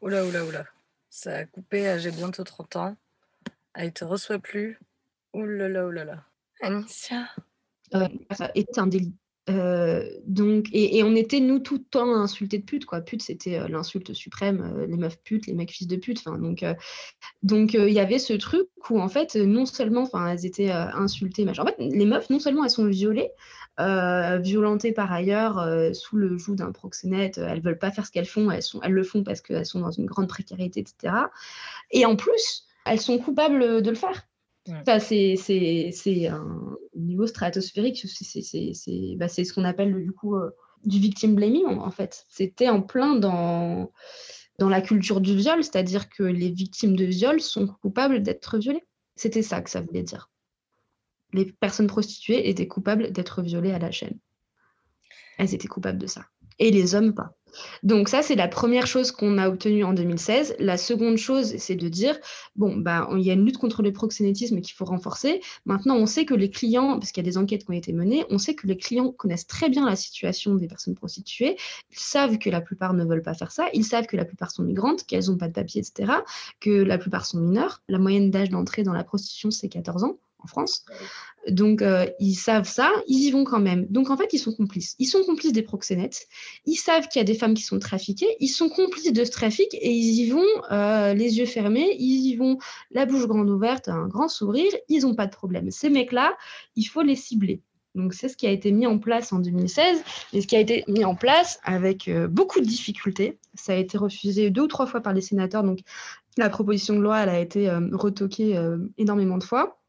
[0.01, 0.65] Oula, oula, oula.
[1.09, 2.97] Ça a coupé, j'ai bientôt 30 ans.
[3.73, 4.79] Ah, il te reçoit plus.
[5.33, 6.25] Oula, là, oula, là.
[6.61, 7.27] Anicia.
[7.93, 9.15] Euh, ça est un délit
[9.47, 13.01] donc, et, on était, nous, tout le temps insultés de pute, quoi.
[13.01, 16.25] Pute, c'était l'insulte suprême, les meufs putes, les mecs fils de pute.
[16.25, 16.65] Donc,
[17.43, 21.65] donc il y avait ce truc où, en fait, non seulement, elles étaient insultées, En
[21.65, 23.29] fait, les meufs, non seulement elles sont violées,
[23.77, 25.63] violentées par ailleurs
[25.93, 29.23] sous le joug d'un proxénète, elles veulent pas faire ce qu'elles font, elles le font
[29.23, 31.13] parce qu'elles sont dans une grande précarité, etc.
[31.91, 34.27] Et en plus, elles sont coupables de le faire.
[34.65, 38.05] C'est un niveau stratosphérique.
[39.17, 40.51] Bah, c'est ce qu'on appelle du coup euh,
[40.83, 42.25] du victim blaming, en, fait.
[42.29, 43.89] C'était en plein dans
[44.59, 48.83] la culture du viol, c'est-à-dire que les victimes de viol sont coupables d'être violées.
[49.15, 50.29] C'était ça que ça voulait dire.
[51.33, 54.17] Les personnes prostituées étaient coupables d'être violées à la chaîne.
[55.37, 56.25] Elles étaient coupables de ça.
[56.59, 57.35] Et les hommes pas.
[57.83, 60.55] Donc ça, c'est la première chose qu'on a obtenue en 2016.
[60.59, 62.17] La seconde chose, c'est de dire,
[62.55, 65.41] bon, bah, il y a une lutte contre le proxénétisme qu'il faut renforcer.
[65.65, 67.93] Maintenant, on sait que les clients, parce qu'il y a des enquêtes qui ont été
[67.93, 71.57] menées, on sait que les clients connaissent très bien la situation des personnes prostituées.
[71.91, 73.67] Ils savent que la plupart ne veulent pas faire ça.
[73.73, 76.13] Ils savent que la plupart sont migrantes, qu'elles n'ont pas de papier, etc.
[76.59, 77.81] Que la plupart sont mineures.
[77.87, 80.85] La moyenne d'âge d'entrée dans la prostitution, c'est 14 ans en France.
[81.49, 83.85] Donc, euh, ils savent ça, ils y vont quand même.
[83.87, 84.95] Donc, en fait, ils sont complices.
[84.99, 86.27] Ils sont complices des proxénètes.
[86.65, 88.35] Ils savent qu'il y a des femmes qui sont trafiquées.
[88.39, 91.95] Ils sont complices de ce trafic et ils y vont euh, les yeux fermés.
[91.99, 92.57] Ils y vont
[92.91, 94.71] la bouche grande ouverte, un grand sourire.
[94.89, 95.69] Ils n'ont pas de problème.
[95.69, 96.35] Ces mecs-là,
[96.75, 97.61] il faut les cibler.
[97.93, 100.03] Donc, c'est ce qui a été mis en place en 2016
[100.33, 103.37] et ce qui a été mis en place avec euh, beaucoup de difficultés.
[103.53, 105.63] Ça a été refusé deux ou trois fois par les sénateurs.
[105.63, 105.79] Donc,
[106.37, 108.61] la proposition de loi, elle a été retoquée
[108.97, 109.79] énormément de fois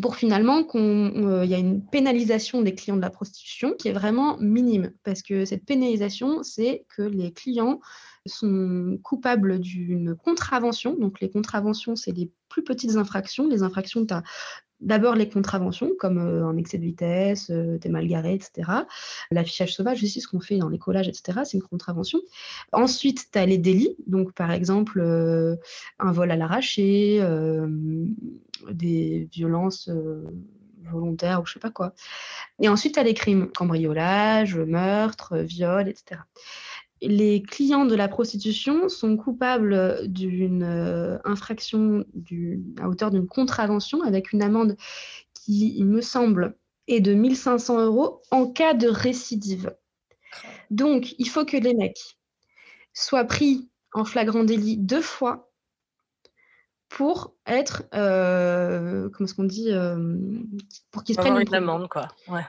[0.00, 3.92] pour finalement qu'il euh, y a une pénalisation des clients de la prostitution qui est
[3.92, 4.92] vraiment minime.
[5.02, 7.80] Parce que cette pénalisation, c'est que les clients
[8.26, 10.94] sont coupables d'une contravention.
[10.94, 13.48] Donc les contraventions, c'est les plus petites infractions.
[13.48, 14.22] Les infractions, tu as
[14.80, 18.70] D'abord les contraventions, comme euh, un excès de vitesse, euh, t'es mal garé, etc.
[19.30, 22.20] L'affichage sauvage aussi, ce qu'on fait dans les collages, etc., c'est une contravention.
[22.72, 25.56] Ensuite, tu as les délits, donc par exemple euh,
[25.98, 27.20] un vol à l'arraché,
[28.70, 29.90] des violences
[30.84, 31.94] volontaires ou je sais pas quoi.
[32.60, 36.20] Et ensuite, tu as les crimes, cambriolage, meurtre, viol, etc
[37.02, 42.04] les clients de la prostitution sont coupables d'une euh, infraction
[42.78, 44.76] à hauteur d'une contravention avec une amende
[45.34, 46.56] qui, il me semble,
[46.86, 49.74] est de 1500 euros en cas de récidive.
[50.70, 52.18] Donc, il faut que les mecs
[52.92, 55.50] soient pris en flagrant délit deux fois
[56.88, 60.18] pour être, euh, comment est-ce qu'on dit, euh,
[60.90, 62.08] pour qu'ils se prennent une amende, quoi.
[62.28, 62.44] Ouais.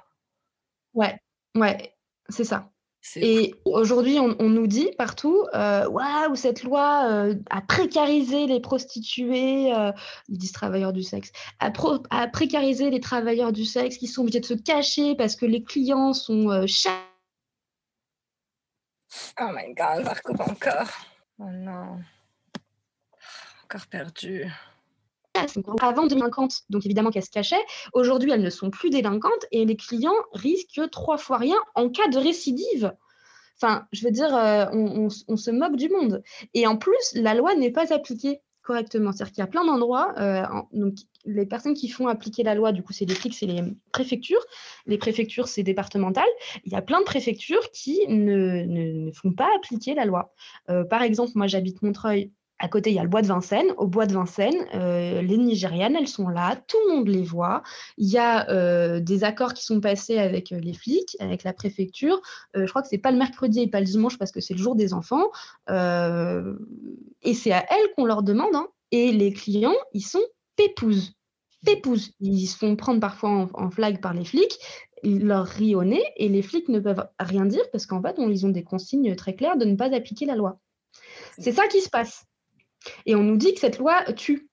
[0.93, 1.17] Ouais,
[1.55, 1.95] ouais,
[2.27, 2.71] c'est ça.
[3.15, 9.73] Et aujourd'hui, on, nous dit partout, euh, waouh, cette loi euh, a précarisé les prostituées,
[9.73, 9.91] euh,
[10.29, 11.71] ils disent travailleurs du sexe, a,
[12.27, 16.13] précarisé les travailleurs du sexe qui sont obligés de se cacher parce que les clients
[16.13, 16.91] sont chats.
[19.39, 20.89] Oh my god, ça recoupe encore.
[21.39, 21.99] Oh non.
[23.63, 24.45] Encore perdu
[25.81, 27.63] avant délinquantes, donc évidemment qu'elles se cachaient.
[27.93, 32.07] Aujourd'hui, elles ne sont plus délinquantes et les clients risquent trois fois rien en cas
[32.07, 32.93] de récidive.
[33.61, 36.23] Enfin, je veux dire, euh, on, se moque du monde.
[36.53, 39.11] Et en plus, la loi n'est pas appliquée correctement.
[39.11, 40.95] C'est-à-dire qu'il y a plein d'endroits, euh, donc
[41.25, 44.43] les personnes qui font appliquer la loi, du coup, c'est les flics, c'est les préfectures.
[44.87, 46.25] Les préfectures, c'est départemental.
[46.65, 50.33] Il y a plein de préfectures qui ne, font pas appliquer la loi.
[50.69, 52.31] Euh, par exemple, moi, j'habite Montreuil.
[52.61, 53.73] À côté, il y a le bois de Vincennes.
[53.77, 57.63] Au bois de Vincennes, euh, les Nigérianes, elles sont là, tout le monde les voit.
[57.97, 61.53] Il y a euh, des accords qui sont passés avec euh, les flics, avec la
[61.53, 62.21] préfecture.
[62.53, 64.59] je crois que c'est pas le mercredi et pas le dimanche parce que c'est le
[64.59, 65.31] jour des enfants.
[65.69, 68.53] et c'est à elles qu'on leur demande.
[68.53, 68.67] Hein.
[68.91, 70.21] Et les clients, ils sont
[70.55, 71.13] pépouses.
[71.65, 72.13] Pépouses.
[72.19, 74.59] Ils se font prendre parfois en, flag par les flics
[75.03, 78.17] ils leur rient au nez et les flics ne peuvent rien dire parce qu'en fait,
[78.19, 80.59] ils ont des consignes très claires de ne pas appliquer la loi.
[81.39, 82.27] C'est ça qui se passe.
[83.05, 84.49] Et on nous dit que cette loi tue.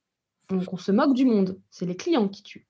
[0.50, 1.60] Donc on se moque du monde.
[1.70, 2.66] C'est les clients qui tuent.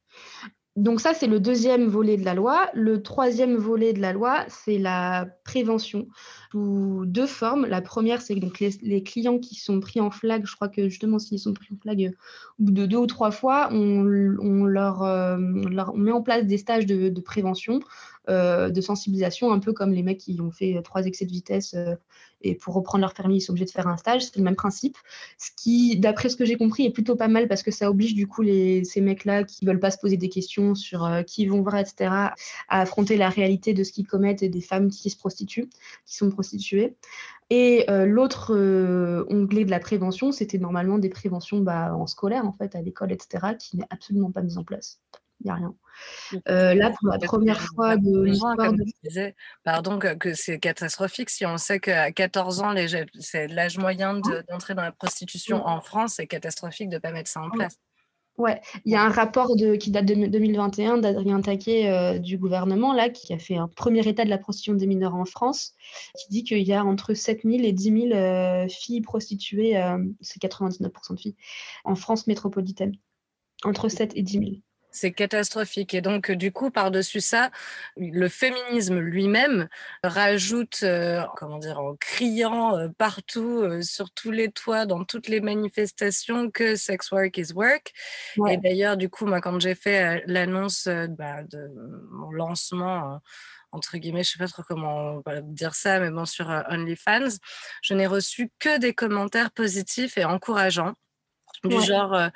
[0.79, 2.71] Donc ça, c'est le deuxième volet de la loi.
[2.73, 6.07] Le troisième volet de la loi, c'est la prévention
[6.53, 7.67] sous deux formes.
[7.67, 10.47] La première, c'est donc les, clients qui sont pris en flag.
[10.47, 12.15] Je crois que justement, s'ils sont pris en flag
[12.61, 16.87] au bout de deux ou trois fois, on, leur, euh, met en place des stages
[16.87, 17.81] de, prévention
[18.29, 21.95] de sensibilisation, un peu comme les mecs qui ont fait trois excès de vitesse euh,
[22.41, 24.27] et pour reprendre leur permis, ils sont obligés de faire un stage.
[24.27, 24.97] C'est le même principe.
[25.39, 28.15] Ce qui, d'après ce que j'ai compris, est plutôt pas mal parce que ça oblige
[28.15, 31.43] du coup les, ces mecs-là qui veulent pas se poser des questions sur euh, qui
[31.43, 32.35] ils vont voir, etc., à
[32.69, 35.69] affronter la réalité de ce qu'ils commettent et des femmes qui se prostituent,
[36.07, 36.97] qui sont prostituées.
[37.51, 38.53] Et l'autre
[39.31, 43.11] onglet de la prévention, c'était normalement des préventions bah, en scolaire, en fait, à l'école,
[43.11, 45.01] etc., qui n'est absolument pas mise en place.
[45.41, 45.75] Il n'y a rien.
[46.49, 49.35] Euh, là, pour la première fois de l'histoire de...
[49.65, 52.75] pardon, que, c'est catastrophique si on sait qu'à 14 ans,
[53.21, 57.31] c'est l'âge moyen d'entrer dans la prostitution en France, c'est catastrophique de ne pas mettre
[57.31, 57.79] ça en place.
[58.37, 62.39] Ouais, il y a un rapport de, qui date de 2021 d'Adrien Taquet euh, du
[62.39, 65.75] gouvernement, là, qui a fait un premier état de la prostitution des mineurs en France,
[66.17, 69.75] qui dit qu'il y a entre 7000 et 10 000 euh, filles prostituées,
[70.21, 71.37] c'est 99% de filles,
[71.85, 72.95] en France métropolitaine.
[73.65, 74.51] Entre 7 et 10 000.
[74.99, 75.95] C'est catastrophique.
[75.95, 77.51] Et donc, du coup, par-dessus ça,
[77.97, 79.69] le féminisme lui-même
[80.03, 85.29] rajoute, euh, comment dire, en criant euh, partout, euh, sur tous les toits, dans toutes
[85.29, 87.93] les manifestations, que sex work is work.
[88.49, 91.71] Et d'ailleurs, du coup, moi, quand j'ai fait l'annonce bah, de
[92.11, 93.21] mon lancement,
[93.71, 97.39] entre guillemets, je sais pas trop comment dire ça, mais bon, sur OnlyFans,
[97.83, 100.95] je n'ai reçu que des commentaires positifs et encourageants.
[101.65, 102.29] Du genre, euh,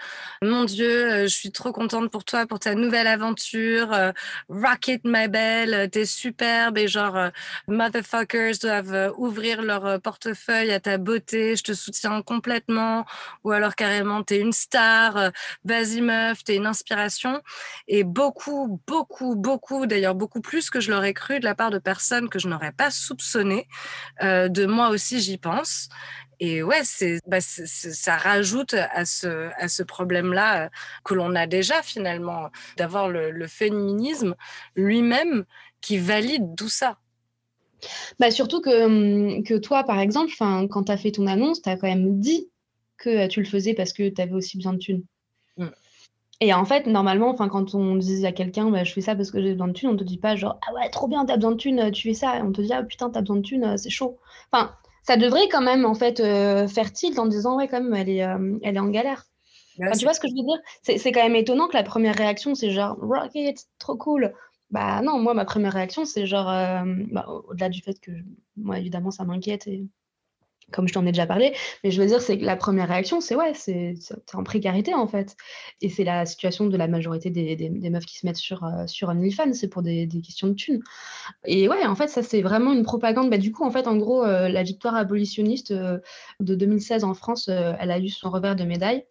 [0.43, 3.93] mon Dieu, euh, je suis trop contente pour toi, pour ta nouvelle aventure.
[3.93, 4.11] Euh,
[4.49, 6.77] rocket, my belle, t'es superbe.
[6.79, 7.31] Et genre,
[7.69, 11.55] motherfuckers doivent ouvrir leur portefeuille à ta beauté.
[11.55, 13.05] Je te soutiens complètement.
[13.45, 15.31] Ou alors carrément, t'es une star.
[15.65, 17.41] Vas-y, meuf, t'es une inspiration.
[17.87, 21.79] Et beaucoup, beaucoup, beaucoup, d'ailleurs beaucoup plus que je l'aurais cru de la part de
[21.79, 23.69] personnes que je n'aurais pas soupçonnées.
[24.21, 25.89] de moi aussi, j'y pense.
[26.45, 30.69] Et ouais, c'est, bah, ça rajoute à ce, à ce problème-là euh,
[31.05, 34.35] que l'on a déjà finalement, d'avoir le, féminisme
[34.75, 35.45] lui-même
[35.81, 36.99] qui valide tout ça.
[38.19, 41.69] Bah surtout que, hum, que toi, par exemple, quand tu as fait ton annonce, tu
[41.69, 42.51] as quand même dit
[42.97, 45.05] que tu le faisais parce que tu avais aussi besoin de thunes.
[45.59, 45.69] Mmh.
[46.41, 49.41] Et en fait, normalement, quand on dit à quelqu'un, bah, je fais ça parce que
[49.41, 51.37] j'ai besoin de thunes, on te dit pas genre, ah ouais, trop bien, tu as
[51.37, 52.41] besoin de thunes, tu fais ça.
[52.43, 54.19] on te dit, ah putain, tu as besoin de thunes, c'est chaud.
[54.51, 57.95] Enfin, ça devrait quand même en fait euh, faire tilt en disant ouais quand même
[57.95, 59.25] elle est, euh, elle est en galère.
[59.77, 60.99] tu vois ce que je veux dire?
[60.99, 64.33] C'est quand même étonnant que la première réaction c'est genre Rocket, trop cool.
[64.71, 68.13] Bah non, moi ma première réaction c'est genre euh, bah, au-delà du fait que
[68.57, 69.87] moi évidemment ça m'inquiète et
[70.71, 73.21] comme je t'en ai déjà parlé, mais je veux dire, c'est que la première réaction,
[73.21, 73.95] c'est ouais, c'est
[74.35, 75.37] en précarité en fait.
[75.81, 79.09] Et c'est la situation de la majorité des, meufs qui se mettent sur, euh, sur
[79.09, 80.83] OnlyFans, c'est pour des, questions de thunes.
[81.45, 83.31] Et ouais, en fait, ça c'est vraiment une propagande.
[83.31, 85.99] Bah, du coup, en fait, en gros, euh, la victoire abolitionniste euh,
[86.41, 89.05] de 2016 en France, elle a eu son revers de médaille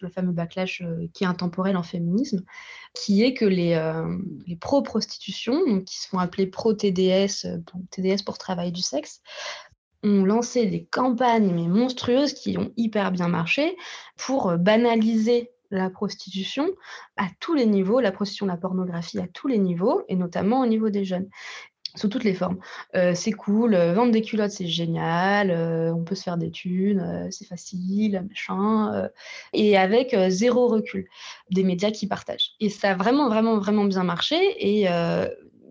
[0.00, 0.82] le fameux backlash
[1.14, 2.42] qui est intemporel en féminisme,
[2.92, 3.80] qui est que les,
[4.48, 7.46] les pro-prostitution, qui se font appeler pro-TDS,
[7.92, 9.22] TDS pour travail du sexe,
[10.02, 13.76] ont lancé des campagnes mais monstrueuses qui ont hyper bien marché
[14.16, 16.68] pour euh, banaliser la prostitution
[17.16, 20.66] à tous les niveaux, la prostitution, la pornographie à tous les niveaux, et notamment au
[20.66, 21.28] niveau des jeunes
[21.94, 22.58] sous toutes les formes.
[22.94, 25.50] Euh, c'est cool, euh, vendre des culottes, c'est génial,
[25.94, 29.08] on peut se faire des thunes, c'est facile, machin,
[29.54, 31.06] et avec zéro recul
[31.50, 32.50] des médias qui partagent.
[32.60, 34.88] Et ça a vraiment, vraiment, vraiment bien marché, et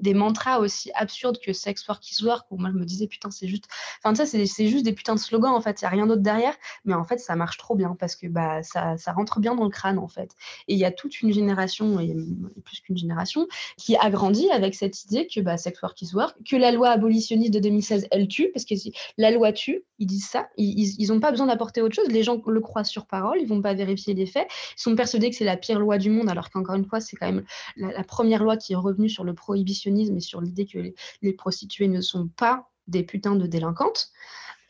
[0.02, 3.32] des mantras aussi absurdes que sex work is work, où moi je me disais putain,
[3.32, 3.66] c'est juste.
[4.04, 6.22] Enfin, ça, c'est juste des putains de slogans en fait, il n'y a rien d'autre
[6.22, 6.56] derrière,
[6.86, 9.64] mais en fait, ça marche trop bien parce que bah, ça, ça rentre bien dans
[9.64, 10.32] le crâne en fait.
[10.68, 12.16] Et il y a toute une génération, et
[12.64, 13.48] plus qu'une génération,
[13.78, 16.90] qui a grandi avec cette idée que bah, sex work is work, que la loi
[16.90, 18.74] abolitionniste de 2016, elle tue, parce que
[19.18, 22.42] la loi tue, ils disent ça, ils n'ont pas besoin d'apporter autre chose, les gens
[22.46, 24.48] le croient sur parole, ils vont pas vérifier les faits,
[24.78, 27.16] ils sont persuadés que c'est la pire loi du monde, alors qu'encore une fois, c'est
[27.16, 27.44] quand même
[27.76, 30.80] la, la première loi qui est revenue sur le prohibitionnisme mais sur l'idée que
[31.22, 34.12] les, prostituées ne sont pas des putains de délinquantes.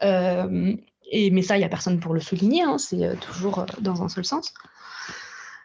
[0.04, 0.76] Euh,
[1.10, 3.66] et, mais ça, il n'y a personne pour le souligner, hein, c'est euh, toujours euh,
[3.80, 4.54] dans un seul sens.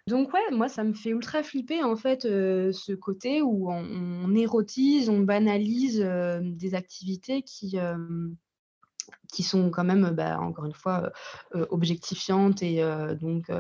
[0.07, 5.09] Donc ouais, moi ça me fait ultra flipper en fait ce côté où on, érotise,
[5.09, 7.77] on banalise des activités qui,
[9.33, 11.11] qui sont quand même, bah, encore une fois,
[11.71, 12.63] objectifiantes.
[12.63, 12.85] Et
[13.21, 13.51] donc,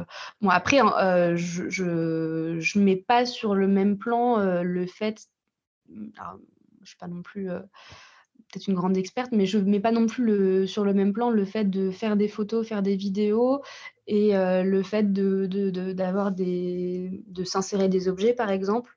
[0.40, 5.26] bon, après, hein, je ne je, mets pas sur le même plan le fait
[6.18, 6.38] alors,
[6.76, 9.92] je ne suis pas non plus peut-être une grande experte, mais je ne mets pas
[9.92, 13.62] non plus sur le même plan le fait de faire des photos, faire des vidéos
[14.06, 18.96] et le fait de, de s'insérer des objets, par exemple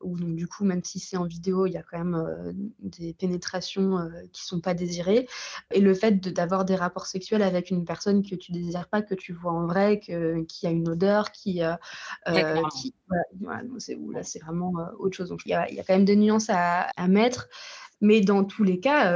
[0.00, 2.52] où donc, du coup, même si c'est en vidéo, il y a quand même euh,
[2.80, 5.28] des pénétrations euh, qui ne sont pas désirées.
[5.72, 9.14] Et le fait d'avoir des rapports sexuels avec une personne que tu désires pas, que
[9.14, 11.62] tu vois en vrai, que, qui a une odeur, qui.
[11.62, 11.74] Euh,
[12.74, 12.94] qui
[13.40, 15.30] voilà, c'est là, c'est vraiment autre chose.
[15.30, 17.48] Donc il y, a, il y, a, quand même des nuances à, à mettre.
[18.00, 19.12] Mais dans tous les cas,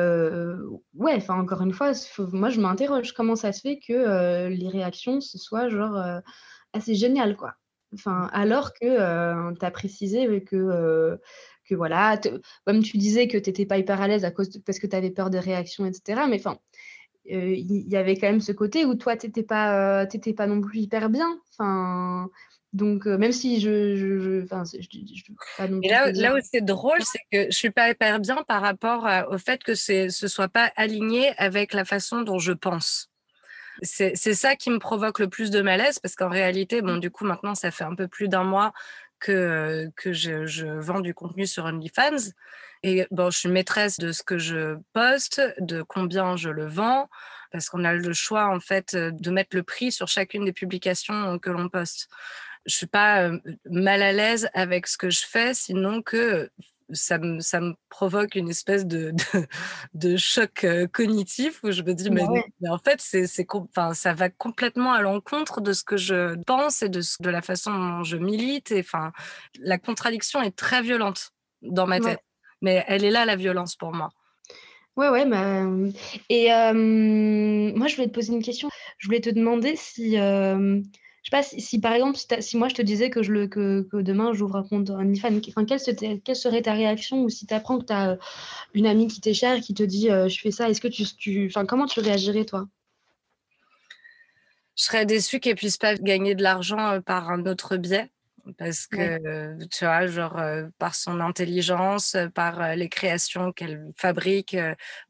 [0.95, 1.93] ouais, enfin encore une fois,
[2.33, 6.03] moi je m'interroge comment ça se fait que les réactions ce soit genre
[6.73, 7.55] assez génial quoi?
[7.94, 11.16] Enfin, alors que euh, tu as précisé que, euh,
[11.69, 12.19] que voilà,
[12.64, 14.97] comme tu disais que tu n'étais pas hyper à l'aise à cause parce que tu
[14.97, 16.23] avais peur des réactions, etc.
[16.28, 16.59] Mais enfin,
[17.24, 20.06] il y, avait quand même ce côté où toi, tu n'étais pas,
[20.36, 21.39] pas non plus hyper bien.
[21.52, 22.28] Enfin,
[22.73, 23.94] Donc, même si je.
[23.94, 24.44] je,
[25.82, 29.09] Et là, là où c'est drôle, c'est que je suis pas hyper bien par rapport
[29.31, 33.11] au fait que ce soit pas aligné avec la façon dont je pense.
[33.83, 37.25] C'est ça qui me provoque le plus de malaise parce qu'en réalité, bon, du coup,
[37.25, 38.73] maintenant, ça fait un peu plus d'un mois
[39.19, 42.33] que, je, je, vends du contenu sur OnlyFans.
[42.83, 47.09] Et bon, je suis maîtresse de ce que je poste, de combien je le vends,
[47.51, 51.39] parce qu'on a le choix, en fait, de mettre le prix sur chacune des publications
[51.39, 52.09] que l'on poste.
[52.67, 53.31] Je suis pas
[53.69, 56.51] mal à l'aise avec ce que je fais, sinon que
[56.93, 59.12] ça me, ça me provoque une espèce de,
[59.94, 62.24] de, choc cognitif où je me dis, mais,
[62.60, 66.82] mais en fait, c'est, enfin, ça va complètement à l'encontre de ce que je pense
[66.82, 68.70] et de, de la façon dont je milite.
[68.73, 69.12] Et, enfin,
[69.59, 71.32] la contradiction est très violente
[71.62, 72.20] dans ma tête
[72.62, 74.09] mais elle est là la violence pour moi.
[74.97, 75.64] Ouais, ouais, bah,
[76.28, 78.70] et moi je voulais te poser une question.
[78.98, 80.16] Je voulais te demander si,
[81.23, 83.86] je sais pas, si, par exemple, si, moi je te disais que, je le, que,
[83.93, 87.86] demain j'ouvre un compte OnlyFans, enfin, quelle, serait ta réaction ou si tu apprends que
[87.86, 88.19] tu as
[88.74, 91.86] une amie qui t'est chère qui te dit je fais ça, est-ce que tu, comment
[91.86, 92.66] tu réagirais toi?
[94.77, 98.11] Je serais déçue qu'elle puisse pas gagner de l'argent par un autre biais
[98.59, 100.40] parce que, tu vois, genre,
[100.78, 104.56] par son intelligence, par les créations qu'elle fabrique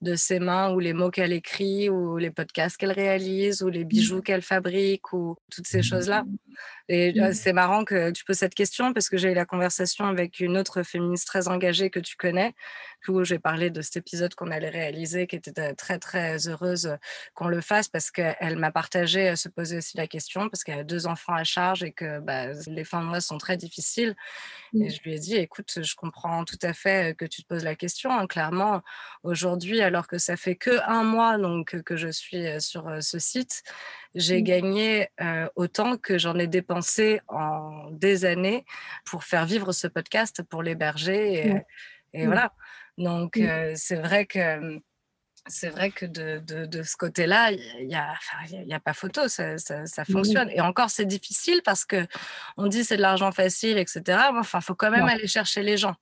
[0.01, 3.85] de ses mains, ou les mots qu'elle écrit, ou les podcasts qu'elle réalise, ou les
[3.85, 3.89] mmh.
[3.89, 6.25] bijoux qu'elle fabrique, ou toutes ces choses-là.
[6.89, 7.33] Et mmh.
[7.33, 10.59] c'est marrant que tu poses cette question, parce que j'ai eu la conversation avec une
[10.59, 12.55] autre féministe très engagée que tu connais,
[13.09, 16.97] où j'ai parlé de cet épisode qu'on allait réaliser, qui était très, très heureuse
[17.35, 20.85] qu'on le fasse, parce qu'elle m'a partagé se poser aussi la question, parce qu'elle a
[20.85, 24.15] deux enfants à charge et que bah, les fins de mois sont très difficiles.
[24.75, 24.91] Et mmh.
[24.91, 27.75] je lui ai dit, écoute, je comprends tout à fait que tu te poses la
[27.75, 28.11] question.
[28.11, 28.27] Hein.
[28.27, 28.83] Clairement,
[29.23, 33.63] aujourd'hui, alors que ça fait que un mois donc que je suis sur ce site,
[34.15, 34.45] j'ai mmh.
[34.45, 35.09] gagné
[35.57, 38.65] autant que j'en ai dépensé en des années
[39.05, 41.63] pour faire vivre ce podcast, pour l'héberger.
[42.13, 42.53] Et, voilà.
[42.99, 43.41] Donc,
[43.75, 44.81] c'est vrai que
[45.47, 48.15] c'est vrai que de, de, ce côté-là, il n'y a,
[48.73, 50.49] a, pas photo, ça, ça, ça fonctionne.
[50.51, 52.07] Et encore, c'est difficile parce que
[52.57, 54.19] on dit c'est de l'argent facile, etc.
[54.35, 55.97] Enfin, il faut quand même aller chercher les gens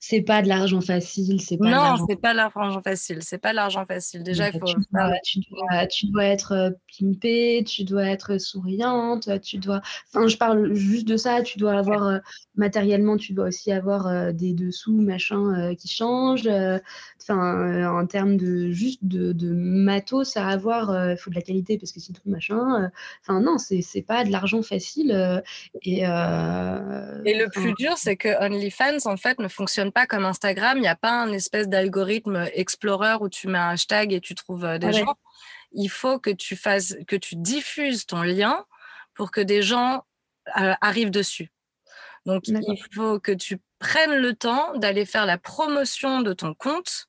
[0.00, 3.84] c'est pas de l'argent facile, c'est pas Non, c'est pas l'argent facile, c'est pas l'argent
[3.84, 4.22] facile.
[4.22, 9.58] Déjà, il faut tu dois, tu dois, être euh, pimpée, tu dois être souriante, tu
[9.58, 12.18] dois enfin je parle juste de ça, tu dois avoir euh,
[12.54, 16.48] matériellement, tu dois aussi avoir euh, des dessous, machin qui changent
[17.20, 21.76] enfin en termes de juste de, de matos à avoir, il faut de la qualité
[21.76, 22.90] parce que sinon machin
[23.22, 25.42] enfin non, c'est c'est pas de l'argent facile
[25.82, 30.78] et Et le plus dur, c'est que OnlyFans en fait ne fonctionne pas comme Instagram.
[30.78, 34.34] Il n'y a pas un espèce d'algorithme explorer où tu mets un hashtag et tu
[34.34, 35.14] trouves euh, des gens.
[35.72, 38.64] Il faut que tu fasses, que tu diffuses ton lien
[39.14, 40.04] pour que des gens
[40.60, 41.50] euh, arrivent dessus.
[42.26, 47.08] Donc, il faut que tu prennes le temps d'aller faire la promotion de ton compte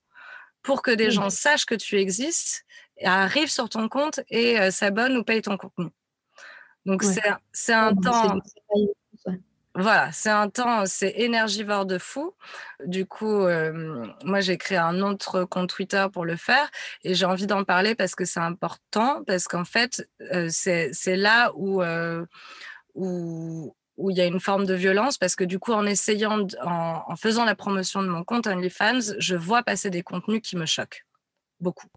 [0.61, 2.65] pour que des gens sachent que tu existes,
[3.03, 5.89] arrivent sur ton compte et euh, s'abonnent ou payent ton contenu.
[6.85, 7.03] Donc,
[7.51, 8.39] c'est un temps.
[9.81, 12.33] Voilà, c'est un temps, c'est énergivore de fou.
[12.85, 13.45] Du coup,
[14.23, 16.69] moi, j'ai créé un autre compte Twitter pour le faire
[17.03, 20.07] et j'ai envie d'en parler parce que c'est important, parce qu'en fait,
[20.49, 21.81] c'est là où,
[22.95, 26.47] où, où il y a une forme de violence parce que du coup, en essayant,
[26.63, 30.65] en, faisant la promotion de mon compte OnlyFans, je vois passer des contenus qui me
[30.65, 31.05] choquent
[31.59, 31.87] beaucoup.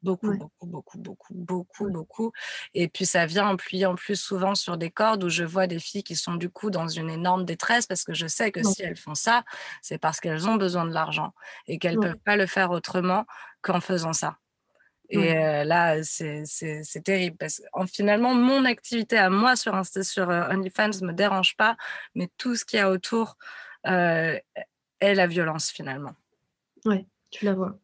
[0.00, 2.32] Beaucoup, beaucoup, beaucoup, beaucoup, beaucoup, beaucoup.
[2.72, 5.80] Et puis ça vient appuyer en plus souvent sur des cordes où je vois des
[5.80, 8.82] filles qui sont du coup dans une énorme détresse parce que je sais que si
[8.82, 9.42] elles font ça,
[9.82, 11.34] c'est parce qu'elles ont besoin de l'argent
[11.66, 13.26] et qu'elles ne peuvent pas le faire autrement
[13.60, 14.38] qu'en faisant ça.
[15.10, 15.34] Et
[15.64, 21.12] là, c'est terrible parce que finalement, mon activité à moi sur, sur OnlyFans ne me
[21.12, 21.76] dérange pas,
[22.14, 23.36] mais tout ce qu'il y a autour
[23.84, 24.44] est
[25.00, 26.14] la violence finalement.
[26.84, 27.78] Oui, tu la vois.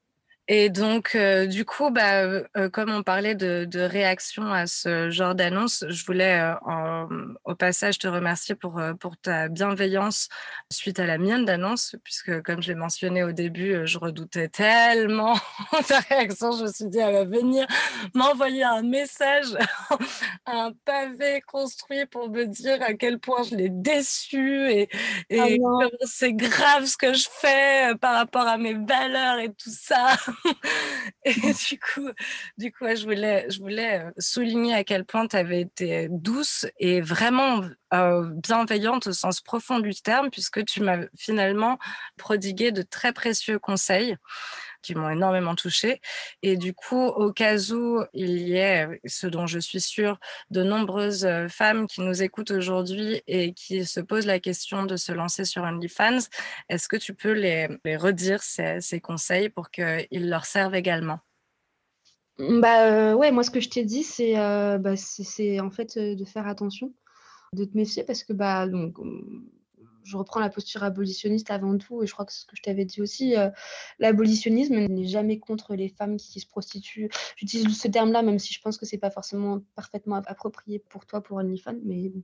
[0.47, 4.67] Et donc, euh, du coup, bah, euh, euh, comme on parlait de, de, réaction à
[4.67, 7.09] ce genre d'annonce, je voulais en,
[7.45, 10.29] au passage te remercier pour, pour ta bienveillance
[10.71, 15.35] suite à la mienne d'annonce, puisque comme je l'ai mentionné au début, je redoutais tellement
[15.89, 16.53] ta réaction.
[16.53, 17.67] Je me suis dit, elle va venir
[18.13, 19.47] m'envoyer un message,
[20.47, 24.91] un pavé construit pour me dire à quel point je l'ai déçu et,
[25.31, 29.73] et ah c'est grave ce que je fais par rapport à mes valeurs et tout
[29.73, 30.17] ça.
[31.25, 32.11] et du coup,
[32.59, 36.67] du coup je, voulais, je voulais euh, souligner à quel point tu avais été douce
[36.79, 37.63] et vraiment
[37.93, 41.79] euh, bienveillante au sens profond du terme, puisque tu m'as finalement
[42.17, 44.17] prodigué de très précieux conseils
[44.85, 46.01] qui m'ont énormément touchée.
[46.43, 50.21] Et du coup, au cas où il y ait, ce dont je suis sûre,
[50.51, 55.13] de nombreuses femmes qui nous écoutent aujourd'hui et qui se posent la question de se
[55.13, 56.29] lancer sur OnlyFans,
[56.69, 61.19] est-ce que tu peux les, redire ces, conseils pour qu'ils leur servent également?
[62.39, 64.95] Bah ouais, moi ce que je t'ai dit, c'est bah,
[65.61, 66.93] en fait de faire attention,
[67.53, 68.97] de te méfier parce que bah donc
[70.05, 72.85] je reprends la posture abolitionniste avant tout, et je crois que ce que je t'avais
[72.85, 73.35] dit aussi,
[73.99, 77.11] l'abolitionnisme n'est jamais contre les femmes qui se prostituent.
[77.37, 81.23] J'utilise ce terme-là, même si je pense que c'est pas forcément parfaitement approprié pour toi,
[81.23, 82.23] pour OnlyFans, mais bon,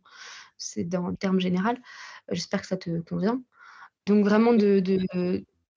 [0.58, 1.80] c'est dans le terme général.
[2.30, 3.42] J'espère que ça te convient.
[4.06, 4.98] Donc vraiment de, de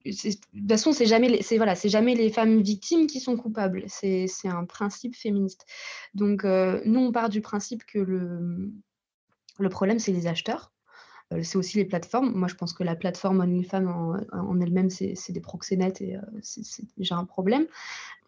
[0.04, 3.84] toute façon, c'est jamais, les, voilà, jamais les femmes victimes qui sont coupables.
[3.86, 5.64] C'est un principe féministe.
[6.12, 8.70] Donc, euh, nous, on part du principe que le,
[9.58, 10.73] le problème, c'est les acheteurs.
[11.34, 12.32] Euh, c'est aussi les plateformes.
[12.32, 16.20] Moi, je pense que la plateforme OnlyFans en, en elle-même, c'est des proxénètes et euh,
[16.40, 17.66] c'est déjà un problème.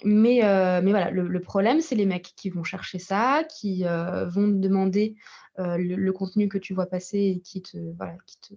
[0.05, 4.49] Mais, euh, mais voilà, le, problème, c'est les mecs qui vont chercher ça, qui vont
[4.49, 5.17] demander
[5.57, 8.55] le, contenu que tu vois passer et qui te, voilà, qui, te,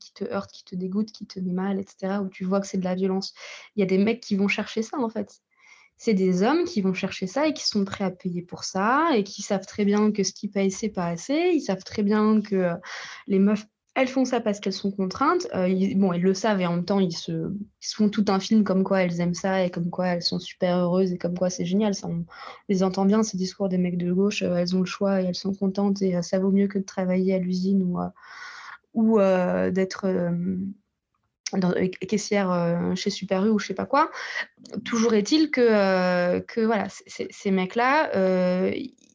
[0.00, 2.66] qui te heurte, qui te dégoûte, qui te met mal, etc., où tu vois que
[2.66, 3.32] c'est de la violence.
[3.74, 5.40] Il y a des mecs qui vont chercher ça, en fait
[5.98, 9.10] c'est des hommes qui vont chercher ça et qui sont prêts à payer pour ça
[9.14, 11.52] et qui savent très bien que ce qu'ils payent, c'est pas assez.
[11.54, 12.72] Ils savent très bien que
[13.26, 13.66] les meufs,
[13.96, 15.48] elles font ça parce qu'elles sont contraintes.
[15.54, 17.50] Euh, ils, ils le savent et en même temps, ils se,
[17.80, 20.76] font tout un film comme quoi elles aiment ça et comme quoi elles sont super
[20.76, 21.94] heureuses et comme quoi c'est génial.
[21.94, 22.24] Ça, on,
[22.68, 24.42] les entend bien, ces discours des mecs de gauche.
[24.42, 26.78] Euh, elles ont le choix et elles sont contentes et euh, ça vaut mieux que
[26.78, 27.98] de travailler à l'usine ou,
[28.94, 30.06] ou d'être
[31.54, 34.10] euh, caissière euh, chez Super U ou je sais pas quoi.
[34.84, 36.40] Toujours est-il que, euh,
[37.06, 38.10] ces mecs-là,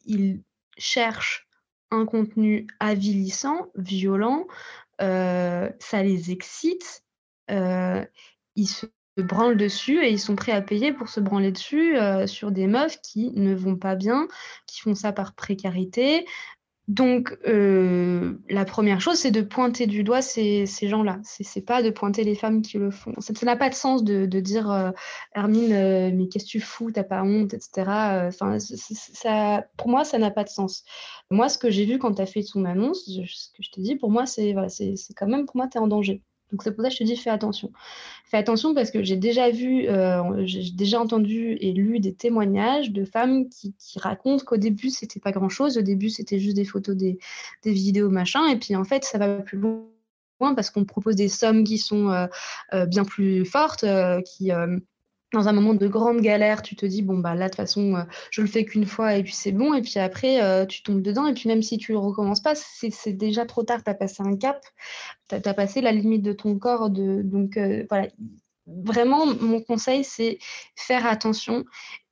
[0.06, 0.40] ils
[0.78, 1.46] cherchent
[1.92, 4.46] un contenu avilissant, violent,
[4.98, 7.04] ça les excite,
[7.48, 8.86] ils se
[9.18, 11.96] branlent dessus et ils sont prêts à payer pour se branler dessus
[12.26, 14.26] sur des meufs qui ne vont pas bien,
[14.66, 16.26] qui font ça par précarité,
[16.92, 21.20] donc, euh, la première chose, c'est de pointer du doigt ces, gens-là.
[21.24, 23.14] Ce n'est pas de pointer les femmes qui le font.
[23.18, 24.90] Ça n'a pas de sens de, dire euh,
[25.34, 26.90] Hermine, euh, mais qu'est-ce que tu fous?
[26.92, 28.28] T'as pas honte, etc.
[28.30, 30.84] Ça, pour moi, ça n'a pas de sens.
[31.30, 33.80] Moi, ce que j'ai vu quand tu as fait ton annonce, ce que je te
[33.80, 34.54] dis, pour moi, c'est
[35.16, 36.22] quand même, pour moi, tu es en danger.
[36.52, 37.72] Donc c'est pour ça que je te dis fais attention.
[38.26, 42.92] Fais attention parce que j'ai déjà vu, euh, j'ai déjà entendu et lu des témoignages
[42.92, 46.64] de femmes qui, racontent qu'au début c'était pas grand chose, au début c'était juste des
[46.64, 47.18] photos, des,
[47.64, 51.64] vidéos, machin, et puis en fait ça va plus loin parce qu'on propose des sommes
[51.64, 52.26] qui sont euh,
[52.74, 53.84] euh, bien plus fortes,
[54.26, 54.50] qui
[55.32, 57.96] dans un moment de grande galère, tu te dis, bon, bah là, de toute façon,
[57.96, 59.74] euh, je le fais qu'une fois et puis c'est bon.
[59.74, 61.26] Et puis après, euh, tu tombes dedans.
[61.26, 63.82] Et puis même si tu ne recommences pas, c'est déjà trop tard.
[63.82, 64.64] Tu as passé un cap,
[65.28, 66.90] tu as, passé la limite de ton corps.
[66.90, 68.08] De, donc euh, voilà,
[68.66, 70.38] vraiment, mon conseil, c'est
[70.76, 71.64] faire attention.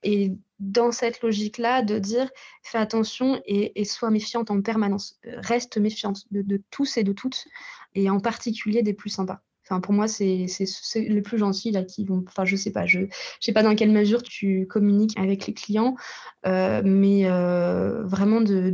[0.03, 2.31] Et dans cette logique-là, de dire,
[2.63, 5.19] fais attention et, sois méfiante en permanence.
[5.25, 7.47] Reste méfiante de tous et de toutes,
[7.95, 9.43] et en particulier des plus sympas
[9.79, 10.47] pour moi, c'est
[10.97, 12.25] les plus gentils là qui vont.
[12.27, 13.01] Enfin, je sais pas, je
[13.41, 15.95] sais pas dans quelle mesure tu communiques avec les clients,
[16.47, 18.71] euh, mais euh, vraiment de,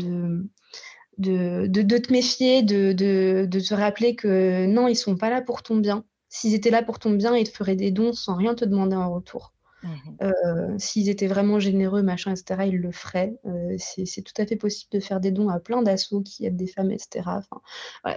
[1.18, 5.62] de, de, te méfier, de, de, te rappeler que non, ils sont pas là pour
[5.62, 6.04] ton bien.
[6.28, 8.96] S'ils étaient là pour ton bien, ils te feraient des dons sans rien te demander
[8.96, 9.55] en retour.
[9.86, 13.34] Mmh euh, s'ils étaient vraiment généreux, machin, etc., ils le feraient.
[13.46, 16.56] Euh, c'est tout à fait possible de faire des dons à plein d'assauts qui aident
[16.56, 17.22] des femmes, etc.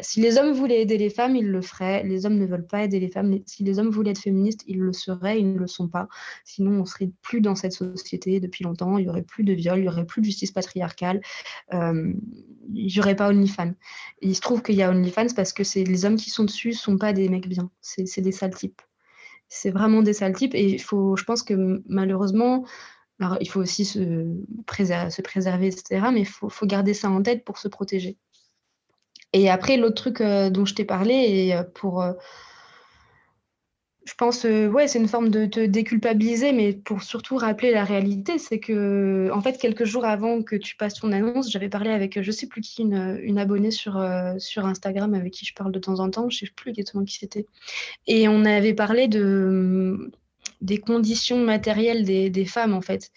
[0.02, 2.04] Si les hommes voulaient aider les femmes, ils le feraient.
[2.04, 3.40] Les hommes ne veulent pas aider les femmes.
[3.46, 5.40] Si les hommes voulaient être féministes, ils le seraient.
[5.40, 6.08] Ils ne le sont pas.
[6.46, 8.98] Sinon, on serait plus dans cette société depuis longtemps.
[8.98, 11.22] Il y aurait plus de viol, il y aurait plus de justice patriarcale.
[11.74, 12.14] Euh,
[12.74, 13.74] il n'y aurait pas OnlyFans.
[14.22, 16.98] il se trouve qu'il y a OnlyFans parce que les hommes qui sont dessus sont
[16.98, 17.70] pas des mecs bien.
[17.82, 18.82] C'est des sales types
[19.50, 20.56] c'est vraiment des sales types.
[20.56, 22.66] Et il faut, je pense que malheureusement,
[23.20, 24.26] alors il faut aussi se
[24.66, 26.08] préserver, se préserver etc.
[26.14, 28.18] Mais il faut, garder ça en tête pour se protéger.
[29.34, 32.14] Et après, l'autre truc euh, dont je t'ai parlé, et euh, pour, euh,
[34.10, 37.84] je pense, euh, ouais, c'est une forme de te déculpabiliser, mais pour surtout rappeler la
[37.84, 41.92] réalité, c'est que, en fait, quelques jours avant que tu passes ton annonce, j'avais parlé
[41.92, 45.72] avec, je sais plus qui, une, abonnée sur, euh, sur Instagram avec qui je parle
[45.72, 47.46] de temps en temps, je sais plus exactement qui c'était.
[48.08, 50.12] Et on avait parlé de,
[50.62, 53.12] des conditions matérielles des, femmes, en fait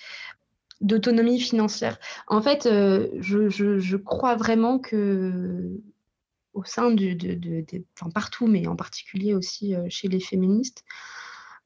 [0.83, 2.01] d'autonomie financière.
[2.27, 5.81] En fait, euh, je, je, crois vraiment que
[6.53, 7.17] au sein de,
[8.15, 10.85] partout, mais en particulier aussi euh, chez les féministes,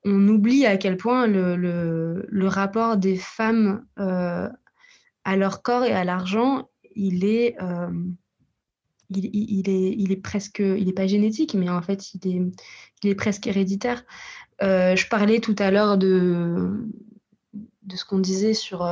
[0.05, 4.49] on oublie à quel point le, rapport des femmes euh,
[5.25, 7.91] à leur corps et à l'argent, il est, euh,
[9.11, 12.43] il, est, il est presque, il n'est pas génétique, mais en fait, il est,
[13.03, 14.05] il est presque héréditaire.
[14.61, 16.89] Je parlais tout à l'heure de,
[17.83, 18.85] de ce qu'on disait sur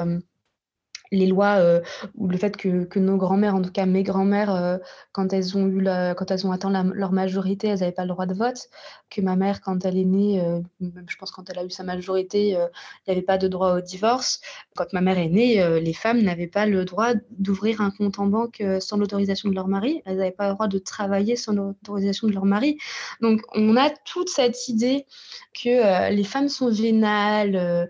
[1.11, 1.81] les lois euh,
[2.17, 4.79] ou le fait que, que nos grands-mères, en tout cas mes grands-mères, euh,
[5.13, 8.09] quand elles ont eu la, quand elles ont atteint leur majorité, elles n'avaient pas le
[8.09, 8.69] droit de vote.
[9.11, 11.85] Que ma mère, quand elle est née, euh, je pense quand elle a eu sa
[11.85, 12.69] majorité, il
[13.07, 14.41] n'y avait pas de droit au divorce.
[14.77, 18.27] Quand ma mère est née, les femmes n'avaient pas le droit d'ouvrir un compte en
[18.27, 20.03] banque sans l'autorisation de leur mari.
[20.05, 22.79] Elles n'avaient pas le droit de travailler sans l'autorisation de leur mari.
[23.21, 25.07] Donc on a toute cette idée
[25.55, 27.89] que les femmes sont vénales,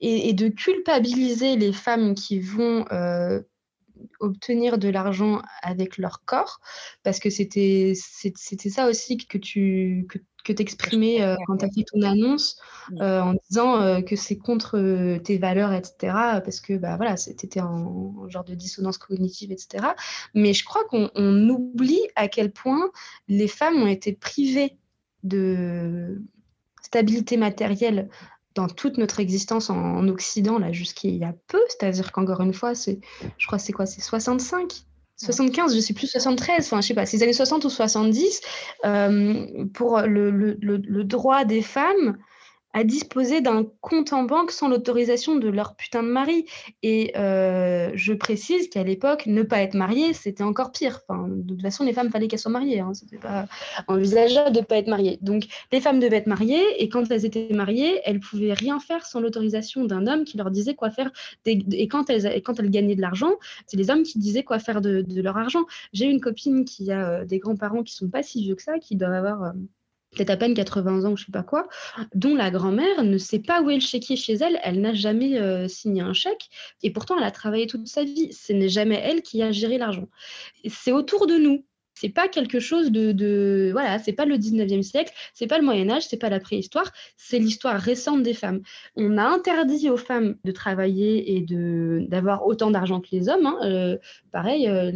[0.00, 3.40] et, de culpabiliser les femmes qui vont euh,
[4.20, 6.60] obtenir de l'argent avec leur corps,
[7.02, 11.84] parce que c'était ça aussi que tu que, que t'exprimais euh, quand tu as fait
[11.84, 12.60] ton annonce
[13.00, 15.94] euh, en disant que c'est contre tes valeurs, etc.
[16.44, 17.88] Parce que bah, voilà, c'était un,
[18.28, 19.88] genre de dissonance cognitive, etc.
[20.34, 21.08] Mais je crois qu'on
[21.48, 22.90] oublie à quel point
[23.28, 24.76] les femmes ont été privées
[25.22, 26.22] de
[26.82, 28.08] stabilité matérielle
[28.56, 31.60] dans toute notre existence en, Occident, là, jusqu'il y a peu.
[31.68, 32.98] C'est-à-dire qu'encore une fois, c'est,
[33.38, 34.72] je crois, c'est quoi C'est 65
[35.18, 38.42] 75, je sais plus, 73, enfin, je sais pas, c'est les années 60 ou 70,
[38.84, 42.18] euh, pour le, le, le, droit des femmes
[42.76, 46.44] à disposer d'un compte en banque sans l'autorisation de leur putain de mari.
[46.82, 51.00] Et euh, je précise qu'à l'époque, ne pas être mariée, c'était encore pire.
[51.08, 52.80] Enfin, de toute façon, les femmes, fallait qu'elles soient mariées.
[52.80, 52.92] Hein.
[52.92, 53.46] C'était pas
[53.88, 55.18] envisageable de ne pas être mariée.
[55.22, 59.06] Donc, les femmes devaient être mariées, et quand elles étaient mariées, elles pouvaient rien faire
[59.06, 61.10] sans l'autorisation d'un homme qui leur disait quoi faire.
[61.46, 63.32] Et quand elles, quand elles gagnaient de l'argent,
[63.66, 65.64] c'est les hommes qui disaient quoi faire de, leur argent.
[65.94, 68.78] J'ai une copine qui a euh, des grands-parents qui sont pas si vieux que ça,
[68.78, 69.42] qui doivent avoir...
[69.44, 69.52] Euh,
[70.14, 71.68] peut-être à peine 80 ans, je sais pas quoi,
[72.14, 75.38] dont la grand-mère ne sait pas où est le chéquier chez elle, elle n'a jamais
[75.38, 76.48] euh, signé un chèque,
[76.82, 78.32] et pourtant elle a travaillé toute sa vie.
[78.32, 80.08] Ce n'est jamais elle qui a géré l'argent.
[80.68, 81.64] C'est autour de nous
[81.96, 85.88] c'est pas quelque chose de, voilà, c'est pas le 19e siècle, c'est pas le Moyen
[85.90, 88.60] Âge, c'est pas la préhistoire, c'est l'histoire récente des femmes.
[88.96, 93.46] On a interdit aux femmes de travailler et de d'avoir autant d'argent que les hommes.
[93.46, 93.58] Hein.
[93.64, 93.96] Euh,
[94.30, 94.90] pareil, euh,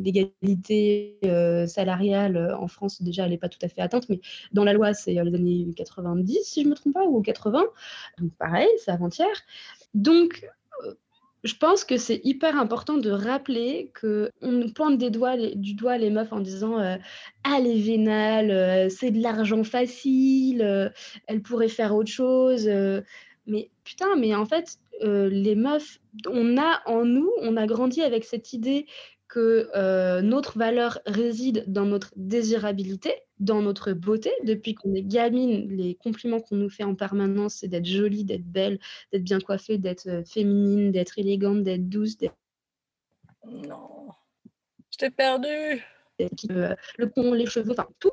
[0.00, 4.20] l'égalité euh, salariale en France déjà elle n'est pas tout à fait atteinte, mais
[4.52, 7.62] dans la loi c'est les années 90 si je me trompe pas ou 80.
[8.18, 9.28] Donc pareil, c'est avant-hier.
[9.92, 10.48] Donc
[11.44, 16.10] je pense que c'est hyper important de rappeler qu'on pointe des doigts, du doigt les
[16.10, 16.96] meufs en disant euh,
[17.44, 20.88] Ah, les vénales, euh, c'est de l'argent facile, euh,
[21.26, 22.68] elles pourraient faire autre chose.
[23.46, 25.98] mais putain, mais en fait, les meufs,
[26.28, 28.86] on a en nous, on a grandi avec cette idée
[29.32, 34.30] que euh, notre valeur réside dans notre désirabilité, dans notre beauté.
[34.44, 38.44] Depuis qu'on est gamine, les compliments qu'on nous fait en permanence, c'est d'être jolie, d'être
[38.44, 38.78] belle,
[39.12, 42.16] d'être bien coiffée, d'être euh, féminine, d'être élégante, d'être douce.
[43.44, 44.08] Non,
[44.90, 45.82] je t'ai perdu.
[46.50, 48.12] Euh, le pont, les cheveux, enfin tout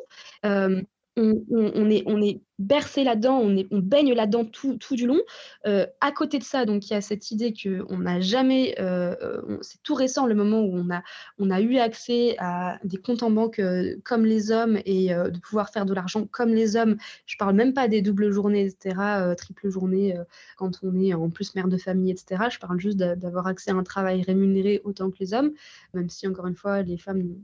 [1.19, 5.19] on, est, on est bercé là-dedans, on, on baigne là-dedans tout, du long.
[5.65, 9.15] Euh, à côté de ça, donc il y a cette idée qu'on n'a jamais, euh,
[9.21, 11.01] euh, c'est tout récent le moment où on a,
[11.39, 13.61] on a eu accès à des comptes en banque
[14.03, 16.97] comme les hommes et de pouvoir faire de l'argent comme les hommes.
[17.25, 18.95] Je parle même pas des doubles journées, etc.,
[19.37, 20.15] triple journée
[20.57, 22.45] quand on est en plus mère de famille, etc.
[22.51, 25.51] Je parle juste d'avoir accès à un travail rémunéré autant que les hommes,
[25.93, 27.35] même si encore une fois les femmes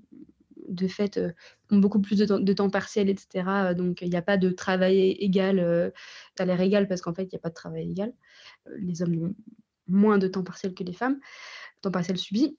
[0.68, 1.32] de fait euh,
[1.72, 3.48] ont beaucoup plus de temps, partiel, etc.
[3.48, 5.90] Euh, donc il n'y a pas de travail égal, euh,
[6.40, 8.14] l'air égal parce qu'en fait il n'y a pas de travail égal.
[8.78, 9.36] les hommes ont
[9.88, 11.20] moins de temps partiel que les femmes,
[11.82, 12.58] temps partiel subi.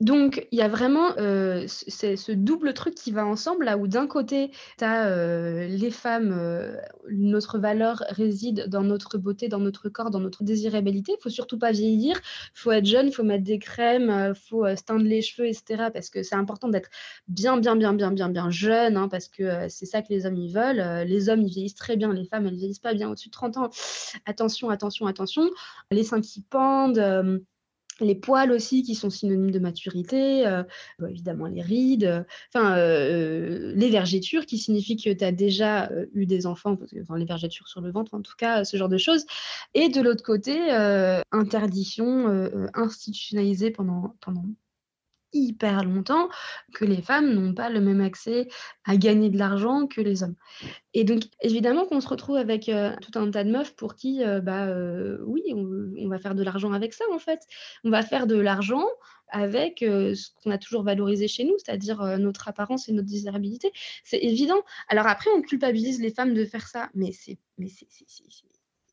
[0.00, 4.06] Donc, il y a vraiment euh, ce double truc qui va ensemble, là où d'un
[4.06, 6.76] côté, tu euh, les femmes, euh,
[7.10, 11.12] notre valeur réside dans notre beauté, dans notre corps, dans notre désirabilité.
[11.18, 12.20] Il faut surtout pas vieillir,
[12.54, 15.48] il faut être jeune, il faut mettre des crèmes, il faut se teindre les cheveux,
[15.48, 15.88] etc.
[15.90, 16.90] Parce que c'est important d'être
[17.28, 20.46] bien, bien, bien, bien, bien, bien jeune, hein, parce que c'est ça que les hommes,
[20.46, 21.06] veulent.
[21.06, 23.56] les hommes, ils vieillissent très bien, les femmes, elles vieillissent pas bien au-dessus de 30
[23.56, 23.70] ans.
[24.26, 25.48] Attention, attention, attention.
[25.90, 27.40] Les seins qui pendent
[28.00, 30.62] les poils aussi qui sont synonymes de maturité, euh,
[30.98, 32.22] bah, évidemment les rides, euh,
[32.54, 37.68] enfin euh, les vergetures qui signifient que tu as déjà eu des enfants, les vergetures
[37.68, 39.24] sur le ventre en tout cas, ce genre de choses.
[39.74, 40.70] Et de l'autre côté,
[41.32, 44.14] interdiction institutionnalisée pendant
[45.36, 46.28] hyper longtemps
[46.74, 48.48] que les femmes n'ont pas le même accès
[48.84, 50.36] à gagner de l'argent que les hommes.
[50.94, 54.24] Et donc, évidemment qu'on se retrouve avec euh, tout un tas de meufs pour qui,
[54.24, 57.40] euh, bah, euh, oui, on, va faire de l'argent avec ça, en fait.
[57.84, 58.84] On va faire de l'argent
[59.28, 63.72] avec ce qu'on a toujours valorisé chez nous, c'est-à-dire notre apparence et notre désirabilité.
[64.04, 64.62] C'est évident.
[64.88, 67.38] Alors après, on culpabilise les femmes de faire ça, mais c'est...
[67.58, 67.88] Mais c'est,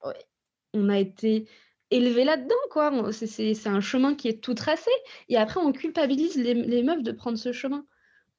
[0.06, 0.26] ouais.
[0.74, 1.48] On a été
[1.94, 3.12] élevé là-dedans, quoi.
[3.12, 4.92] C'est un chemin qui est tout tracé.
[5.30, 7.86] Et après, on culpabilise les, meufs de prendre ce chemin.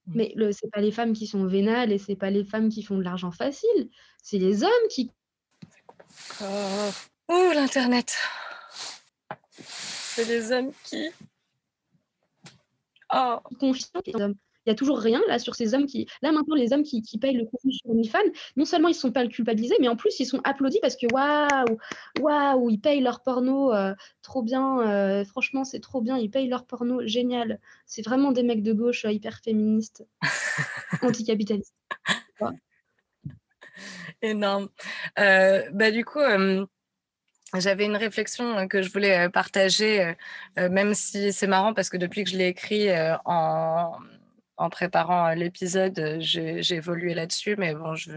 [0.06, 2.82] Mais le c'est pas les femmes qui sont vénales et c'est pas les femmes qui
[2.82, 3.88] font de l'argent facile,
[4.22, 5.10] c'est les hommes qui
[7.28, 8.14] Oh, l'internet.
[9.66, 11.08] C'est les hommes qui
[13.14, 13.38] Oh.
[14.66, 16.06] Il y a toujours rien là sur ces hommes qui.
[16.22, 18.18] Là maintenant, les hommes qui, payent le contenu sur OnlyFans,
[18.56, 21.06] non seulement ils ne sont pas culpabilisés, mais en plus ils sont applaudis parce que
[21.12, 21.78] waouh,
[22.20, 24.80] waouh, ils payent leur porno euh, trop bien.
[24.80, 26.16] Euh, franchement, c'est trop bien.
[26.16, 27.60] Ils payent leur porno génial.
[27.86, 30.06] C'est vraiment des mecs de gauche euh, hyper féministes,
[31.02, 31.74] anticapitalistes.
[34.22, 34.68] Énorme.
[35.16, 36.20] bah, du coup,
[37.54, 40.14] j'avais une réflexion que je voulais partager,
[40.56, 42.88] même si c'est marrant parce que depuis que je l'ai écrit
[43.26, 43.92] en,
[44.56, 48.12] en préparant l'épisode, j'ai évolué là-dessus, mais bon, je,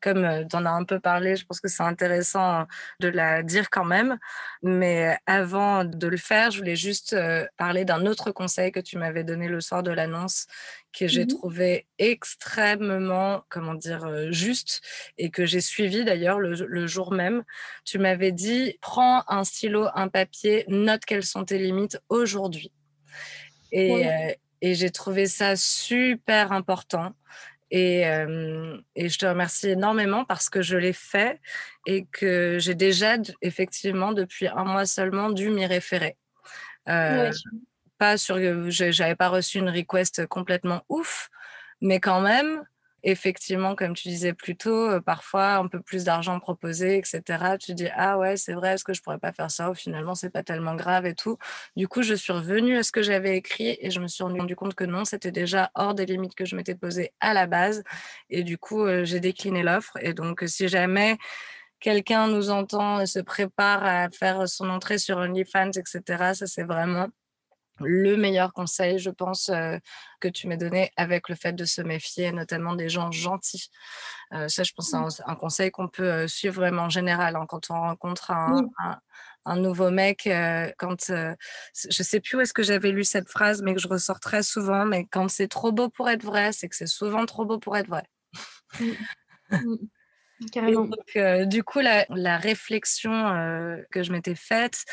[0.00, 2.66] comme tu en as un peu parlé, je pense que c'est intéressant
[3.00, 4.18] de la dire quand même.
[4.62, 7.16] Mais avant de le faire, je voulais juste
[7.56, 10.46] parler d'un autre conseil que tu m'avais donné le soir de l'annonce,
[10.92, 14.82] que j'ai mmh trouvé extrêmement, comment dire, juste
[15.18, 17.42] et que j'ai suivi d'ailleurs le, jour même.
[17.84, 22.72] Tu m'avais dit, prends un stylo, un papier, note quelles sont tes limites aujourd'hui.
[23.70, 24.06] Et,
[24.62, 27.12] et j'ai trouvé ça super important.
[27.70, 31.40] Et, et, je te remercie énormément parce que je l'ai fait
[31.86, 36.18] et que j'ai déjà, effectivement, depuis un mois seulement, dû m'y référer.
[36.88, 37.30] Euh,
[37.98, 41.30] pas sur, j'avais pas reçu une request complètement ouf,
[41.80, 42.62] mais quand même,
[43.02, 47.56] effectivement, comme tu disais plus tôt, euh, parfois un peu plus d'argent proposé, etc.
[47.58, 49.70] Tu dis ah ouais, c'est vrai, est-ce que je pourrais pas faire ça?
[49.70, 51.38] Ou finalement, c'est pas tellement grave et tout.
[51.76, 54.56] Du coup, je suis revenue à ce que j'avais écrit et je me suis rendu
[54.56, 57.82] compte que non, c'était déjà hors des limites que je m'étais posées à la base.
[58.30, 59.96] Et du coup, euh, j'ai décliné l'offre.
[60.00, 61.18] Et donc, si jamais
[61.80, 66.64] quelqu'un nous entend et se prépare à faire son entrée sur OnlyFans, etc., ça c'est
[66.64, 67.08] vraiment
[67.80, 69.50] le meilleur conseil, je pense,
[70.20, 73.70] que tu m'as donné avec le fait de se méfier, notamment des gens gentils.
[74.30, 75.30] ça, je pense, c'est mmh.
[75.30, 80.28] un, conseil qu'on peut suivre vraiment en général hein, quand on rencontre un, nouveau mec.
[80.78, 84.20] quand je sais plus où est-ce que j'avais lu cette phrase, mais que je ressors
[84.20, 84.84] très souvent.
[84.84, 87.76] Mais quand c'est trop beau pour être vrai, c'est que c'est souvent trop beau pour
[87.76, 88.04] être vrai.
[88.78, 88.86] Mmh.
[89.50, 89.76] Mmh.
[90.52, 90.86] Carrément.
[90.86, 93.10] Donc, du coup, la, la réflexion
[93.92, 94.84] que je m'étais faite,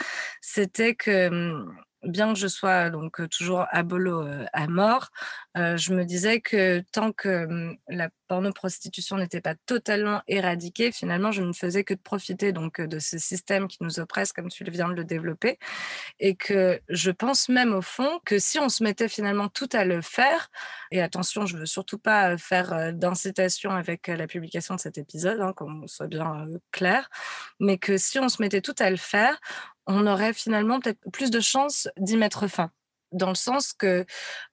[0.41, 1.65] c'était que
[2.03, 5.09] bien que je sois donc toujours à bolo à mort,
[5.55, 11.41] je me disais que tant que mmh, la porno-prostitution n'était pas totalement éradiquée, finalement, je
[11.41, 14.87] ne faisais que de profiter donc de ce système qui nous oppresse, comme tu viens
[14.87, 15.57] de le développer,
[16.19, 19.83] et que je pense même au fond que si on se mettait finalement tout à
[19.83, 20.49] le faire,
[20.91, 25.53] et attention, je veux surtout pas faire d'incitation avec la publication de cet épisode, hein,
[25.53, 27.09] qu'on soit bien clair,
[27.59, 29.39] mais que si on se mettait tout à le faire,
[29.89, 32.71] on aurait finalement peut-être plus de chances d'y mettre fin.
[33.11, 34.05] Dans le sens que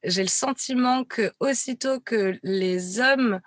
[0.02, 3.40] j'ai le sentiment que aussitôt que les hommes,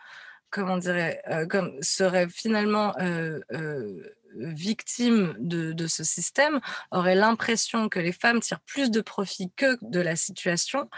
[0.51, 1.47] comment dirais, euh,
[1.81, 4.03] seraient finalement euh, euh,
[4.35, 6.59] victimes de, ce système
[6.91, 10.89] auraient l'impression que les femmes tirent plus de profit que de la situation,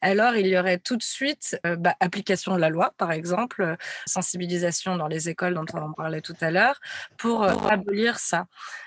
[0.00, 4.96] alors il y aurait tout de suite bah, application de la loi, par exemple, sensibilisation
[4.96, 6.80] dans les écoles dont on parlait tout à l'heure,
[7.16, 8.46] pour abolir ça.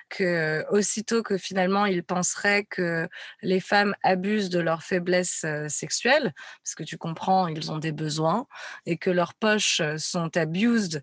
[0.10, 3.07] Que aussitôt que finalement ils penseraient que
[3.41, 8.45] les femmes abusent de leur faiblesse sexuelle, parce que tu comprends, ils ont des besoins,
[8.86, 11.02] et que leurs poches sont abused,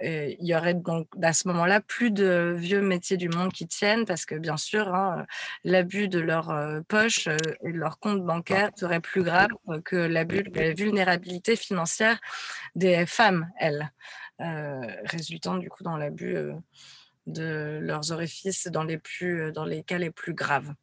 [0.00, 4.04] il y aurait donc à ce moment-là plus de vieux métiers du monde qui tiennent,
[4.04, 5.26] parce que bien sûr, hein,
[5.64, 6.54] l'abus de leur
[6.88, 9.50] poche et de leur compte bancaire serait plus grave
[9.84, 12.18] que l'abus de la vulnérabilité financière
[12.74, 13.92] des femmes, elles,
[15.04, 16.36] résultant du coup dans l'abus
[17.26, 20.74] de leurs orifices dans les, plus, euh, dans les cas les plus graves.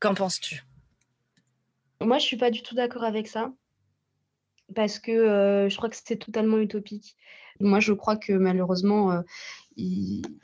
[0.00, 0.62] Qu'en penses-tu?
[2.00, 3.52] Moi, je suis pas du tout d'accord avec ça.
[4.74, 7.16] Parce que euh, je crois que c'est totalement utopique.
[7.60, 9.20] Moi, je crois que malheureusement, euh,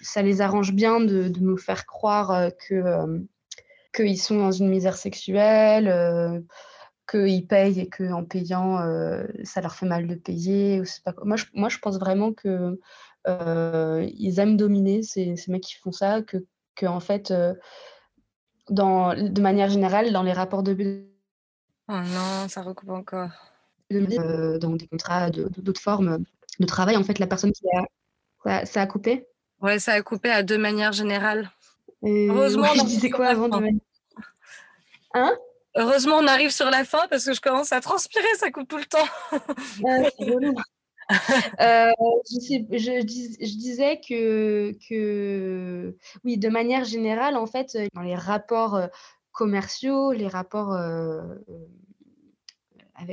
[0.01, 3.27] ça les arrange bien de, nous faire croire que
[3.95, 6.43] qu'ils sont dans une misère sexuelle,
[7.11, 8.79] qu'ils payent et qu'en payant,
[9.43, 10.83] ça leur fait mal de payer.
[11.25, 12.79] Moi, je, moi, je pense vraiment que
[13.27, 17.55] euh, ils aiment dominer, ces, ces, mecs qui font ça, que, en fait, euh,
[18.71, 21.05] dans, de manière générale, dans les rapports de
[21.91, 23.31] Oh non, ça recoupe encore.
[23.91, 26.19] Euh, dans des contrats d'autres de, formes
[26.61, 28.65] de travail, en fait, la personne qui a.
[28.67, 29.27] Ça, a coupé
[29.61, 31.51] Ouais, ça a coupé à deux manières générales.
[32.03, 33.71] Heureusement, je disais quoi avant de
[35.15, 35.37] Hein?
[35.75, 38.79] Heureusement, on arrive sur la fin parce que je commence à transpirer, ça coupe tout
[38.79, 39.09] le temps.
[41.11, 41.17] Ah,
[41.61, 41.93] euh,
[42.31, 43.03] je,
[43.57, 48.89] disais que, que, oui, de manière générale, en fait, dans les rapports euh,
[49.33, 51.23] commerciaux, les rapports euh,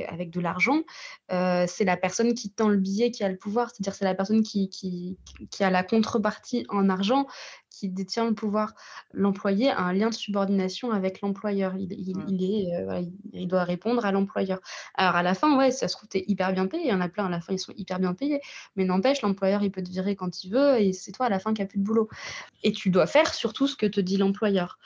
[0.08, 0.82] avec, de l'argent,
[1.28, 4.42] c'est la personne qui tend le billet qui a le pouvoir, c'est-à-dire c'est la personne
[4.42, 5.18] qui, qui,
[5.50, 7.26] qui, a la contrepartie en argent,
[7.70, 8.74] qui détient le pouvoir.
[9.12, 11.74] L'employé a un lien de subordination avec l'employeur.
[11.76, 14.60] Il, il, est, il, doit répondre à l'employeur.
[14.94, 16.84] Alors à la fin, ouais, ça se trouve, tu es hyper bien payé.
[16.84, 18.40] Il y en a plein, à la fin, ils sont hyper bien payés.
[18.76, 21.38] Mais n'empêche, l'employeur, il peut te virer quand il veut et c'est toi à la
[21.38, 22.08] fin qui a plus de boulot.
[22.62, 24.78] Et tu dois faire surtout ce que te dit l'employeur.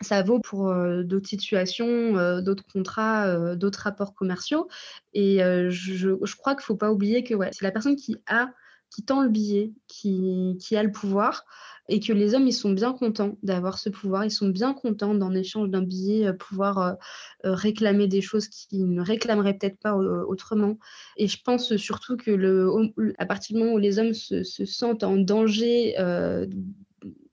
[0.00, 0.72] Ça vaut pour
[1.04, 4.68] d'autres situations, d'autres contrats, d'autres rapports commerciaux.
[5.12, 8.50] Et je, crois qu'il ne faut pas oublier que c'est la personne qui a
[8.90, 11.44] qui tend le billet, qui, a le pouvoir,
[11.88, 15.14] et que les hommes, ils sont bien contents d'avoir ce pouvoir, ils sont bien contents
[15.14, 16.96] d'en échange d'un billet pouvoir
[17.44, 20.78] réclamer des choses qu'ils ne réclameraient peut-être pas autrement.
[21.16, 25.16] Et je pense surtout que à partir du moment où les hommes se sentent en
[25.16, 25.94] danger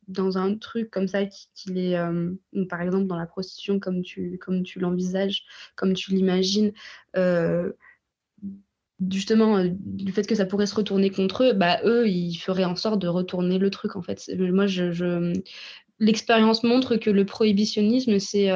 [0.08, 2.34] dans un truc comme ça qui, est, euh,
[2.70, 5.44] par exemple dans la prostitution comme tu, comme tu l'envisages,
[5.76, 6.74] comme tu l'imagines,
[7.16, 7.72] euh,
[9.10, 12.66] justement euh, du fait que ça pourrait se retourner contre eux, bah eux ils feraient
[12.66, 14.30] en sorte de retourner le truc en fait.
[14.38, 15.34] Moi je,
[16.00, 18.50] l'expérience montre que le prohibitionnisme c'est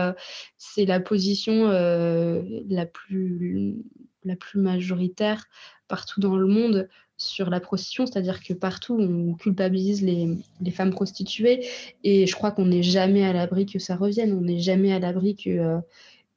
[0.57, 3.77] c'est la position la plus
[4.23, 5.45] la plus majoritaire
[5.87, 6.89] partout dans le monde
[7.19, 11.67] sur la prostitution, c'est-à-dire que partout on culpabilise les, femmes prostituées
[12.03, 14.99] et je crois qu'on n'est jamais à l'abri que ça revienne, on n'est jamais à
[14.99, 15.79] l'abri que, euh.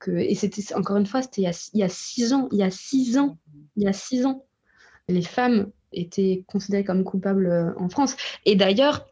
[0.09, 3.19] Et c'était encore une fois, c'était il, y a six ans, il y a six
[3.19, 3.39] ans,
[3.77, 4.45] il y a six ans,
[5.09, 8.17] les femmes étaient considérées comme coupables euh, en France.
[8.45, 9.07] Et d'ailleurs,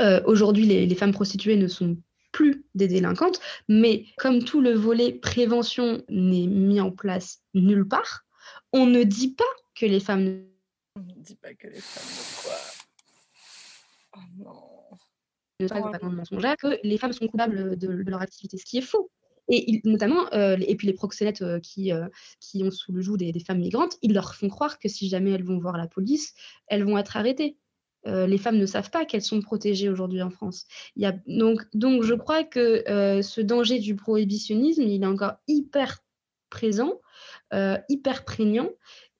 [0.00, 1.98] euh, aujourd'hui, les, femmes prostituées ne sont
[2.32, 8.24] plus des délinquantes, mais comme tout le volet prévention n'est mis en place nulle part,
[8.72, 9.44] on ne dit pas
[9.74, 10.42] que les femmes
[11.02, 12.56] ne dit pas que les femmes de quoi.
[14.16, 14.96] Oh non.
[16.56, 19.10] que les femmes sont coupables de, leur activité, ce qui est faux.
[19.52, 22.06] Et notamment, euh, et puis les proxénètes euh, qui, euh,
[22.38, 25.32] qui ont sous le joug des, femmes migrantes, ils leur font croire que si jamais
[25.32, 26.34] elles vont voir la police,
[26.68, 27.56] elles vont être arrêtées.
[28.04, 30.66] les femmes ne savent pas qu'elles sont protégées aujourd'hui en France.
[30.96, 32.82] Il y a, donc, donc, je crois que
[33.22, 35.98] ce danger du prohibitionnisme, il est encore hyper
[36.48, 37.00] présent,
[37.88, 38.70] hyper prégnant,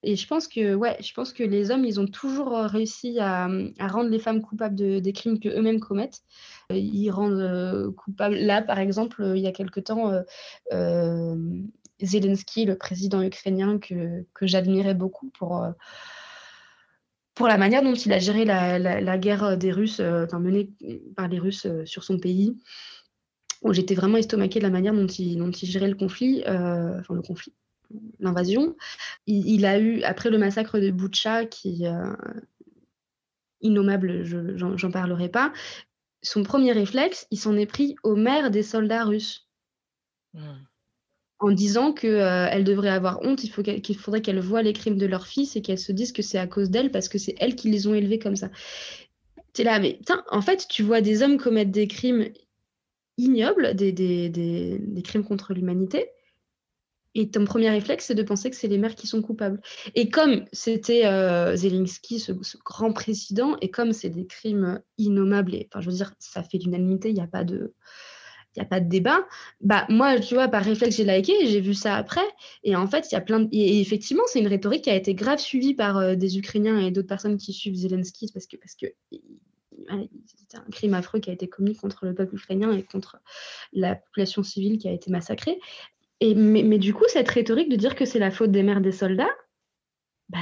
[0.03, 3.49] et je pense que, ouais, je pense que les hommes, ils ont toujours réussi à,
[3.79, 6.23] à rendre les femmes coupables de, des crimes qu'eux-mêmes commettent.
[6.71, 8.37] Ils rendent coupables.
[8.37, 10.13] Là, par exemple, il y a quelque temps,
[12.01, 15.67] Zelensky, le président ukrainien, que, que j'admirais beaucoup pour,
[17.35, 20.71] pour la manière dont il a géré la, la, guerre des Russes, enfin, menée
[21.15, 22.57] par les Russes sur son pays
[23.63, 27.15] où j'étais vraiment estomaquée de la manière dont il, dont il gérait le conflit, enfin
[27.15, 27.53] le conflit,
[28.19, 28.77] l'invasion.
[29.27, 32.15] Il, a eu, après le massacre de Boucha, qui euh,
[33.61, 35.53] innommable, j'en parlerai pas,
[36.23, 39.49] son premier réflexe, il s'en est pris aux mères des soldats russes.
[40.35, 40.59] Hmm.
[41.39, 44.99] En disant qu'elle euh, devrait avoir honte, il, faut qu'il faudrait qu'elle voie les crimes
[44.99, 47.35] de leur fils et qu'elle se dise que c'est à cause d'elle parce que c'est
[47.39, 48.51] elles qui les ont élevés comme ça.
[49.59, 49.99] es là, mais
[50.31, 52.29] en fait, tu vois des hommes commettre des crimes
[53.17, 56.11] ignobles, des, des, des crimes contre l'humanité,
[57.15, 59.61] et ton premier réflexe, c'est de penser que c'est les mères qui sont coupables.
[59.95, 62.33] Et comme c'était euh, Zelensky, ce,
[62.65, 66.59] grand président, et comme c'est des crimes innommables, et enfin, je veux dire, ça fait
[66.59, 67.75] l'unanimité, il n'y a pas de.
[68.59, 69.25] A pas de débat.
[69.61, 72.27] Bah, moi, tu vois, par réflexe, j'ai liké, j'ai vu ça après.
[72.65, 73.49] Et en fait, il y a plein de...
[73.53, 76.91] Et effectivement, c'est une rhétorique qui a été grave suivie par euh, des Ukrainiens et
[76.91, 78.87] d'autres personnes qui suivent Zelensky parce que, parce que
[80.27, 83.19] c'était un crime affreux qui a été commis contre le peuple ukrainien et contre
[83.73, 85.59] la population civile qui a été massacrée.
[86.23, 89.35] Mais, du coup, cette rhétorique de dire que c'est la faute des mères des soldats,
[90.29, 90.39] bah,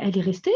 [0.00, 0.54] elle est restée.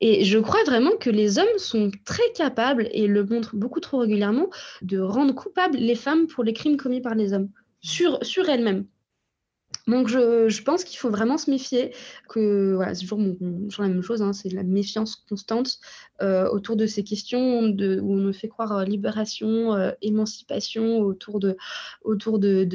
[0.00, 3.98] Et je crois vraiment que les hommes sont très capables, et le montrent beaucoup trop
[3.98, 4.50] régulièrement,
[4.82, 7.50] de rendre coupables les femmes pour les crimes commis par les hommes,
[7.80, 8.86] sur, sur elles-mêmes.
[9.88, 11.92] Donc je, pense qu'il faut vraiment se méfier,
[12.28, 15.80] que voilà, c'est toujours, la même chose, hein, c'est la méfiance constante
[16.22, 21.40] euh, autour de ces questions où on me fait croire euh, libération, euh, émancipation, autour
[21.40, 21.56] de,
[22.02, 22.68] autour de,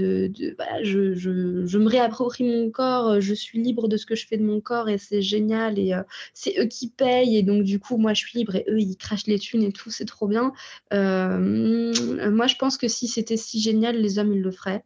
[0.84, 4.38] je, je, je, me réapproprie mon corps, je suis libre de ce que je fais
[4.38, 5.94] de mon corps et c'est génial et
[6.34, 8.98] c'est eux qui payent et donc du coup moi je suis libre et eux ils
[8.98, 10.52] crachent les thunes et tout, c'est trop bien.
[10.92, 14.84] moi je pense que si c'était si génial, les hommes ils le feraient.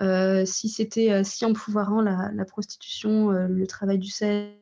[0.00, 4.52] Euh, si c'était euh, si empouvoirant la, la prostitution, euh, le travail du sexe,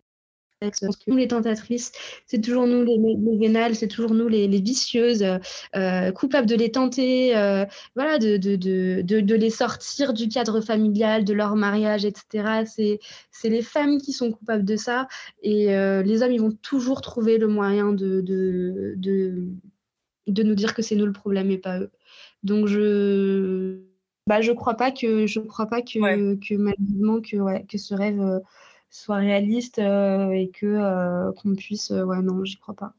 [1.07, 1.93] nous les tentatrices,
[2.27, 5.25] c'est toujours nous les, les vénales, c'est toujours nous les, vicieuses,
[6.15, 7.33] coupables de les tenter,
[7.95, 12.67] voilà, de, de, de, de, les sortir du cadre familial, de leur mariage, etc.
[12.67, 15.09] C'est les femmes qui sont coupables de ça
[15.43, 19.49] et les hommes, ils vont toujours trouver le moyen de, de, de,
[20.27, 21.91] de nous dire que c'est nous le problème et pas eux.
[22.43, 23.90] Donc je
[24.31, 27.94] bah, je crois pas que je crois pas que, que malheureusement que, ouais, que ce
[27.94, 28.39] rêve euh,
[28.89, 31.90] soit réaliste euh, et que euh, qu'on puisse.
[31.90, 32.93] ouais, non, j'y crois pas.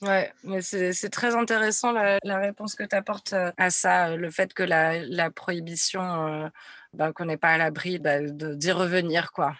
[0.00, 4.54] Ouais, mais c'est très intéressant la, la réponse que tu apportes à ça, le fait
[4.54, 6.48] que la, la prohibition,
[6.92, 9.56] bah, qu'on n'est pas à l'abri bah, d'y revenir, quoi.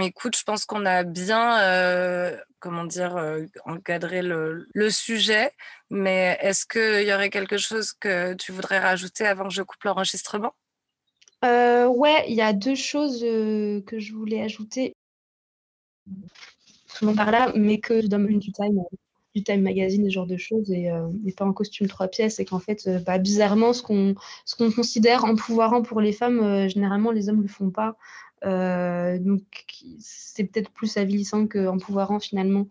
[0.00, 5.52] Écoute, je pense qu'on a bien, euh, comment dire, euh, encadré le, sujet,
[5.88, 9.84] mais est-ce qu'il y aurait quelque chose que tu voudrais rajouter avant que je coupe
[9.84, 10.52] l'enregistrement?
[11.44, 14.96] Euh, Ouais, il y a deux choses euh, que je voulais ajouter.
[16.88, 18.82] Souvent par là, mais que je donne du time,
[19.34, 20.90] du Time Magazine, ce genre de choses, et,
[21.36, 24.14] pas en costume trois pièces, et qu'en fait, bah, bizarrement, ce qu'on
[24.58, 27.96] qu'on considère empouvoirant pour les femmes, généralement, les hommes ne le font pas.
[28.44, 29.42] Euh, donc,
[29.98, 32.66] c'est peut-être plus avilissant qu'en pouvoirant finalement.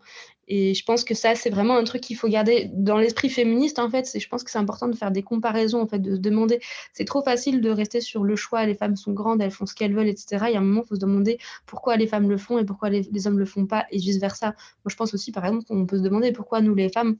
[0.46, 3.78] Et je pense que ça, c'est vraiment un truc qu'il faut garder dans l'esprit féministe,
[3.78, 4.10] en fait.
[4.18, 6.60] Je pense que c'est important de faire des comparaisons, en fait, de se demander.
[6.92, 9.74] C'est trop facile de rester sur le choix, les femmes sont grandes, elles font ce
[9.74, 10.46] qu'elles veulent, etc.
[10.48, 12.64] Il y a un moment, il faut se demander pourquoi les femmes le font et
[12.64, 14.48] pourquoi les, les hommes le font pas, et vice-versa.
[14.48, 17.16] Moi, je pense aussi, par exemple, qu'on peut se demander pourquoi nous, les femmes,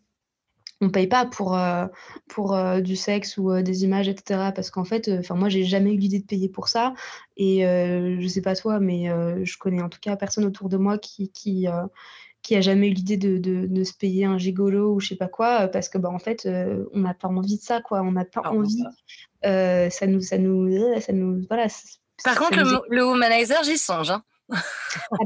[0.85, 1.87] on paye pas pour, euh,
[2.29, 4.51] pour euh, du sexe ou euh, des images, etc.
[4.55, 6.95] Parce qu'en fait, enfin moi, j'ai jamais eu l'idée de payer pour ça.
[7.37, 9.09] Et je sais pas toi, mais
[9.45, 11.67] je connais en tout cas personne autour de moi qui, qui,
[12.43, 15.27] qui a jamais eu l'idée de, de, se payer un gigolo ou je sais pas
[15.27, 16.47] quoi, parce que bah, en fait,
[16.93, 18.03] on n'a pas envie de ça, quoi.
[18.03, 18.85] On n'a pas ah, envie.
[19.43, 21.67] ça nous, ça nous, ça nous, voilà.
[22.23, 24.11] Par contre, le, le, womanizer, j'y songe.
[24.11, 24.23] Hein.
[24.51, 24.61] Ah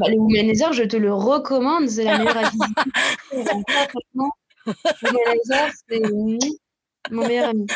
[0.01, 2.83] bah, le womanizer, je te le recommande, c'est la meilleure activité.
[4.67, 6.01] C'est
[7.11, 7.67] mon meilleur ami.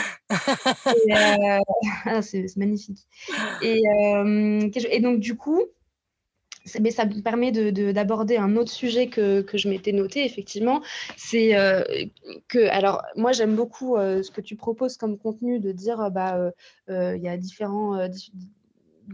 [0.86, 1.58] Euh,
[2.04, 3.06] ah, c'est magnifique.
[3.62, 5.62] Et, euh, et, donc, du coup,
[6.80, 10.82] mais ça me permet d'aborder de, un autre sujet que, que je m'étais noté, effectivement.
[11.16, 11.82] C'est euh,
[12.48, 16.38] que, alors, moi, j'aime beaucoup ce que tu proposes comme contenu de dire, bah,
[16.88, 18.08] il y a différents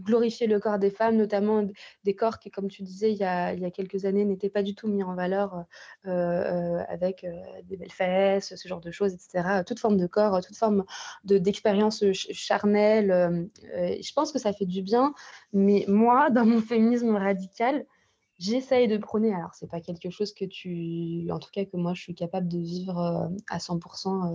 [0.01, 1.67] glorifier le corps des femmes, notamment
[2.03, 4.49] des corps qui, comme tu disais, il y a, il y a quelques années, n'étaient
[4.49, 5.65] pas du tout mis en valeur
[6.05, 7.31] euh, euh, avec euh,
[7.63, 9.63] des belles fesses, ce genre de choses, etc.
[9.65, 10.85] Toute forme de corps, toute forme
[11.23, 13.49] d'expérience charnelle.
[13.73, 15.13] je pense que ça fait du bien,
[15.53, 17.85] mais moi, dans mon féminisme radical,
[18.37, 19.33] j'essaye de prôner.
[19.33, 22.47] Alors, c'est pas quelque chose que tu, en tout cas, que moi, je suis capable
[22.47, 24.33] de vivre à 100%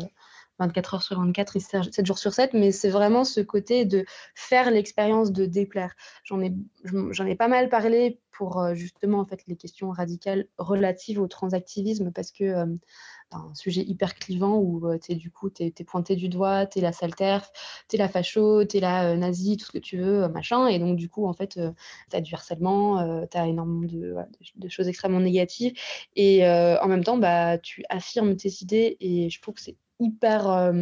[0.58, 4.04] 24 heures sur 24 et 7 jours sur 7, mais c'est vraiment ce côté de
[4.34, 5.94] faire l'expérience de déplaire.
[6.24, 6.52] J'en ai,
[6.84, 12.10] ai pas mal parlé pour euh, justement en fait les questions radicales relatives au transactivisme
[12.12, 12.66] parce que euh,
[13.30, 16.82] un sujet hyper clivant où euh, du coup tu es, pointé du doigt, tu es
[16.82, 17.50] la sale terf,
[17.88, 20.66] tu es la facho, tu es la nazie, tout ce que tu veux, machin.
[20.68, 21.58] Et donc du coup en fait
[22.10, 24.16] tu as du harcèlement, tu as énormément de,
[24.56, 25.72] de, choses extrêmement négatives
[26.16, 30.72] et en même temps bah, tu affirmes tes idées et je trouve que c'est hyper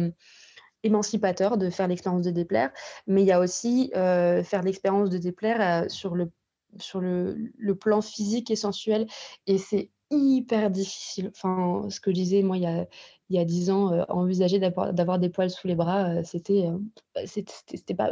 [0.83, 2.71] émancipateur de faire l'expérience de déplaire,
[3.07, 6.31] mais il y a aussi faire l'expérience de déplaire sur, le,
[6.79, 9.07] sur le, plan physique et sensuel,
[9.47, 11.31] et c'est hyper difficile.
[11.35, 12.85] Enfin, ce que je disais, moi, il y a,
[13.29, 16.69] il y a 10 ans, envisager d'avoir des poils sous les bras, c'était,
[17.15, 17.21] bah,
[17.97, 18.11] pas,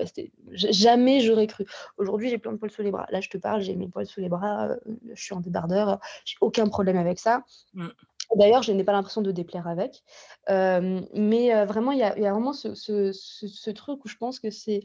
[0.53, 1.65] jamais j'aurais cru.
[1.97, 3.05] Aujourd'hui, j'ai plein de poils sous les bras.
[3.11, 4.69] Là, je te parle, j'ai mes poils sous les bras,
[5.13, 7.43] je suis en débardeur, j'ai aucun problème avec ça.
[7.73, 7.87] Mmh.
[8.35, 10.03] D'ailleurs, je n'ai pas l'impression de déplaire avec.
[10.49, 14.83] mais vraiment, il y, a vraiment ce, truc où je pense que c'est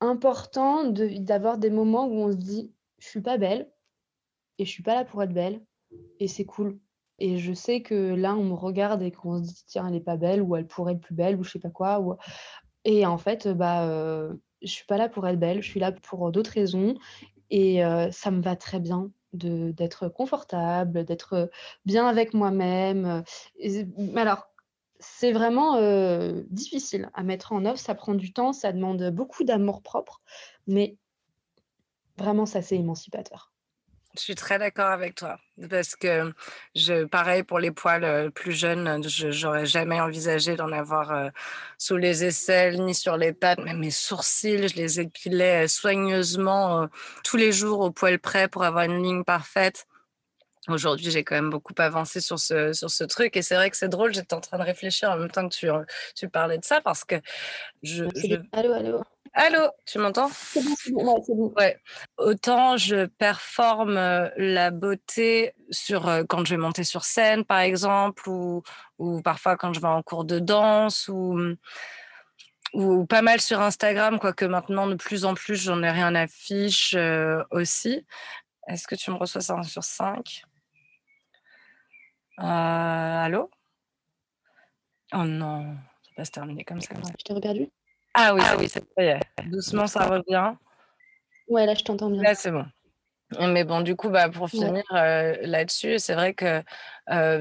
[0.00, 3.70] important d'avoir des moments où on se dit je suis pas belle
[4.58, 5.64] et je suis pas là pour être belle
[6.20, 6.78] et c'est cool.
[7.18, 10.00] Et je sais que là, on me regarde et qu'on se dit tiens, elle est
[10.00, 12.16] pas belle ou elle pourrait être plus belle ou je sais pas quoi.
[12.84, 15.90] Et en fait, bah, euh, je suis pas là pour être belle, je suis là
[15.90, 16.94] pour d'autres raisons
[17.50, 17.80] et
[18.12, 21.50] ça me va très bien d'être confortable, d'être
[21.84, 23.22] bien avec moi-même.
[24.16, 24.48] Alors,
[25.00, 25.80] c'est vraiment
[26.50, 30.20] difficile à mettre en œuvre, ça prend du temps, ça demande beaucoup d'amour propre,
[30.66, 30.96] mais
[32.16, 33.52] vraiment, ça, c'est émancipateur.
[34.18, 35.38] Je suis très d'accord avec toi
[35.70, 36.32] parce que
[36.74, 41.30] je, pareil pour les poils plus jeunes, je j'aurais jamais envisagé d'en avoir
[41.78, 43.60] sous les aisselles ni sur les pattes.
[43.60, 46.88] Même mes sourcils, je les épilais soigneusement
[47.22, 49.86] tous les jours au poil près pour avoir une ligne parfaite.
[50.68, 53.76] Aujourd'hui, j'ai quand même beaucoup avancé sur ce, sur ce truc et c'est vrai que
[53.76, 54.12] c'est drôle.
[54.12, 55.68] J'étais en train de réfléchir en même temps que tu,
[56.14, 57.16] tu parlais de ça parce que
[57.82, 58.04] je.
[58.16, 58.36] je...
[58.52, 59.02] Allô, allô?
[59.34, 60.28] Allô, tu m'entends?
[60.28, 61.52] C'est bon, c'est bon.
[61.56, 61.78] Ouais,
[62.16, 67.60] Autant je performe euh, la beauté sur euh, quand je vais monter sur scène, par
[67.60, 68.62] exemple, ou,
[68.98, 71.38] ou parfois quand je vais en cours de danse, ou,
[72.74, 76.26] ou pas mal sur Instagram, quoique maintenant de plus en plus j'en ai rien à
[76.26, 78.04] fiche euh, aussi.
[78.66, 80.42] Est-ce que tu me reçois ça sur 5
[82.36, 83.50] Allô?
[85.12, 85.74] Oh non,
[86.04, 86.94] ça va se terminer comme ça.
[87.18, 87.70] Je t'ai perdu
[88.14, 88.80] Ah oui, ah oui, ça
[89.46, 90.54] Doucement, ça revient.
[91.48, 92.22] Ouais, là, je t'entends bien.
[92.22, 92.66] Là, c'est bon.
[93.38, 96.62] Mais bon, du coup, bah, pour finir là-dessus, c'est vrai que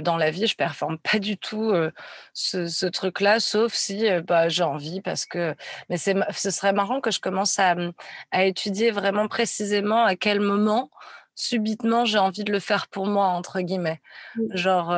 [0.01, 1.73] dans la vie, je performe pas du tout
[2.33, 5.55] ce, truc-là, sauf si bah, j'ai envie, parce que.
[5.89, 7.75] Mais ce serait marrant que je commence à,
[8.31, 10.91] à, étudier vraiment précisément à quel moment,
[11.35, 14.01] subitement, j'ai envie de le faire pour moi, entre guillemets.
[14.53, 14.93] Genre,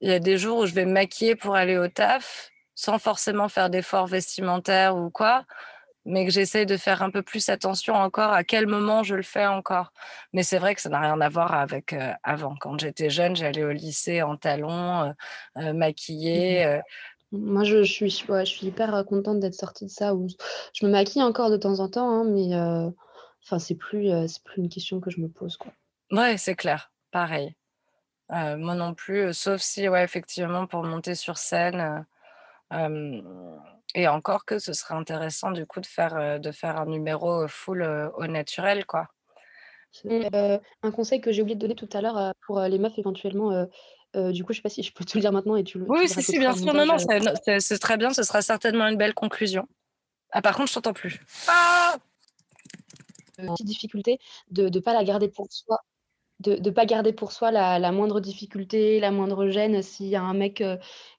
[0.00, 3.00] il y a des jours où je vais me maquiller pour aller au taf, sans
[3.00, 5.44] forcément faire d'efforts vestimentaires ou quoi
[6.04, 9.22] mais que j'essaye de faire un peu plus attention encore à quel moment je le
[9.22, 9.92] fais encore.
[10.32, 12.54] Mais c'est vrai que ça n'a rien à voir avec avant.
[12.60, 15.12] Quand j'étais jeune, j'allais au lycée en talons,
[15.58, 16.80] euh, maquillée.
[17.30, 20.14] Mmh Moi, je, suis, je suis hyper contente d'être sortie de ça.
[20.14, 20.28] Où
[20.72, 22.56] je me maquille encore de temps en temps, hein, mais
[23.44, 25.58] enfin, c'est plus, c'est plus une question que je me pose.
[25.58, 25.72] Quoi.
[26.10, 26.90] Ouais, c'est clair.
[27.10, 27.54] Pareil.
[28.30, 32.06] moi non plus, sauf si, ouais, effectivement, pour monter sur scène.
[32.70, 37.82] Et encore que ce serait intéressant du coup de faire, de faire un numéro full
[38.16, 39.08] au naturel, quoi.
[40.04, 43.66] un conseil que j'ai oublié de donner tout à l'heure pour les meufs éventuellement.
[44.14, 45.86] du coup, je sais pas si je peux te le dire maintenant et tu le.
[45.88, 46.74] Oui, si, si, bien sûr.
[46.74, 48.12] Non, non, c'est très bien.
[48.12, 49.66] Ce sera certainement une belle conclusion.
[50.30, 51.20] Ah, par contre, je t'entends plus.
[51.46, 51.96] Ah
[53.46, 54.18] petite difficulté
[54.50, 55.80] de ne pas la garder pour soi
[56.40, 60.22] de ne pas garder pour soi la, moindre difficulté, la moindre gêne s'il y a
[60.22, 60.62] un mec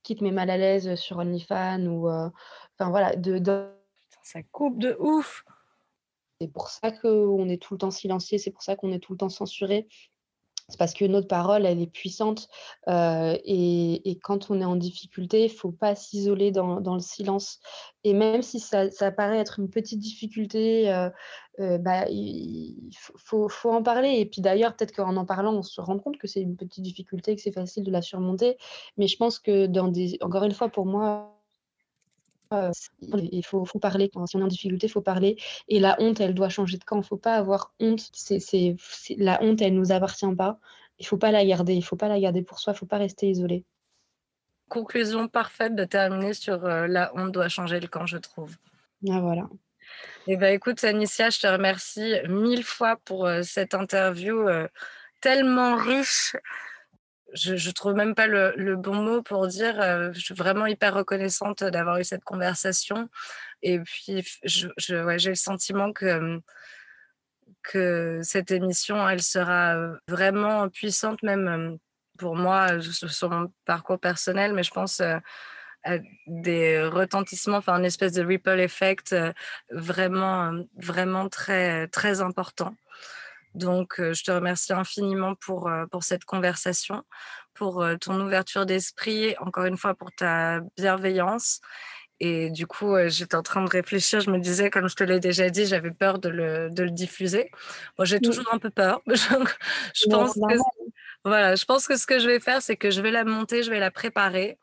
[0.03, 3.39] qui te met mal à l'aise sur OnlyFans ou enfin voilà de,
[4.23, 5.43] ça coupe de ouf.
[6.39, 9.11] C'est pour ça qu'on est tout le temps silencieux, c'est pour ça qu'on est tout
[9.11, 9.87] le temps censuré.
[10.69, 12.47] C'est parce que notre parole, elle est puissante.
[12.87, 17.59] et, quand on est en difficulté, il ne faut pas s'isoler dans, le silence.
[18.03, 20.85] Et même si ça, paraît être une petite difficulté,
[21.57, 24.19] bah, il faut, en parler.
[24.19, 26.83] Et puis d'ailleurs, peut-être qu'en en parlant, on se rend compte que c'est une petite
[26.83, 28.57] difficulté, que c'est facile de la surmonter.
[28.97, 31.38] Mais je pense que, dans des, encore une fois, pour moi,
[32.51, 34.09] il faut, parler.
[34.25, 35.37] si on est en difficulté, il faut parler.
[35.67, 36.97] Et la honte, elle doit changer de camp.
[36.97, 38.09] Il ne faut pas avoir honte.
[38.13, 38.75] C'est,
[39.17, 40.59] la honte, elle ne nous appartient pas.
[40.99, 41.73] Il ne faut pas la garder.
[41.73, 42.73] Il ne faut pas la garder pour soi.
[42.73, 43.63] Il ne faut pas rester isolé.
[44.67, 48.55] Conclusion parfaite de terminer sur euh, la honte doit changer le camp, je trouve.
[49.09, 49.47] Ah, voilà.
[50.27, 54.67] Eh ben, écoute, Anicia, je te remercie mille fois pour euh, cette interview euh,
[55.21, 56.35] tellement riche
[57.33, 59.79] je, je trouve même pas le, bon mot pour dire.
[59.81, 63.09] Euh, je suis vraiment hyper reconnaissante d'avoir eu cette conversation.
[63.61, 66.39] Et puis, j'ai le sentiment que,
[67.63, 71.77] que cette émission, elle sera euh, vraiment puissante, même euh,
[72.17, 75.21] pour moi, sur mon parcours personnel, mais je pense à
[76.27, 79.15] des retentissements, enfin, une espèce de ripple effect
[79.71, 82.75] vraiment, vraiment très, très important.
[83.55, 87.03] Donc, je te remercie infiniment pour, pour cette conversation,
[87.53, 91.61] pour ton ouverture d'esprit, encore une fois pour ta bienveillance.
[92.21, 95.21] Et du coup, j'étais en train de réfléchir, je me disais, comme je te l'ai
[95.21, 97.49] déjà dit, j'avais peur de le, de le diffuser.
[97.97, 99.01] Moi, j'ai toujours un peu peur.
[99.07, 100.39] je, pense que,
[101.25, 103.63] voilà, je pense que ce que je vais faire, c'est que je vais la monter,
[103.63, 104.57] je vais la préparer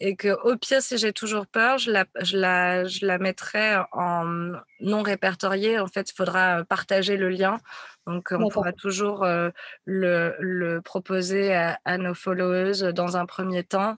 [0.00, 3.76] et que au pire, si j'ai toujours peur, je la, je la, je la mettrai
[3.92, 5.78] en non répertorié.
[5.78, 7.60] En fait, il faudra partager le lien.
[8.06, 9.50] Donc, on pourra toujours euh,
[9.84, 13.96] le, le, proposer à, nos followers dans un premier temps.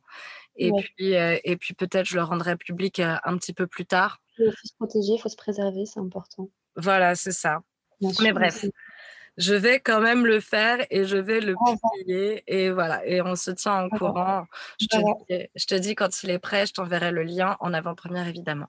[0.57, 3.85] Et puis, euh, et puis peut-être je le rendrai public euh, un petit peu plus
[3.85, 4.21] tard.
[4.39, 6.51] Il faut se protéger, il faut se préserver, c'est important.
[6.77, 7.61] Voilà, c'est ça.
[8.21, 8.65] Mais bref,
[9.37, 12.43] je vais quand même le faire et je vais le publier.
[12.47, 14.47] Et voilà, et on se tient en courant.
[14.81, 17.73] Je te, dis, je te dis quand il est prêt, je t'enverrai le lien en
[17.75, 18.67] avant-première, évidemment.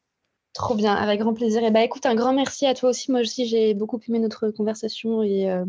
[0.58, 1.64] Trop bien, avec grand plaisir.
[1.64, 3.12] Et bah écoute, un grand merci à toi aussi.
[3.12, 5.64] Moi aussi, j'ai beaucoup aimé notre conversation et, euh,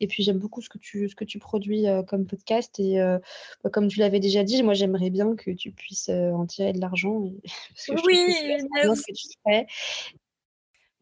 [0.00, 2.80] et puis j'aime beaucoup ce que tu, ce que tu produis euh, comme podcast.
[2.80, 3.18] Et euh,
[3.62, 6.80] bah, comme tu l'avais déjà dit, moi j'aimerais bien que tu puisses en tirer de
[6.80, 7.20] l'argent.
[8.06, 8.34] oui,
[8.72, 9.04] merci.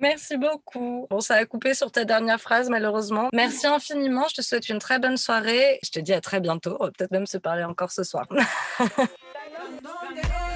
[0.02, 1.06] Merci beaucoup.
[1.08, 3.28] Bon, ça a coupé sur ta dernière phrase, malheureusement.
[3.32, 4.26] Merci infiniment.
[4.28, 5.78] Je te souhaite une très bonne soirée.
[5.84, 6.76] Je te dis à très bientôt.
[6.80, 8.26] On va peut-être même se parler encore ce soir.